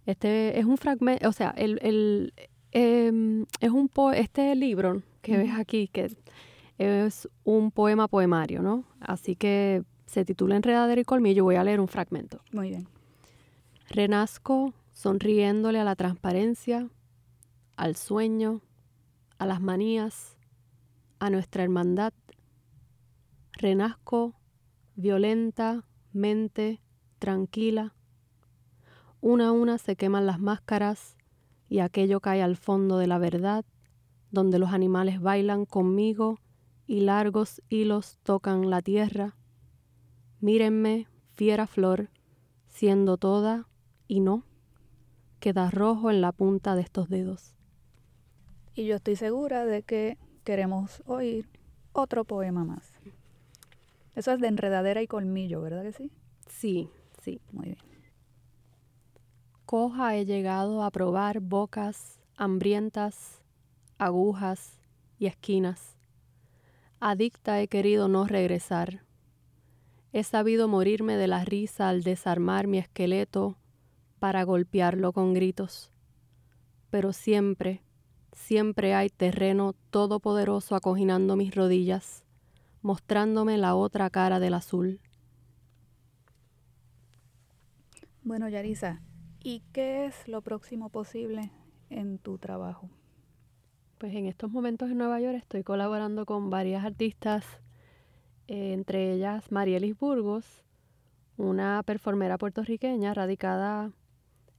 Este 0.06 0.58
es 0.58 0.64
un 0.64 0.76
fragmento, 0.76 1.28
o 1.28 1.32
sea, 1.32 1.50
el, 1.56 1.78
el 1.82 2.32
em, 2.72 3.46
es 3.60 3.70
un 3.70 3.88
este 4.16 4.56
libro 4.56 5.02
que 5.20 5.36
ves 5.36 5.52
aquí, 5.56 5.86
que 5.86 6.16
es 6.78 7.28
un 7.44 7.70
poema 7.70 8.08
poemario, 8.08 8.60
¿no? 8.60 8.82
Así 8.98 9.36
que 9.36 9.84
se 10.12 10.26
titula 10.26 10.56
Enredadera 10.56 11.00
y 11.00 11.04
Colmillo. 11.04 11.44
Voy 11.44 11.54
a 11.56 11.64
leer 11.64 11.80
un 11.80 11.88
fragmento. 11.88 12.42
Muy 12.52 12.68
bien. 12.68 12.86
Renazco 13.88 14.74
sonriéndole 14.92 15.80
a 15.80 15.84
la 15.84 15.96
transparencia, 15.96 16.90
al 17.76 17.96
sueño, 17.96 18.60
a 19.38 19.46
las 19.46 19.62
manías, 19.62 20.36
a 21.18 21.30
nuestra 21.30 21.62
hermandad. 21.62 22.12
Renazco 23.54 24.34
violenta, 24.96 25.86
mente, 26.12 26.82
tranquila. 27.18 27.94
Una 29.22 29.48
a 29.48 29.52
una 29.52 29.78
se 29.78 29.96
queman 29.96 30.26
las 30.26 30.38
máscaras 30.38 31.16
y 31.70 31.78
aquello 31.78 32.20
cae 32.20 32.42
al 32.42 32.56
fondo 32.56 32.98
de 32.98 33.06
la 33.06 33.16
verdad, 33.16 33.64
donde 34.30 34.58
los 34.58 34.74
animales 34.74 35.22
bailan 35.22 35.64
conmigo 35.64 36.38
y 36.86 37.00
largos 37.00 37.62
hilos 37.70 38.18
tocan 38.22 38.68
la 38.68 38.82
tierra 38.82 39.36
Mírenme, 40.42 41.06
fiera 41.34 41.68
flor, 41.68 42.10
siendo 42.66 43.16
toda 43.16 43.68
y 44.08 44.18
no, 44.18 44.42
queda 45.38 45.70
rojo 45.70 46.10
en 46.10 46.20
la 46.20 46.32
punta 46.32 46.74
de 46.74 46.82
estos 46.82 47.08
dedos. 47.08 47.54
Y 48.74 48.86
yo 48.86 48.96
estoy 48.96 49.14
segura 49.14 49.64
de 49.64 49.84
que 49.84 50.18
queremos 50.42 51.00
oír 51.06 51.48
otro 51.92 52.24
poema 52.24 52.64
más. 52.64 52.90
Eso 54.16 54.32
es 54.32 54.40
de 54.40 54.48
enredadera 54.48 55.00
y 55.00 55.06
colmillo, 55.06 55.62
¿verdad 55.62 55.84
que 55.84 55.92
sí? 55.92 56.10
Sí, 56.48 56.90
sí. 57.22 57.40
Muy 57.52 57.66
bien. 57.66 57.78
Coja 59.64 60.16
he 60.16 60.24
llegado 60.24 60.82
a 60.82 60.90
probar 60.90 61.38
bocas 61.38 62.18
hambrientas, 62.36 63.44
agujas 63.96 64.80
y 65.20 65.26
esquinas. 65.26 65.96
Adicta 66.98 67.60
he 67.60 67.68
querido 67.68 68.08
no 68.08 68.26
regresar 68.26 69.04
He 70.14 70.24
sabido 70.24 70.68
morirme 70.68 71.16
de 71.16 71.26
la 71.26 71.42
risa 71.42 71.88
al 71.88 72.02
desarmar 72.02 72.66
mi 72.66 72.76
esqueleto 72.76 73.56
para 74.18 74.44
golpearlo 74.44 75.14
con 75.14 75.32
gritos. 75.32 75.90
Pero 76.90 77.14
siempre, 77.14 77.82
siempre 78.32 78.92
hay 78.92 79.08
terreno 79.08 79.74
todopoderoso 79.88 80.76
acoginando 80.76 81.34
mis 81.34 81.54
rodillas, 81.54 82.24
mostrándome 82.82 83.56
la 83.56 83.74
otra 83.74 84.10
cara 84.10 84.38
del 84.38 84.52
azul. 84.52 85.00
Bueno, 88.22 88.50
Yarisa, 88.50 89.00
¿y 89.42 89.62
qué 89.72 90.04
es 90.04 90.28
lo 90.28 90.42
próximo 90.42 90.90
posible 90.90 91.50
en 91.88 92.18
tu 92.18 92.36
trabajo? 92.36 92.90
Pues 93.96 94.14
en 94.14 94.26
estos 94.26 94.50
momentos 94.50 94.90
en 94.90 94.98
Nueva 94.98 95.20
York 95.20 95.38
estoy 95.38 95.62
colaborando 95.62 96.26
con 96.26 96.50
varias 96.50 96.84
artistas 96.84 97.61
eh, 98.48 98.72
entre 98.72 99.12
ellas 99.12 99.50
Marielis 99.50 99.98
Burgos, 99.98 100.64
una 101.36 101.82
performera 101.84 102.38
puertorriqueña 102.38 103.14
radicada 103.14 103.92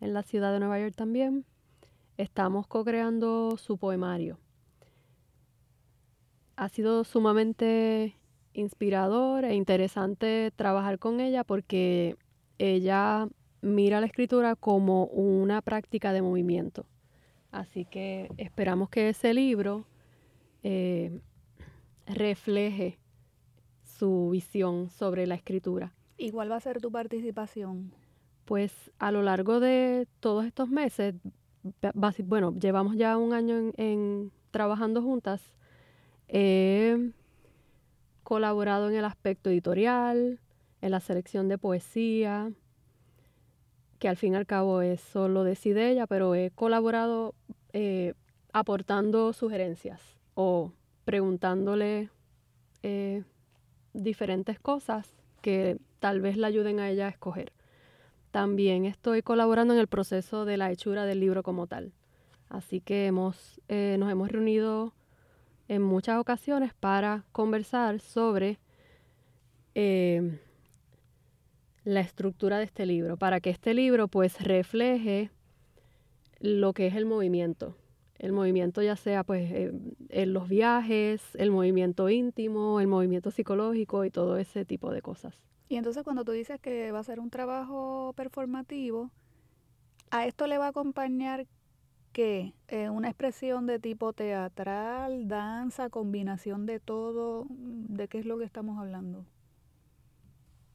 en 0.02 0.14
la 0.14 0.24
ciudad 0.24 0.52
de 0.52 0.60
Nueva 0.60 0.80
York 0.80 0.96
también. 0.96 1.46
Estamos 2.18 2.68
co-creando 2.68 3.58
su 3.58 3.78
poemario. 3.78 4.38
Ha 6.56 6.70
sido 6.70 7.04
sumamente 7.04 8.16
inspirador 8.54 9.46
e 9.46 9.56
interesante 9.56 10.52
trabajar 10.56 11.00
con 11.00 11.20
ella 11.20 11.44
porque 11.44 12.16
ella 12.60 13.28
mira 13.62 14.00
la 14.00 14.06
escritura 14.06 14.56
como 14.56 15.06
una 15.06 15.62
práctica 15.62 16.14
de 16.14 16.22
movimiento. 16.22 16.86
Así 17.52 17.86
que 17.86 18.30
esperamos 18.38 18.90
que 18.90 19.10
ese 19.10 19.34
libro 19.34 19.86
eh, 20.64 21.20
refleje 22.06 23.00
su 24.04 24.32
visión 24.32 24.90
sobre 24.90 25.26
la 25.26 25.36
escritura. 25.36 25.94
¿Y 26.18 26.32
cuál 26.32 26.52
va 26.52 26.58
a 26.58 26.60
ser 26.60 26.82
tu 26.82 26.92
participación? 26.92 27.94
Pues 28.44 28.92
a 29.00 29.14
lo 29.14 29.22
largo 29.22 29.62
de 29.62 30.10
todos 30.20 30.44
estos 30.44 30.68
meses, 30.68 31.16
bueno, 32.26 32.54
llevamos 32.60 32.98
ya 32.98 33.18
un 33.18 33.32
año 33.32 33.72
en, 33.78 34.34
trabajando 34.52 35.02
juntas, 35.02 35.42
he 36.28 37.12
colaborado 38.24 38.90
en 38.90 38.96
el 38.96 39.06
aspecto 39.06 39.50
editorial, 39.50 40.42
en 40.82 40.92
la 40.92 41.00
selección 41.00 41.48
de 41.48 41.58
poesía, 41.58 42.52
que 44.00 44.10
al 44.10 44.18
fin 44.18 44.34
y 44.34 44.36
al 44.36 44.46
cabo 44.46 44.82
eso 44.82 45.30
lo 45.30 45.46
decide 45.46 45.90
ella, 45.90 46.08
pero 46.08 46.36
he 46.36 46.52
colaborado 46.52 47.36
eh, 47.72 48.16
aportando 48.52 49.32
sugerencias 49.32 50.02
o 50.34 50.74
preguntándole 51.06 52.10
eh, 52.82 53.24
diferentes 53.94 54.60
cosas 54.60 55.14
que 55.42 55.78
tal 56.00 56.22
vez 56.22 56.38
la 56.38 56.48
ayuden 56.48 56.80
a 56.80 56.90
ella 56.90 57.08
a 57.08 57.10
escoger. 57.10 57.52
También 58.32 58.86
estoy 58.86 59.22
colaborando 59.22 59.74
en 59.74 59.80
el 59.80 59.88
proceso 59.88 60.46
de 60.46 60.58
la 60.58 60.72
hechura 60.72 61.06
del 61.06 61.20
libro 61.20 61.44
como 61.44 61.68
tal. 61.68 61.94
Así 62.50 62.82
que 62.82 63.06
hemos, 63.06 63.62
eh, 63.68 63.96
nos 64.00 64.12
hemos 64.12 64.30
reunido 64.30 64.94
en 65.68 65.82
muchas 65.82 66.20
ocasiones 66.20 66.74
para 66.74 67.24
conversar 67.32 68.00
sobre 68.00 68.60
la 71.84 72.00
estructura 72.00 72.58
de 72.60 72.66
este 72.66 72.86
libro, 72.86 73.18
para 73.18 73.40
que 73.40 73.50
este 73.50 73.74
libro 73.74 74.08
pues 74.08 74.42
refleje 74.42 75.32
lo 76.40 76.74
que 76.74 76.88
es 76.88 76.96
el 76.96 77.06
movimiento. 77.06 77.76
El 78.24 78.32
movimiento 78.32 78.82
ya 78.82 78.96
sea 78.96 79.26
pues 79.26 79.52
eh, 79.52 79.74
en 80.08 80.32
los 80.32 80.48
viajes, 80.48 81.22
el 81.36 81.52
movimiento 81.52 82.08
íntimo, 82.08 82.80
el 82.80 82.88
movimiento 82.88 83.32
psicológico 83.32 84.06
y 84.06 84.12
todo 84.12 84.38
ese 84.38 84.64
tipo 84.64 84.92
de 84.94 85.02
cosas. 85.02 85.36
Y 85.68 85.76
entonces 85.76 86.04
cuando 86.04 86.24
tú 86.24 86.32
dices 86.32 86.58
que 86.62 86.94
va 86.94 87.00
a 87.00 87.04
ser 87.04 87.20
un 87.20 87.30
trabajo 87.30 88.14
performativo, 88.16 89.12
¿a 90.10 90.26
esto 90.26 90.48
le 90.48 90.58
va 90.58 90.68
a 90.68 90.70
acompañar 90.70 91.48
qué? 92.14 92.54
Eh, 92.70 92.90
¿Una 92.90 93.10
expresión 93.10 93.68
de 93.68 93.80
tipo 93.80 94.14
teatral, 94.14 95.28
danza, 95.28 95.90
combinación 95.90 96.66
de 96.66 96.80
todo? 96.80 97.46
¿De 97.50 98.08
qué 98.08 98.20
es 98.20 98.26
lo 98.26 98.38
que 98.38 98.46
estamos 98.46 98.80
hablando? 98.80 99.26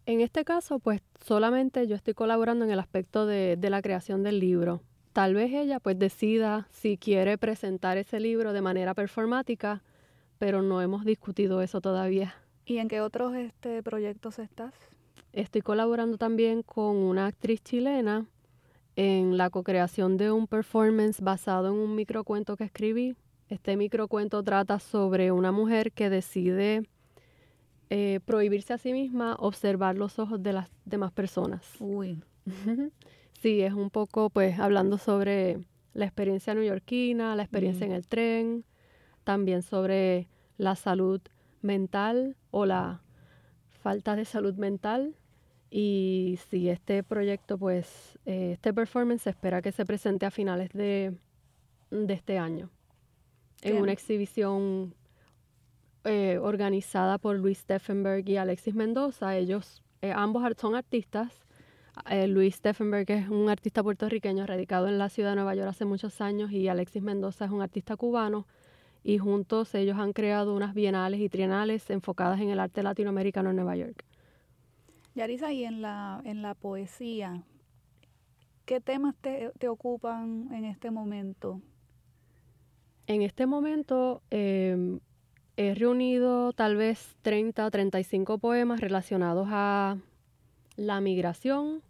En 0.05 0.21
este 0.21 0.45
caso, 0.45 0.81
pues 0.81 1.01
solamente 1.25 1.87
yo 1.87 1.97
estoy 1.97 2.13
colaborando 2.13 2.67
en 2.67 2.71
el 2.73 2.79
aspecto 2.79 3.25
de, 3.25 3.57
la 3.59 3.81
creación 3.81 4.23
del 4.23 4.39
libro. 4.39 4.83
Tal 5.13 5.35
vez 5.35 5.53
ella 5.53 5.81
pues 5.81 5.99
decida 5.99 6.69
si 6.71 6.97
quiere 6.97 7.39
presentar 7.39 7.99
ese 7.99 8.21
libro 8.21 8.53
de 8.53 8.61
manera 8.61 8.95
performática, 8.95 9.83
pero 10.39 10.63
no 10.63 10.81
hemos 10.83 11.05
discutido 11.05 11.63
eso 11.63 11.81
todavía. 11.81 12.35
¿Y 12.65 12.79
en 12.79 12.89
qué 12.89 13.01
otros 13.01 13.35
este, 13.35 13.83
proyectos 13.83 14.39
estás? 14.39 14.75
Estoy 15.33 15.63
colaborando 15.63 16.19
también 16.19 16.63
con 16.63 16.97
una 16.97 17.27
actriz 17.27 17.63
chilena 17.63 18.27
en 18.97 19.37
la 19.37 19.51
co-creación 19.51 20.17
de 20.17 20.31
un 20.31 20.47
performance 20.47 21.21
basado 21.21 21.69
en 21.69 21.75
un 21.75 21.95
microcuento 21.95 22.57
que 22.57 22.65
escribí. 22.65 23.17
Este 23.49 23.77
microcuento 23.77 24.43
trata 24.43 24.79
sobre 24.79 25.33
una 25.33 25.53
mujer 25.53 25.93
que 25.93 26.11
decide 26.11 26.83
eh, 27.91 28.21
prohibirse 28.25 28.75
a 28.75 28.79
sí 28.79 28.93
misma 28.93 29.37
observar 29.39 29.97
los 29.97 30.19
ojos 30.19 30.43
de 30.43 30.53
las 30.53 30.69
demás 30.85 31.13
personas. 31.13 31.65
Uy. 31.81 32.23
sí, 33.41 33.63
es 33.63 33.73
un 33.73 33.91
poco, 33.91 34.31
pues, 34.31 34.59
hablando 34.59 34.99
sobre 34.99 35.59
la 35.95 36.05
experiencia 36.05 36.55
neoyorquina, 36.55 37.35
la 37.37 37.43
experiencia 37.43 37.87
en 37.87 37.93
el 37.93 38.07
tren, 38.07 38.65
también 39.25 39.63
sobre 39.63 40.29
la 40.57 40.77
salud 40.77 41.21
mental 41.63 42.37
o 42.51 42.67
la 42.67 43.03
falta 43.83 44.17
de 44.17 44.25
salud 44.25 44.55
mental. 44.55 45.17
Y 45.71 46.39
si 46.49 46.69
este 46.69 47.03
proyecto, 47.03 47.59
pues, 47.59 48.19
eh, 48.27 48.53
este 48.53 48.73
performance 48.73 49.23
se 49.23 49.31
espera 49.31 49.61
que 49.61 49.73
se 49.73 49.85
presente 49.85 50.25
a 50.27 50.31
finales 50.31 50.71
de, 50.73 51.15
de 51.91 52.15
este 52.15 52.39
año 52.39 52.71
en 53.63 53.83
una 53.83 53.93
exhibición 53.93 54.95
eh, 56.05 56.39
organizada 56.41 57.19
por 57.19 57.37
Luis 57.37 57.59
Steffenberg 57.59 58.29
y 58.29 58.37
Alexis 58.37 58.75
Mendoza. 58.75 59.37
Ellos 59.37 59.83
eh, 60.01 60.13
ambos 60.13 60.43
son 60.59 60.75
artistas. 60.75 61.45
Eh, 62.11 62.29
Luis 62.29 62.57
Steffenberg 62.57 63.11
es 63.11 63.29
un 63.29 63.49
artista 63.49 63.83
puertorriqueño 63.83 64.47
radicado 64.47 64.89
en 64.89 64.99
la 64.99 65.09
ciudad 65.09 65.31
de 65.31 65.37
Nueva 65.37 65.55
York 65.55 65.69
hace 65.69 65.85
muchos 65.85 66.21
años 66.21 66.53
y 66.53 66.69
Alexis 66.69 67.03
Mendoza 67.03 67.47
es 67.47 67.51
un 67.51 67.63
artista 67.63 67.97
cubano 67.97 68.47
y 69.05 69.19
juntos 69.19 69.75
ellos 69.75 69.99
han 69.99 70.13
creado 70.13 70.55
unas 70.55 70.75
bienales 70.75 71.21
y 71.21 71.29
trienales 71.29 71.89
enfocadas 71.91 72.41
en 72.41 72.51
el 72.51 72.61
arte 72.61 72.83
latinoamericano 72.83 73.51
en 73.51 73.57
Nueva 73.57 73.77
York. 73.77 74.05
Yarisa, 75.15 75.53
y 75.53 75.65
en 75.65 75.83
la, 75.83 76.21
en 76.25 76.43
la 76.43 76.55
poesía, 76.55 77.43
¿qué 78.67 78.81
temas 78.81 79.15
te, 79.17 79.51
te 79.59 79.69
ocupan 79.69 80.53
en 80.53 80.65
este 80.65 80.91
momento? 80.91 81.61
En 83.07 83.23
este 83.23 83.47
momento 83.47 84.23
eh, 84.31 84.99
he 85.57 85.75
reunido 85.75 86.53
tal 86.53 86.77
vez 86.77 87.17
30 87.23 87.67
o 87.67 87.71
35 87.71 88.39
poemas 88.39 88.81
relacionados 88.81 89.49
a 89.51 89.97
la 90.77 91.01
migración, 91.01 91.83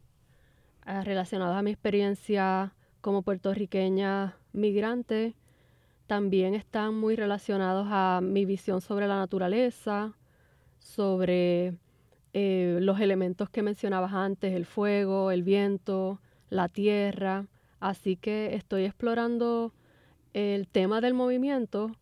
relacionados 1.05 1.57
a 1.57 1.63
mi 1.63 1.71
experiencia 1.71 2.75
como 3.01 3.23
puertorriqueña 3.23 4.37
migrante. 4.53 5.35
También 6.07 6.55
están 6.55 6.95
muy 6.95 7.17
relacionados 7.17 7.87
a 7.91 8.21
mi 8.23 8.45
visión 8.45 8.81
sobre 8.81 9.07
la 9.07 9.17
naturaleza, 9.17 10.15
sobre 10.79 11.75
eh, 12.33 12.79
los 12.81 13.01
elementos 13.01 13.51
que 13.51 13.63
mencionabas 13.63 14.15
antes, 14.15 14.55
el 14.55 14.65
fuego, 14.65 15.31
el 15.31 15.43
viento, 15.43 16.21
la 16.49 16.69
tierra. 16.69 17.47
Así 17.81 18.17
que 18.17 18.55
estoy 18.55 18.85
explorando 18.85 19.75
el 20.33 20.69
tema 20.69 21.01
del 21.01 21.15
movimiento 21.15 21.93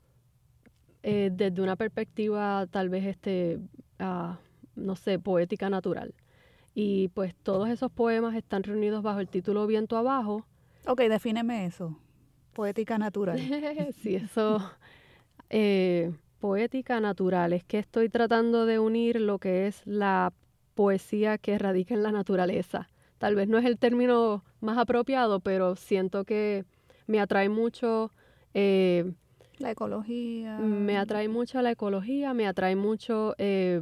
eh, 1.02 1.30
desde 1.32 1.62
una 1.62 1.76
perspectiva 1.76 2.66
tal 2.70 2.88
vez, 2.88 3.04
este, 3.06 3.58
ah, 3.98 4.38
no 4.74 4.96
sé, 4.96 5.18
poética 5.18 5.68
natural. 5.70 6.14
Y 6.78 7.08
pues 7.08 7.34
todos 7.34 7.70
esos 7.70 7.90
poemas 7.90 8.36
están 8.36 8.62
reunidos 8.62 9.02
bajo 9.02 9.20
el 9.20 9.28
título 9.28 9.66
Viento 9.66 9.96
Abajo. 9.96 10.44
Ok, 10.86 11.00
defíneme 11.04 11.64
eso. 11.64 11.98
Poética 12.52 12.98
natural. 12.98 13.40
sí, 14.02 14.16
eso. 14.16 14.60
Eh, 15.48 16.12
poética 16.38 17.00
natural. 17.00 17.54
Es 17.54 17.64
que 17.64 17.78
estoy 17.78 18.10
tratando 18.10 18.66
de 18.66 18.78
unir 18.78 19.22
lo 19.22 19.38
que 19.38 19.66
es 19.66 19.80
la 19.86 20.34
poesía 20.74 21.38
que 21.38 21.56
radica 21.56 21.94
en 21.94 22.02
la 22.02 22.12
naturaleza. 22.12 22.90
Tal 23.16 23.36
vez 23.36 23.48
no 23.48 23.56
es 23.56 23.64
el 23.64 23.78
término 23.78 24.44
más 24.60 24.76
apropiado, 24.76 25.40
pero 25.40 25.76
siento 25.76 26.26
que 26.26 26.66
me 27.06 27.20
atrae 27.20 27.48
mucho 27.48 28.12
eh, 28.52 29.14
la 29.56 29.70
ecología. 29.70 30.58
Me 30.58 30.98
atrae 30.98 31.30
mucho 31.30 31.62
la 31.62 31.70
ecología, 31.70 32.34
me 32.34 32.46
atrae 32.46 32.76
mucho 32.76 33.34
eh, 33.38 33.80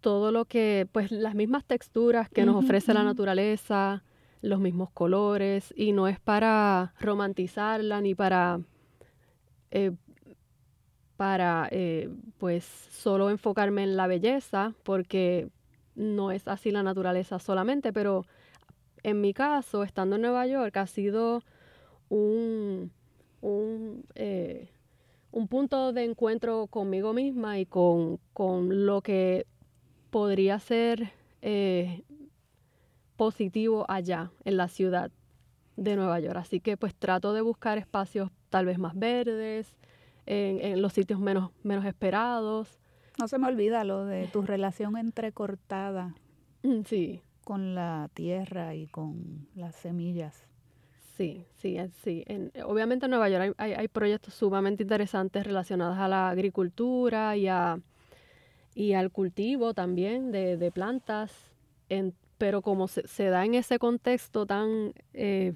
todo 0.00 0.32
lo 0.32 0.44
que, 0.44 0.88
pues 0.92 1.10
las 1.10 1.34
mismas 1.34 1.64
texturas 1.64 2.28
que 2.28 2.44
nos 2.44 2.56
ofrece 2.56 2.94
la 2.94 3.04
naturaleza, 3.04 4.02
los 4.40 4.60
mismos 4.60 4.90
colores, 4.90 5.72
y 5.76 5.92
no 5.92 6.08
es 6.08 6.20
para 6.20 6.94
romantizarla 7.00 8.00
ni 8.00 8.14
para, 8.14 8.60
eh, 9.70 9.92
para 11.16 11.68
eh, 11.70 12.10
pues 12.38 12.64
solo 12.64 13.30
enfocarme 13.30 13.82
en 13.82 13.96
la 13.96 14.06
belleza, 14.06 14.74
porque 14.84 15.48
no 15.94 16.30
es 16.30 16.46
así 16.46 16.70
la 16.70 16.82
naturaleza 16.82 17.38
solamente, 17.38 17.92
pero 17.92 18.24
en 19.02 19.20
mi 19.20 19.34
caso, 19.34 19.82
estando 19.82 20.16
en 20.16 20.22
Nueva 20.22 20.46
York, 20.46 20.76
ha 20.76 20.86
sido 20.86 21.42
un 22.08 22.92
un, 23.40 24.04
eh, 24.14 24.68
un 25.30 25.48
punto 25.48 25.92
de 25.92 26.04
encuentro 26.04 26.66
conmigo 26.66 27.12
misma 27.12 27.58
y 27.58 27.66
con, 27.66 28.18
lo 28.36 29.02
que 29.02 29.46
podría 30.10 30.58
ser 30.58 31.12
eh, 31.42 32.02
positivo 33.16 33.84
allá 33.88 34.30
en 34.44 34.56
la 34.56 34.68
ciudad 34.68 35.10
de 35.76 35.96
Nueva 35.96 36.20
York. 36.20 36.36
Así 36.36 36.60
que 36.60 36.76
pues 36.76 36.94
trato 36.94 37.32
de 37.32 37.40
buscar 37.40 37.78
espacios 37.78 38.30
tal 38.50 38.66
vez 38.66 38.78
más 38.78 38.98
verdes, 38.98 39.76
en, 40.26 40.82
los 40.82 40.92
sitios 40.92 41.20
menos, 41.20 41.50
menos 41.62 41.84
esperados. 41.84 42.78
No 43.18 43.28
se 43.28 43.38
me 43.38 43.48
olvida 43.48 43.84
lo 43.84 44.04
de 44.04 44.26
tu 44.26 44.42
relación 44.42 44.96
entrecortada 44.96 46.14
mm, 46.62 46.82
sí. 46.84 47.22
con 47.44 47.74
la 47.74 48.10
tierra 48.14 48.74
y 48.74 48.86
con 48.86 49.48
las 49.54 49.74
semillas. 49.74 50.46
Sí, 51.16 51.44
sí, 51.56 51.78
sí. 52.04 52.22
En, 52.26 52.52
obviamente 52.64 53.06
en 53.06 53.10
Nueva 53.10 53.28
York 53.28 53.54
hay, 53.58 53.88
proyectos 53.88 54.34
sumamente 54.34 54.84
interesantes 54.84 55.44
relacionados 55.44 55.98
a 55.98 56.06
la 56.06 56.28
agricultura 56.28 57.36
y, 57.36 57.48
y 58.78 58.92
al 58.92 59.10
cultivo 59.10 59.74
también 59.74 60.30
de, 60.30 60.70
plantas, 60.72 61.32
pero 62.38 62.62
como 62.62 62.86
se, 62.86 63.24
da 63.24 63.44
en 63.44 63.54
ese 63.54 63.80
contexto 63.80 64.46
tan, 64.46 64.92
eh, 65.14 65.52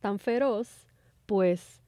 tan 0.00 0.18
feroz, 0.18 0.88
pues 1.26 1.82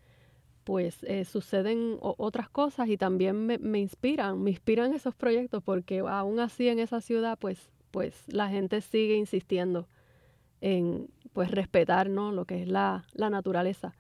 pues 0.65 1.03
eh, 1.05 1.25
suceden 1.25 1.97
otras 2.01 2.51
cosas 2.51 2.91
y 2.91 2.99
también 2.99 3.47
me, 3.47 3.57
me, 3.57 3.79
inspiran, 3.79 4.43
me 4.43 4.51
inspiran 4.51 4.93
esos 4.93 5.15
proyectos 5.15 5.63
porque 5.63 6.01
aún 6.01 6.39
así 6.41 6.69
en 6.69 6.79
esa 6.79 7.01
ciudad 7.01 7.39
pues, 7.39 7.71
pues 7.91 8.25
la 8.27 8.51
gente 8.51 8.83
sigue 8.83 9.17
insistiendo 9.17 9.89
en 10.61 11.09
pues 11.33 11.51
respetar 11.51 12.11
¿no? 12.11 12.33
lo 12.33 12.45
que 12.45 12.61
es 12.61 12.69
la, 12.69 13.07
la 13.15 13.31
naturaleza. 13.31 13.95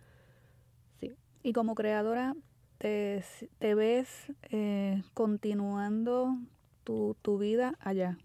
Sí. 1.00 1.14
Y 1.42 1.54
como 1.54 1.74
creadora, 1.74 2.36
¿te, 2.76 3.24
te 3.58 3.74
ves 3.74 4.30
eh, 4.50 5.02
continuando 5.14 6.36
tu, 6.88 7.14
tu 7.20 7.36
vida 7.36 7.74
allá? 7.80 8.16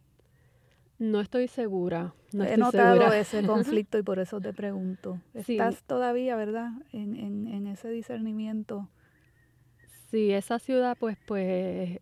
No 0.97 1.19
estoy 1.19 1.49
segura. 1.49 2.13
No 2.31 2.45
He 2.45 2.55
notado 2.55 3.11
ese 3.11 3.43
conflicto 3.45 3.97
y 3.97 4.03
por 4.03 4.19
eso 4.19 4.39
te 4.39 4.53
pregunto. 4.53 5.19
¿Estás 5.33 5.83
todavía, 5.83 6.37
verdad, 6.37 6.71
en, 6.93 7.17
en, 7.17 7.47
en, 7.47 7.67
ese 7.67 7.89
discernimiento? 7.89 8.87
Sí, 10.09 10.31
esa 10.31 10.59
ciudad, 10.59 10.95
pues, 10.97 11.17
pues, 11.25 11.99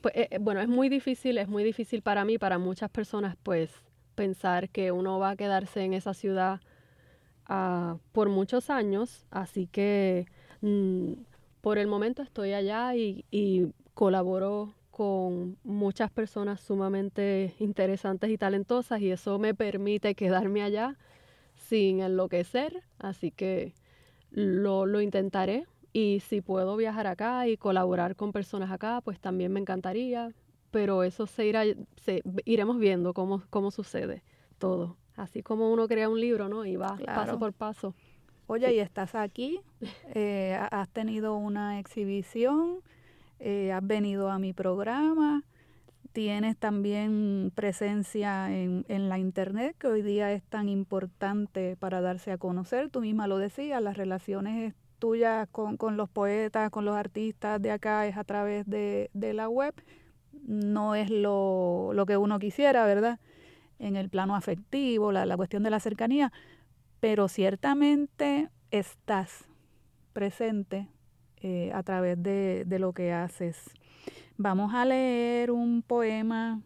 pues 0.00 0.14
eh, 0.16 0.38
bueno, 0.40 0.60
es 0.60 0.68
muy 0.68 0.88
difícil, 0.88 1.38
es 1.38 1.46
muy 1.46 1.62
difícil 1.62 2.02
para 2.02 2.24
mí, 2.24 2.38
para 2.38 2.58
muchas 2.58 2.90
personas, 2.90 3.36
pues, 3.44 3.70
pensar 4.16 4.68
que 4.68 4.90
uno 4.90 5.20
va 5.20 5.30
a 5.30 5.36
quedarse 5.36 5.84
en 5.84 5.92
esa 5.92 6.12
ciudad 6.12 6.60
uh, 7.48 7.98
por 8.10 8.30
muchos 8.30 8.68
años. 8.68 9.26
Así 9.30 9.68
que 9.68 10.26
mm, 10.60 11.12
por 11.60 11.78
el 11.78 11.86
momento 11.86 12.22
estoy 12.22 12.52
allá 12.52 12.96
y, 12.96 13.24
y 13.30 13.68
colaboro 13.94 14.75
con 14.96 15.58
muchas 15.62 16.10
personas 16.10 16.58
sumamente 16.58 17.54
interesantes 17.58 18.30
y 18.30 18.38
talentosas 18.38 18.98
y 19.02 19.10
eso 19.10 19.38
me 19.38 19.52
permite 19.52 20.14
quedarme 20.14 20.62
allá 20.62 20.96
sin 21.54 22.00
enloquecer, 22.00 22.82
así 22.98 23.30
que 23.30 23.74
lo, 24.30 24.86
lo, 24.86 25.02
intentaré 25.02 25.66
y 25.92 26.20
si 26.20 26.40
puedo 26.40 26.78
viajar 26.78 27.08
acá 27.08 27.46
y 27.46 27.58
colaborar 27.58 28.16
con 28.16 28.32
personas 28.32 28.70
acá, 28.70 29.02
pues 29.02 29.20
también 29.20 29.52
me 29.52 29.60
encantaría, 29.60 30.32
pero 30.70 31.02
eso 31.02 31.26
se 31.26 31.44
irá, 31.44 31.64
se, 31.96 32.22
iremos 32.46 32.78
viendo 32.78 33.12
cómo, 33.12 33.42
cómo 33.50 33.70
sucede 33.70 34.22
todo, 34.56 34.96
así 35.14 35.42
como 35.42 35.70
uno 35.70 35.88
crea 35.88 36.08
un 36.08 36.22
libro, 36.22 36.48
¿no? 36.48 36.64
Y 36.64 36.76
va 36.76 36.96
paso 37.04 37.38
por 37.38 37.52
paso. 37.52 37.94
Oye, 38.46 38.72
y 38.72 38.78
estás 38.78 39.14
aquí, 39.14 39.60
eh, 40.14 40.58
has 40.70 40.88
tenido 40.88 41.36
una 41.36 41.78
exhibición, 41.80 42.80
eh, 43.38 43.72
has 43.72 43.86
venido 43.86 44.30
a 44.30 44.38
mi 44.38 44.52
programa, 44.52 45.42
tienes 46.12 46.56
también 46.56 47.52
presencia 47.54 48.50
en, 48.50 48.86
en, 48.88 49.08
la 49.08 49.18
internet, 49.18 49.76
que 49.78 49.86
hoy 49.86 50.02
día 50.02 50.32
es 50.32 50.42
tan 50.44 50.68
importante 50.68 51.76
para 51.76 52.00
darse 52.00 52.32
a 52.32 52.38
conocer. 52.38 52.88
Tú 52.88 53.02
misma 53.02 53.26
lo 53.26 53.38
decías, 53.38 53.82
las 53.82 53.96
relaciones 53.96 54.74
tuyas 54.98 55.46
con, 55.52 55.76
con 55.76 55.96
los 55.96 56.08
poetas, 56.08 56.70
con 56.70 56.84
los 56.84 56.96
artistas 56.96 57.60
de 57.60 57.70
acá 57.70 58.06
es 58.06 58.16
a 58.16 58.24
través 58.24 58.66
de, 58.66 59.10
de 59.12 59.34
la 59.34 59.48
web. 59.48 59.74
No 60.46 60.94
es 60.94 61.10
lo, 61.10 61.90
lo, 61.92 62.06
que 62.06 62.16
uno 62.16 62.38
quisiera, 62.38 62.86
¿verdad? 62.86 63.18
En 63.78 63.96
el 63.96 64.08
plano 64.08 64.36
afectivo, 64.36 65.12
la, 65.12 65.26
la 65.26 65.36
cuestión 65.36 65.62
de 65.62 65.70
la 65.70 65.80
cercanía, 65.80 66.32
pero 67.00 67.28
ciertamente 67.28 68.48
estás 68.70 69.44
presente 70.12 70.88
eh, 71.48 71.70
a 71.72 71.84
través 71.84 72.20
de, 72.20 72.64
de, 72.66 72.80
lo 72.80 72.92
que 72.92 73.12
haces. 73.12 73.70
Vamos 74.36 74.74
a 74.74 74.84
leer 74.84 75.52
un 75.52 75.80
poema 75.80 76.60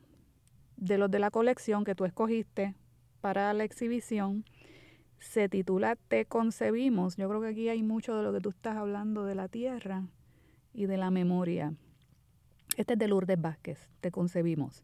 de 0.78 0.97
los 0.97 1.11
de 1.11 1.18
la 1.18 1.31
colección 1.31 1.85
que 1.85 1.95
tú 1.95 2.07
escogiste 2.07 2.74
para 3.20 3.53
la 3.53 3.64
exhibición. 3.64 4.47
Se 5.18 5.51
titula 5.51 5.97
Te 5.97 6.24
concebimos. 6.24 7.18
Yo 7.18 7.28
creo 7.28 7.43
que 7.43 7.49
aquí 7.49 7.68
hay 7.68 7.83
mucho 7.83 8.16
de 8.16 8.22
lo 8.22 8.33
que 8.33 8.41
tú 8.41 8.49
estás 8.49 8.78
hablando 8.78 9.26
de 9.26 9.35
la 9.35 9.49
tierra 9.49 10.07
y 10.72 10.87
de 10.87 10.97
la 10.97 11.11
memoria. 11.11 11.74
Este 12.78 12.95
es 12.95 12.99
de 12.99 13.07
Lourdes 13.07 13.39
Vázquez. 13.39 13.91
Te 14.01 14.11
concebimos. 14.11 14.83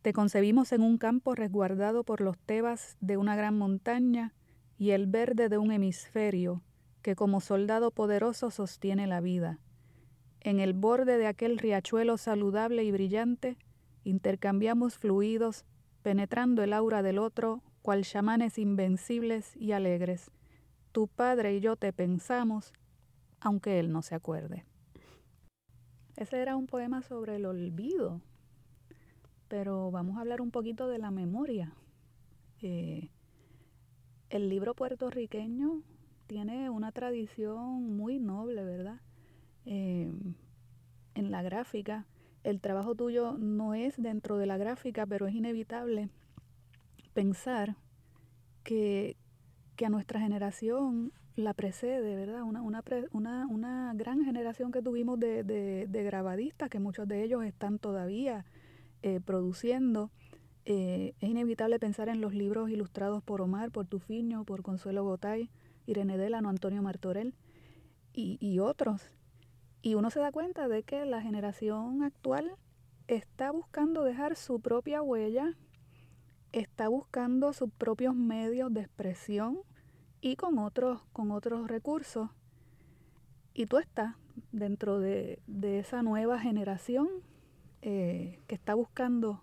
Te 0.00 0.14
concebimos 0.14 0.72
en 0.72 0.80
un 0.80 0.96
campo 0.96 1.34
resguardado 1.34 2.04
por 2.04 2.22
los 2.22 2.38
tebas 2.38 2.96
de 3.02 3.18
una 3.18 3.36
gran 3.36 3.58
montaña 3.58 4.32
y 4.78 4.92
el 4.92 5.06
verde 5.06 5.50
de 5.50 5.58
un 5.58 5.72
hemisferio 5.72 6.62
que 7.04 7.14
como 7.14 7.42
soldado 7.42 7.90
poderoso 7.90 8.50
sostiene 8.50 9.06
la 9.06 9.20
vida. 9.20 9.58
En 10.40 10.58
el 10.58 10.72
borde 10.72 11.18
de 11.18 11.26
aquel 11.26 11.58
riachuelo 11.58 12.16
saludable 12.16 12.82
y 12.82 12.90
brillante, 12.92 13.58
intercambiamos 14.04 14.96
fluidos, 14.96 15.66
penetrando 16.02 16.62
el 16.62 16.72
aura 16.72 17.02
del 17.02 17.18
otro, 17.18 17.62
cual 17.82 18.04
chamanes 18.04 18.56
invencibles 18.56 19.54
y 19.54 19.72
alegres. 19.72 20.30
Tu 20.92 21.06
padre 21.06 21.54
y 21.54 21.60
yo 21.60 21.76
te 21.76 21.92
pensamos, 21.92 22.72
aunque 23.38 23.78
él 23.78 23.92
no 23.92 24.00
se 24.00 24.14
acuerde. 24.14 24.64
Ese 26.16 26.40
era 26.40 26.56
un 26.56 26.66
poema 26.66 27.02
sobre 27.02 27.36
el 27.36 27.44
olvido, 27.44 28.22
pero 29.48 29.90
vamos 29.90 30.16
a 30.16 30.22
hablar 30.22 30.40
un 30.40 30.50
poquito 30.50 30.88
de 30.88 30.96
la 30.96 31.10
memoria. 31.10 31.74
Eh, 32.62 33.10
el 34.30 34.48
libro 34.48 34.74
puertorriqueño 34.74 35.82
tiene 36.26 36.70
una 36.70 36.92
tradición 36.92 37.96
muy 37.96 38.18
noble, 38.18 38.64
¿verdad? 38.64 39.00
Eh, 39.66 40.12
en 41.14 41.30
la 41.30 41.42
gráfica. 41.42 42.06
El 42.42 42.60
trabajo 42.60 42.94
tuyo 42.94 43.36
no 43.38 43.74
es 43.74 44.00
dentro 44.00 44.36
de 44.36 44.46
la 44.46 44.58
gráfica, 44.58 45.06
pero 45.06 45.26
es 45.26 45.34
inevitable 45.34 46.10
pensar 47.14 47.76
que, 48.64 49.16
que 49.76 49.86
a 49.86 49.90
nuestra 49.90 50.20
generación 50.20 51.12
la 51.36 51.54
precede, 51.54 52.14
¿verdad? 52.14 52.42
Una, 52.42 52.62
una, 52.62 52.82
una, 53.12 53.46
una 53.46 53.92
gran 53.94 54.24
generación 54.24 54.72
que 54.72 54.82
tuvimos 54.82 55.18
de, 55.18 55.42
de, 55.42 55.86
de, 55.88 56.02
grabadistas, 56.04 56.68
que 56.68 56.78
muchos 56.78 57.08
de 57.08 57.24
ellos 57.24 57.44
están 57.44 57.78
todavía 57.78 58.44
eh, 59.02 59.20
produciendo. 59.24 60.10
Eh, 60.64 61.14
es 61.20 61.28
inevitable 61.28 61.78
pensar 61.78 62.08
en 62.08 62.20
los 62.20 62.34
libros 62.34 62.70
ilustrados 62.70 63.22
por 63.22 63.40
Omar, 63.40 63.70
por 63.70 63.86
Tufiño, 63.86 64.44
por 64.44 64.62
Consuelo 64.62 65.04
Gotay, 65.04 65.50
Irene 65.86 66.16
Delano, 66.16 66.48
Antonio 66.48 66.82
Martorell 66.82 67.34
y, 68.12 68.38
y 68.40 68.58
otros. 68.58 69.10
Y 69.82 69.94
uno 69.94 70.10
se 70.10 70.20
da 70.20 70.32
cuenta 70.32 70.68
de 70.68 70.82
que 70.82 71.04
la 71.04 71.20
generación 71.20 72.02
actual 72.02 72.56
está 73.06 73.50
buscando 73.50 74.02
dejar 74.02 74.36
su 74.36 74.60
propia 74.60 75.02
huella, 75.02 75.54
está 76.52 76.88
buscando 76.88 77.52
sus 77.52 77.70
propios 77.70 78.14
medios 78.14 78.72
de 78.72 78.82
expresión 78.82 79.60
y 80.20 80.36
con 80.36 80.58
otros, 80.58 81.02
con 81.12 81.30
otros 81.30 81.68
recursos. 81.68 82.30
Y 83.52 83.66
tú 83.66 83.78
estás 83.78 84.16
dentro 84.52 84.98
de, 84.98 85.40
de 85.46 85.78
esa 85.78 86.02
nueva 86.02 86.38
generación 86.38 87.08
eh, 87.82 88.40
que 88.46 88.54
está 88.54 88.74
buscando 88.74 89.42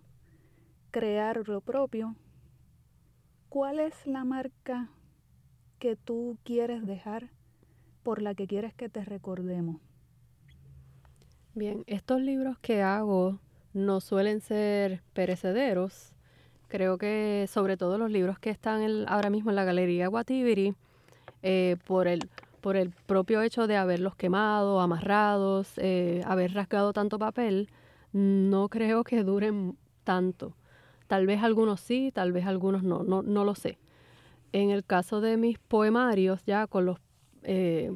crear 0.90 1.48
lo 1.48 1.60
propio. 1.60 2.16
¿Cuál 3.48 3.78
es 3.78 4.06
la 4.06 4.24
marca 4.24 4.90
que 5.82 5.96
tú 5.96 6.38
quieres 6.44 6.86
dejar, 6.86 7.28
por 8.04 8.22
la 8.22 8.36
que 8.36 8.46
quieres 8.46 8.72
que 8.72 8.88
te 8.88 9.04
recordemos? 9.04 9.80
Bien, 11.56 11.82
estos 11.88 12.20
libros 12.20 12.56
que 12.60 12.82
hago 12.82 13.40
no 13.74 14.00
suelen 14.00 14.40
ser 14.40 15.02
perecederos. 15.12 16.12
Creo 16.68 16.98
que 16.98 17.46
sobre 17.50 17.76
todo 17.76 17.98
los 17.98 18.12
libros 18.12 18.38
que 18.38 18.50
están 18.50 18.80
ahora 19.08 19.28
mismo 19.28 19.50
en 19.50 19.56
la 19.56 19.64
Galería 19.64 20.06
Guatibiri, 20.06 20.76
eh, 21.42 21.76
por, 21.84 22.06
el, 22.06 22.30
por 22.60 22.76
el 22.76 22.90
propio 22.90 23.42
hecho 23.42 23.66
de 23.66 23.76
haberlos 23.76 24.14
quemado, 24.14 24.80
amarrados, 24.80 25.72
eh, 25.78 26.22
haber 26.26 26.54
rasgado 26.54 26.92
tanto 26.92 27.18
papel, 27.18 27.68
no 28.12 28.68
creo 28.68 29.02
que 29.02 29.24
duren 29.24 29.76
tanto. 30.04 30.54
Tal 31.08 31.26
vez 31.26 31.42
algunos 31.42 31.80
sí, 31.80 32.12
tal 32.14 32.30
vez 32.30 32.46
algunos 32.46 32.84
no, 32.84 33.02
no, 33.02 33.24
no 33.24 33.44
lo 33.44 33.56
sé. 33.56 33.78
En 34.52 34.70
el 34.70 34.84
caso 34.84 35.20
de 35.20 35.36
mis 35.36 35.58
poemarios, 35.58 36.44
ya 36.44 36.66
con 36.66 36.86
los... 36.86 36.98
Eh, 37.42 37.90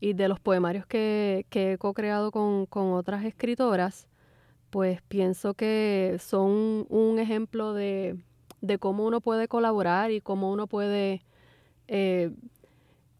y 0.00 0.14
de 0.14 0.28
los 0.28 0.40
poemarios 0.40 0.86
que, 0.86 1.46
que 1.50 1.72
he 1.72 1.78
co-creado 1.78 2.30
con, 2.30 2.64
con, 2.66 2.92
otras 2.92 3.24
escritoras, 3.24 4.08
pues 4.70 5.02
pienso 5.02 5.52
que 5.54 6.16
son 6.20 6.86
un 6.88 7.18
ejemplo 7.18 7.74
de, 7.74 8.18
de 8.60 8.78
cómo 8.78 9.04
uno 9.04 9.20
puede 9.20 9.48
colaborar 9.48 10.10
y 10.10 10.20
cómo 10.20 10.50
uno 10.50 10.66
puede 10.66 11.22
eh, 11.88 12.30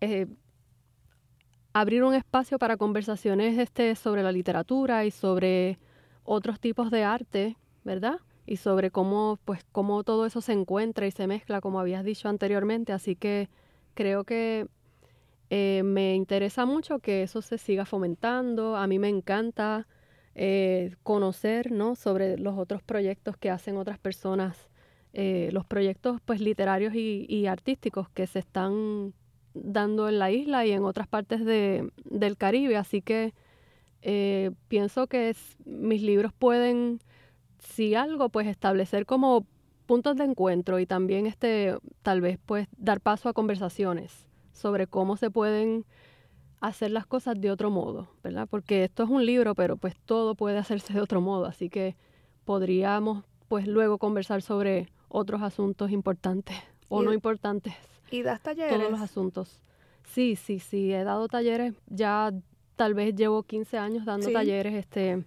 eh, 0.01 0.27
abrir 1.73 2.03
un 2.05 2.15
espacio 2.15 2.59
para 2.59 2.77
conversaciones 2.77 3.59
este, 3.59 3.95
sobre 3.95 4.23
la 4.23 4.33
literatura 4.33 5.05
y 5.05 5.11
sobre 5.11 5.79
otros 6.25 6.61
tipos 6.61 6.91
de 6.91 7.05
arte, 7.05 7.57
¿verdad? 7.85 8.21
Y 8.51 8.57
sobre 8.57 8.91
cómo, 8.91 9.39
pues, 9.45 9.65
cómo 9.71 10.03
todo 10.03 10.27
eso 10.27 10.41
se 10.41 10.53
encuentra 10.53 11.07
y 11.07 11.13
se 11.13 11.29
mezcla, 11.29 11.61
como 11.61 11.79
habías 11.79 12.05
dicho 12.05 12.29
anteriormente. 12.29 12.93
Así 12.93 13.15
que 13.15 13.49
creo 13.95 14.25
que 14.25 14.67
eh, 15.51 15.83
me 15.85 16.17
interesa 16.17 16.67
mucho 16.67 16.99
que 16.99 17.23
eso 17.23 17.43
se 17.43 17.59
siga 17.59 17.85
fomentando. 17.85 18.75
A 18.77 18.89
mí 18.89 18.99
me 18.99 19.09
encanta 19.09 19.87
eh, 20.35 20.97
conocer 21.05 21.71
¿no? 21.71 21.95
sobre 21.95 22.39
los 22.39 22.59
otros 22.59 22.83
proyectos 22.83 23.37
que 23.37 23.51
hacen 23.51 23.77
otras 23.77 24.01
personas, 24.01 24.69
eh, 25.13 25.51
los 25.53 25.65
proyectos 25.65 26.21
pues, 26.25 26.41
literarios 26.41 26.93
y, 26.97 27.47
artísticos 27.47 28.09
que 28.09 28.27
se 28.27 28.41
están 28.41 29.15
dando 29.55 30.09
en 30.09 30.19
la 30.19 30.33
isla 30.33 30.67
y 30.67 30.73
en 30.73 30.83
otras 30.83 31.07
partes 31.07 31.45
de, 31.45 31.89
del 32.05 32.37
Caribe, 32.37 32.77
así 32.77 33.01
que 33.01 33.33
pienso 34.67 35.07
que 35.07 35.37
mis 35.67 36.03
libros 36.03 36.33
pueden, 36.33 37.01
si 37.61 37.95
algo, 37.95 38.29
pues 38.29 38.47
establecer 38.47 39.07
como 39.07 39.47
puntos 39.87 40.17
de 40.17 40.25
encuentro 40.25 40.79
y 40.79 40.87
también 40.87 41.27
este, 41.27 41.77
tal 42.03 42.21
vez 42.21 42.39
pues 42.45 42.69
dar 42.77 43.01
paso 43.01 43.29
a 43.29 43.33
conversaciones 43.33 44.27
sobre 44.53 44.87
cómo 44.87 45.17
se 45.17 45.31
pueden 45.31 45.85
hacer 46.61 46.91
las 46.91 47.07
cosas 47.07 47.41
de 47.41 47.51
otro 47.51 47.71
modo, 47.71 48.09
¿verdad? 48.23 48.47
Porque 48.49 48.85
esto 48.85 49.03
es 49.03 49.11
un 49.11 49.25
libro, 49.25 49.55
pero 49.55 49.77
pues 49.77 49.97
todo 50.05 50.35
puede 50.35 50.59
hacerse 50.59 50.93
de 50.93 51.01
otro 51.01 51.21
modo, 51.21 51.47
así 51.47 51.71
que 51.71 51.97
podríamos 52.45 53.25
pues 53.49 53.67
luego 53.67 53.99
conversar 53.99 54.43
sobre 54.43 54.89
otros 55.09 55.43
asuntos 55.43 55.91
importantes 55.91 56.57
o 56.89 57.03
no 57.03 57.13
importantes. 57.13 57.75
¿Y 58.11 58.23
das 58.23 58.41
talleres? 58.41 58.77
Todos 58.77 58.91
los 58.91 59.01
asuntos. 59.01 59.61
Sí, 60.05 60.37
sí, 60.37 60.59
sí, 60.59 60.93
he 60.93 61.05
dado 61.05 61.29
talleres, 61.29 61.75
ya 61.89 62.33
tal 62.77 62.95
vez 62.95 63.15
llevo 63.15 63.43
15 63.43 63.79
años 63.79 64.05
dando 64.05 64.31
talleres, 64.31 64.75
este, 64.75 65.25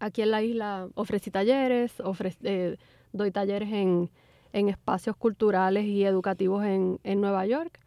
aquí 0.00 0.22
en 0.22 0.30
la 0.30 0.42
isla 0.42 0.88
ofrecí 0.94 1.30
talleres, 1.30 1.94
eh, 2.42 2.76
doy 3.12 3.30
talleres 3.30 3.72
en, 3.72 4.10
en, 4.52 4.68
espacios 4.68 5.16
culturales 5.16 5.84
y 5.84 6.04
educativos 6.04 6.64
en, 6.64 7.00
en 7.04 7.20
Nueva 7.20 7.46
York 7.46 7.80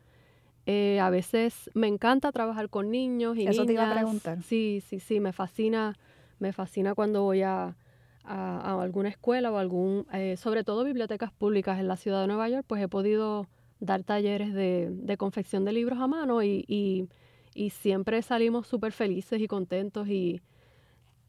eh, 0.66 1.00
a 1.00 1.10
veces 1.10 1.72
me 1.74 1.88
encanta 1.88 2.32
trabajar 2.32 2.70
con 2.70 2.92
niños 2.92 3.36
y 3.38 3.48
Eso 3.48 3.66
te 3.66 3.74
iba 3.74 3.90
a 3.90 3.94
preguntar. 3.94 4.44
Sí, 4.44 4.82
sí, 4.88 5.00
sí, 5.00 5.20
me 5.20 5.34
fascina, 5.34 5.98
me 6.40 6.54
fascina 6.54 6.94
cuando 6.94 7.24
voy 7.24 7.42
a, 7.42 7.76
alguna 8.24 9.10
escuela 9.10 9.52
o 9.52 9.58
algún, 9.58 10.06
eh, 10.14 10.38
sobre 10.38 10.64
todo 10.64 10.84
bibliotecas 10.84 11.32
públicas 11.32 11.80
en 11.80 11.88
la 11.88 11.98
ciudad 11.98 12.22
de 12.22 12.28
Nueva 12.28 12.48
York, 12.50 12.66
pues 12.68 12.82
he 12.82 12.88
podido 12.88 13.48
dar 13.80 14.04
talleres 14.04 14.54
de, 14.54 15.16
confección 15.18 15.66
de 15.66 15.74
libros 15.74 16.00
a 16.00 16.08
mano 16.08 16.44
y, 16.44 17.10
siempre 17.72 18.22
salimos 18.22 18.68
súper 18.68 18.92
felices 18.94 19.42
y 19.42 19.48
contentos 19.48 20.08
y 20.08 20.40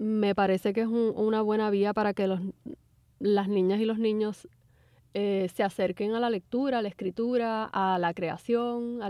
me 0.03 0.35
parece 0.35 0.73
que 0.73 0.81
es 0.81 0.89
una 0.89 1.43
buena 1.43 1.71
vía 1.71 1.95
para 1.95 2.13
que 2.13 2.27
los, 2.27 2.41
las 3.21 3.49
niñas 3.49 3.81
y 3.81 3.85
los 3.85 3.99
niños 3.99 4.49
eh, 5.15 5.49
se 5.55 5.63
acerquen 5.63 6.15
a 6.15 6.21
la 6.21 6.29
lectura, 6.29 6.79
a 6.79 6.83
la 6.83 6.89
escritura, 6.89 7.71
a 7.73 7.99
la 7.99 8.13
creación. 8.13 9.01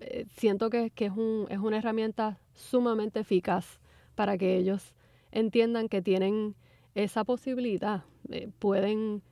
Eh, 0.00 0.26
siento 0.36 0.70
que, 0.70 0.92
es, 0.96 1.10
un, 1.12 1.46
es 1.50 1.58
una 1.58 1.78
herramienta 1.78 2.40
sumamente 2.52 3.20
eficaz 3.20 3.80
para 4.16 4.36
que 4.36 4.56
ellos 4.56 4.92
entiendan 5.30 5.88
que 5.88 6.02
tienen 6.02 6.56
esa 6.96 7.22
posibilidad. 7.22 8.02
Eh, 8.30 8.50
pueden 8.58 9.22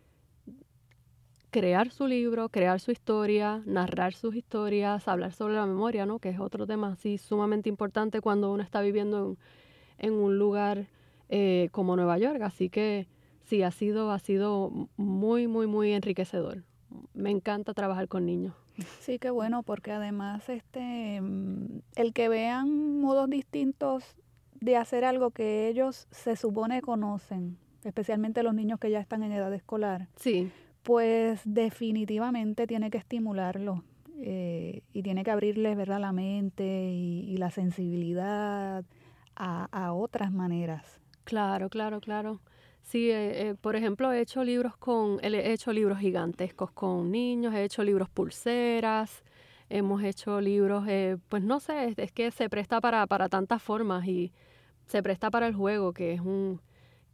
crear 1.50 1.90
su 1.90 2.06
libro, 2.06 2.48
crear 2.48 2.78
su 2.78 2.92
historia, 2.92 3.60
narrar 3.66 4.14
sus 4.14 4.36
historias, 4.36 5.08
hablar 5.08 5.32
sobre 5.32 5.54
la 5.54 5.66
memoria, 5.66 6.06
¿no? 6.06 6.20
que 6.20 6.28
es 6.28 6.38
otro 6.38 6.64
tema 6.64 6.92
así 6.92 7.18
sumamente 7.18 7.68
importante 7.68 8.20
cuando 8.20 8.52
uno 8.52 8.62
está 8.62 8.80
viviendo 8.82 9.26
en, 9.26 9.38
un 10.03 10.38
lugar 10.38 10.86
como 11.70 11.96
Nueva 11.96 12.18
York. 12.18 12.40
Así 12.42 12.68
que 12.68 13.07
sí, 13.44 13.62
ha 13.62 13.70
sido, 13.70 14.11
ha 14.11 14.18
sido 14.18 14.88
muy, 14.96 15.46
muy, 15.46 15.66
muy 15.66 15.92
enriquecedor. 15.92 16.64
Me 17.14 17.30
encanta 17.30 17.74
trabajar 17.74 18.09
con 18.09 18.26
niños. 18.26 18.55
Sí, 19.01 19.18
qué 19.18 19.30
bueno, 19.30 19.62
porque 19.62 19.92
además 19.92 20.48
este 20.48 21.20
mm, 21.20 21.80
el 21.96 22.12
que 22.12 22.28
vean 22.28 23.01
modos 23.01 23.28
distintos 23.28 24.16
de 24.61 24.76
hacer 24.76 25.05
algo 25.05 25.30
que 25.30 25.68
ellos 25.68 26.07
se 26.11 26.36
supone 26.36 26.82
conocen, 26.82 27.59
especialmente 27.84 28.42
los 28.42 28.55
niños 28.55 28.78
que 28.78 28.90
ya 28.90 29.01
están 29.01 29.22
en 29.22 29.32
edad 29.32 29.53
escolar. 29.53 30.09
Sí. 30.16 30.51
Pues 30.82 31.40
definitivamente 31.44 32.66
tiene 32.66 32.90
que 32.90 32.98
estimularlo 32.98 33.84
eh, 34.18 34.82
y 34.92 35.03
tiene 35.03 35.24
que 35.24 35.30
abrirles 35.30 35.76
¿verdad? 35.76 36.01
la 36.01 36.12
mente 36.12 36.90
y, 36.90 37.36
la 37.36 37.51
sensibilidad 37.51 38.84
a, 39.41 39.68
a, 39.72 39.93
otras 39.95 40.30
maneras. 40.30 41.01
Claro, 41.24 41.70
claro, 41.70 42.01
claro. 42.01 42.41
Sí, 42.82 43.11
eh, 43.11 43.51
eh, 43.51 43.55
por 43.61 43.76
ejemplo, 43.76 44.12
he 44.12 44.20
hecho 44.20 44.45
libros 44.45 44.76
con, 44.76 45.18
he 45.22 45.53
hecho 45.53 45.72
libros 45.72 45.99
gigantescos 45.99 46.70
con 46.72 47.11
niños, 47.11 47.55
he 47.55 47.64
hecho 47.64 47.82
libros 47.84 48.09
pulseras, 48.09 49.22
hemos 49.68 50.03
hecho 50.03 50.41
libros, 50.41 50.84
eh, 50.88 51.16
pues 51.28 51.43
no 51.43 51.61
sé, 51.61 51.95
es, 51.97 52.12
que 52.12 52.30
se 52.30 52.51
presta 52.51 52.80
para, 52.80 53.07
para 53.07 53.28
tantas 53.28 53.62
formas 53.62 54.07
y 54.07 54.32
se 54.86 55.03
presta 55.03 55.30
para 55.30 55.47
el 55.47 55.55
juego, 55.55 55.93
que 55.93 56.14
es 56.14 56.20
un 56.20 56.61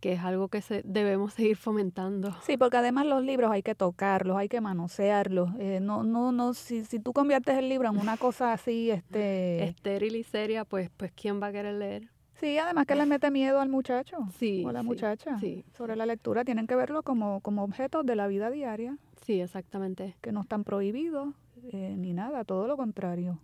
que 0.00 0.12
es 0.12 0.20
algo 0.20 0.48
que 0.48 0.60
se, 0.60 0.82
debemos 0.84 1.32
seguir 1.34 1.56
fomentando. 1.56 2.34
Sí, 2.42 2.56
porque 2.58 2.76
además 2.76 3.06
los 3.06 3.22
libros 3.22 3.50
hay 3.50 3.62
que 3.62 3.74
tocarlos, 3.74 4.36
hay 4.36 4.48
que 4.48 4.60
manosearlos. 4.60 5.50
no, 5.80 6.02
no, 6.02 6.32
no, 6.32 6.54
si, 6.54 6.84
si 6.84 7.00
tú 7.00 7.12
conviertes 7.12 7.56
el 7.56 7.68
libro 7.68 7.88
en 7.88 7.98
una 7.98 8.16
cosa 8.18 8.52
así, 8.52 8.90
este... 8.90 9.64
Estéril 9.64 10.16
y 10.16 10.22
seria, 10.22 10.64
pues, 10.64 10.90
pues 10.96 11.12
¿quién 11.12 11.42
va 11.42 11.46
a 11.48 11.52
querer 11.52 11.74
leer? 11.74 12.15
Sí, 12.40 12.58
además 12.58 12.86
que 12.86 12.94
le 12.94 13.06
mete 13.06 13.30
miedo 13.30 13.60
al 13.60 13.68
muchacho 13.68 14.28
sí, 14.38 14.62
o 14.64 14.68
a 14.68 14.72
la 14.72 14.82
muchacha 14.82 15.38
sí, 15.38 15.64
sobre 15.76 15.96
la 15.96 16.04
lectura. 16.04 16.44
Tienen 16.44 16.66
que 16.66 16.76
verlo 16.76 17.02
como, 17.02 17.40
como 17.40 17.64
objetos 17.64 18.04
de 18.04 18.14
la 18.14 18.26
vida 18.26 18.50
diaria. 18.50 18.98
Sí, 19.24 19.40
exactamente. 19.40 20.16
Que 20.20 20.32
no 20.32 20.42
están 20.42 20.64
prohibidos 20.64 21.34
eh, 21.72 21.94
ni 21.96 22.12
nada, 22.12 22.44
todo 22.44 22.66
lo 22.66 22.76
contrario. 22.76 23.38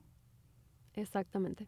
Exactamente. 0.95 1.67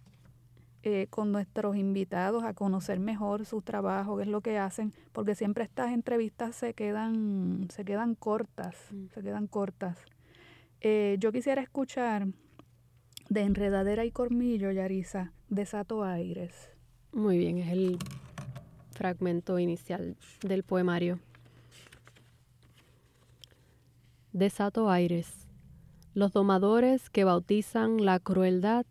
eh, 0.82 1.08
con 1.10 1.32
nuestros 1.32 1.76
invitados 1.76 2.42
a 2.42 2.54
conocer 2.54 3.00
mejor 3.00 3.44
su 3.44 3.60
trabajo, 3.60 4.16
qué 4.16 4.22
es 4.22 4.28
lo 4.28 4.40
que 4.40 4.58
hacen, 4.58 4.94
porque 5.12 5.34
siempre 5.34 5.64
estas 5.64 5.92
entrevistas 5.92 6.56
se 6.56 6.72
quedan, 6.72 7.68
se 7.70 7.84
quedan 7.84 8.14
cortas, 8.14 8.76
mm. 8.92 9.08
se 9.12 9.22
quedan 9.22 9.46
cortas. 9.46 9.98
Eh, 10.80 11.16
yo 11.18 11.32
quisiera 11.32 11.60
escuchar 11.60 12.28
de 13.28 13.42
Enredadera 13.42 14.04
y 14.04 14.10
Cormillo, 14.10 14.70
Yarisa, 14.70 15.32
Desato 15.48 16.04
Aires. 16.04 16.70
Muy 17.12 17.38
bien, 17.38 17.58
es 17.58 17.72
el 17.72 17.98
fragmento 18.92 19.58
inicial 19.58 20.16
del 20.42 20.62
poemario. 20.62 21.18
Desato 24.32 24.90
aires. 24.90 25.48
Los 26.14 26.32
domadores 26.32 27.10
que 27.10 27.24
bautizan 27.24 28.04
la 28.04 28.18
crueldad 28.20 28.86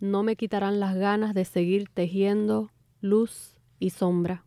no 0.00 0.22
me 0.22 0.36
quitarán 0.36 0.80
las 0.80 0.96
ganas 0.96 1.34
de 1.34 1.44
seguir 1.44 1.88
tejiendo 1.88 2.70
luz 3.00 3.56
y 3.78 3.90
sombra. 3.90 4.44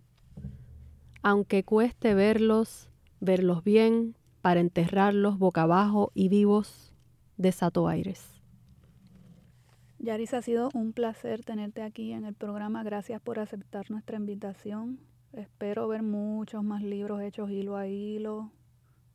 Aunque 1.21 1.63
cueste 1.63 2.13
verlos, 2.13 2.89
verlos 3.21 3.63
bien, 3.63 4.15
para 4.41 4.59
enterrarlos 4.59 5.39
boca 5.39 5.61
abajo 5.61 6.11
y 6.13 6.27
vivos, 6.27 6.93
desato 7.37 7.87
aires. 7.87 8.32
Yaris, 10.03 10.33
ha 10.33 10.41
sido 10.41 10.69
un 10.73 10.91
placer 10.91 11.45
tenerte 11.45 11.81
aquí 11.81 12.11
en 12.11 12.25
el 12.25 12.33
programa. 12.33 12.83
Gracias 12.83 13.21
por 13.21 13.39
aceptar 13.39 13.89
nuestra 13.89 14.17
invitación. 14.17 14.99
Espero 15.31 15.87
ver 15.87 16.03
muchos 16.03 16.61
más 16.61 16.83
libros 16.83 17.21
hechos 17.21 17.49
hilo 17.49 17.77
a 17.77 17.87
hilo, 17.87 18.51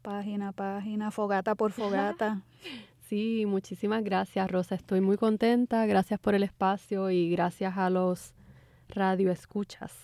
página 0.00 0.48
a 0.48 0.52
página, 0.52 1.10
fogata 1.10 1.54
por 1.54 1.72
fogata. 1.72 2.42
Sí, 3.08 3.46
muchísimas 3.46 4.04
gracias, 4.04 4.50
Rosa. 4.50 4.74
Estoy 4.74 5.00
muy 5.00 5.16
contenta. 5.16 5.86
Gracias 5.86 6.20
por 6.20 6.34
el 6.34 6.42
espacio 6.42 7.08
y 7.08 7.30
gracias 7.30 7.78
a 7.78 7.88
los 7.88 8.34
radioescuchas. 8.90 9.94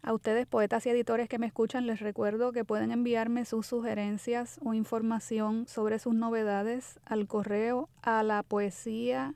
A 0.00 0.12
ustedes, 0.12 0.46
poetas 0.46 0.86
y 0.86 0.90
editores 0.90 1.28
que 1.28 1.40
me 1.40 1.48
escuchan, 1.48 1.88
les 1.88 1.98
recuerdo 1.98 2.52
que 2.52 2.64
pueden 2.64 2.92
enviarme 2.92 3.44
sus 3.46 3.66
sugerencias 3.66 4.60
o 4.64 4.74
información 4.74 5.66
sobre 5.66 5.98
sus 5.98 6.14
novedades 6.14 7.00
al 7.04 7.26
correo 7.26 7.88
a 8.00 8.22
la 8.22 8.44
poesía 8.44 9.34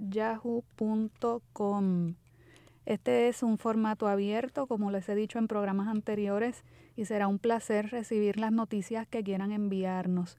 yahoo.com. 0.00 1.24
Este 2.84 3.28
es 3.28 3.42
un 3.42 3.58
formato 3.58 4.06
abierto, 4.06 4.66
como 4.66 4.90
les 4.90 5.08
he 5.08 5.14
dicho 5.16 5.38
en 5.38 5.48
programas 5.48 5.88
anteriores, 5.88 6.62
y 6.94 7.04
será 7.04 7.26
un 7.26 7.38
placer 7.38 7.90
recibir 7.90 8.38
las 8.38 8.52
noticias 8.52 9.08
que 9.08 9.24
quieran 9.24 9.50
enviarnos. 9.50 10.38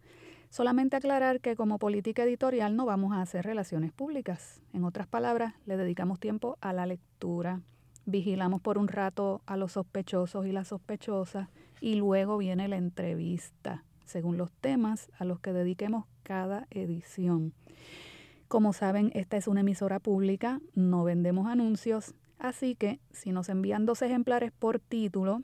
Solamente 0.49 0.95
aclarar 0.95 1.41
que 1.41 1.57
como 1.57 1.77
política 1.77 2.23
editorial 2.23 2.75
no 2.77 2.85
vamos 2.85 3.11
a 3.13 3.21
hacer 3.21 3.43
relaciones 3.45 3.91
públicas. 3.91 4.61
En 4.71 4.85
otras 4.85 5.07
palabras, 5.07 5.53
le 5.65 5.75
dedicamos 5.75 6.19
tiempo 6.21 6.57
a 6.61 6.71
la 6.71 6.85
lectura, 6.85 7.61
vigilamos 8.05 8.61
por 8.61 8.77
un 8.77 8.88
rato 8.88 9.41
a 9.45 9.57
los 9.57 9.73
sospechosos 9.73 10.45
y 10.45 10.53
las 10.53 10.69
sospechosas 10.69 11.49
y 11.81 11.95
luego 11.95 12.38
viene 12.38 12.69
la 12.69 12.77
entrevista, 12.77 13.83
según 14.05 14.38
los 14.38 14.53
temas 14.53 15.11
a 15.19 15.25
los 15.25 15.41
que 15.41 15.51
dediquemos 15.51 16.05
cada 16.23 16.65
edición. 16.71 17.53
Como 18.47 18.73
saben, 18.73 19.11
esta 19.13 19.37
es 19.37 19.47
una 19.47 19.61
emisora 19.61 19.99
pública, 19.99 20.61
no 20.73 21.03
vendemos 21.03 21.47
anuncios, 21.47 22.13
así 22.39 22.75
que 22.75 22.99
si 23.11 23.31
nos 23.31 23.49
envían 23.49 23.85
dos 23.85 24.01
ejemplares 24.01 24.51
por 24.51 24.79
título, 24.79 25.41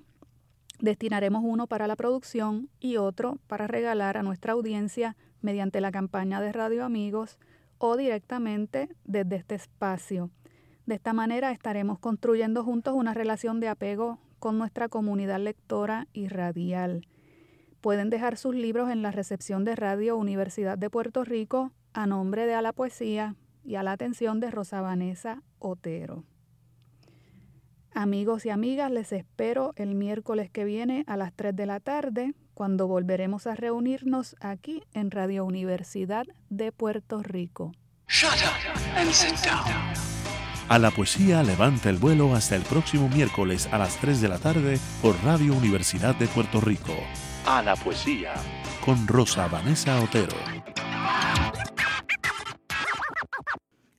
Destinaremos 0.84 1.44
uno 1.46 1.68
para 1.68 1.88
la 1.88 1.96
producción 1.96 2.68
y 2.82 2.98
otro 2.98 3.38
para 3.48 3.68
regalar 3.68 4.18
a 4.18 4.24
nuestra 4.24 4.52
audiencia 4.52 5.16
mediante 5.42 5.80
la 5.80 5.92
campaña 5.92 6.42
de 6.42 6.52
Radio 6.52 6.84
Amigos 6.84 7.40
o 7.78 7.96
directamente 7.96 8.90
desde 9.06 9.38
este 9.38 9.56
espacio. 9.56 10.30
De 10.86 10.96
esta 10.96 11.14
manera 11.14 11.52
estaremos 11.52 12.00
construyendo 12.00 12.66
juntos 12.66 12.96
una 12.96 13.14
relación 13.14 13.62
de 13.62 13.70
apego 13.70 14.20
con 14.40 14.58
nuestra 14.58 14.90
comunidad 14.90 15.40
lectora 15.40 16.08
y 16.12 16.28
radial. 16.28 17.08
Pueden 17.80 18.10
dejar 18.10 18.36
sus 18.36 18.54
libros 18.54 18.90
en 18.90 19.02
la 19.02 19.12
recepción 19.12 19.64
de 19.64 19.78
Radio 19.78 20.18
Universidad 20.18 20.78
de 20.78 20.90
Puerto 20.90 21.24
Rico 21.24 21.72
a 21.94 22.08
nombre 22.08 22.46
de 22.46 22.56
A 22.56 22.62
la 22.62 22.74
Poesía 22.74 23.36
y 23.64 23.76
a 23.76 23.84
la 23.84 23.94
atención 23.94 24.40
de 24.40 24.52
Rosa 24.52 24.82
Vanessa 24.82 25.42
Otero. 25.60 26.24
Amigos 27.94 28.46
y 28.46 28.50
amigas, 28.50 28.92
les 28.92 29.12
espero 29.12 29.74
el 29.76 29.94
miércoles 29.94 30.50
que 30.50 30.66
viene 30.66 31.04
a 31.08 31.16
las 31.16 31.32
3 31.34 31.56
de 31.56 31.66
la 31.68 31.80
tarde, 31.80 32.34
cuando 32.56 32.88
volveremos 32.88 33.46
a 33.46 33.56
reunirnos 33.56 34.36
aquí 34.42 34.84
en 34.94 35.12
Radio 35.12 35.46
Universidad 35.46 36.26
de 36.50 36.72
Puerto 36.72 37.22
Rico. 37.22 37.72
A 40.70 40.80
la 40.80 40.92
poesía 40.92 41.44
levanta 41.44 41.90
el 41.90 41.98
vuelo 41.98 42.34
hasta 42.34 42.56
el 42.56 42.64
próximo 42.64 43.10
miércoles 43.10 43.70
a 43.72 43.78
las 43.78 43.98
3 43.98 44.22
de 44.22 44.30
la 44.30 44.40
tarde 44.40 44.80
por 45.02 45.16
Radio 45.24 45.54
Universidad 45.54 46.16
de 46.16 46.28
Puerto 46.28 46.62
Rico. 46.62 46.94
A 47.46 47.62
la 47.62 47.76
poesía. 47.76 48.34
Con 48.84 49.08
Rosa 49.08 49.48
Vanessa 49.48 50.00
Otero. 50.02 50.63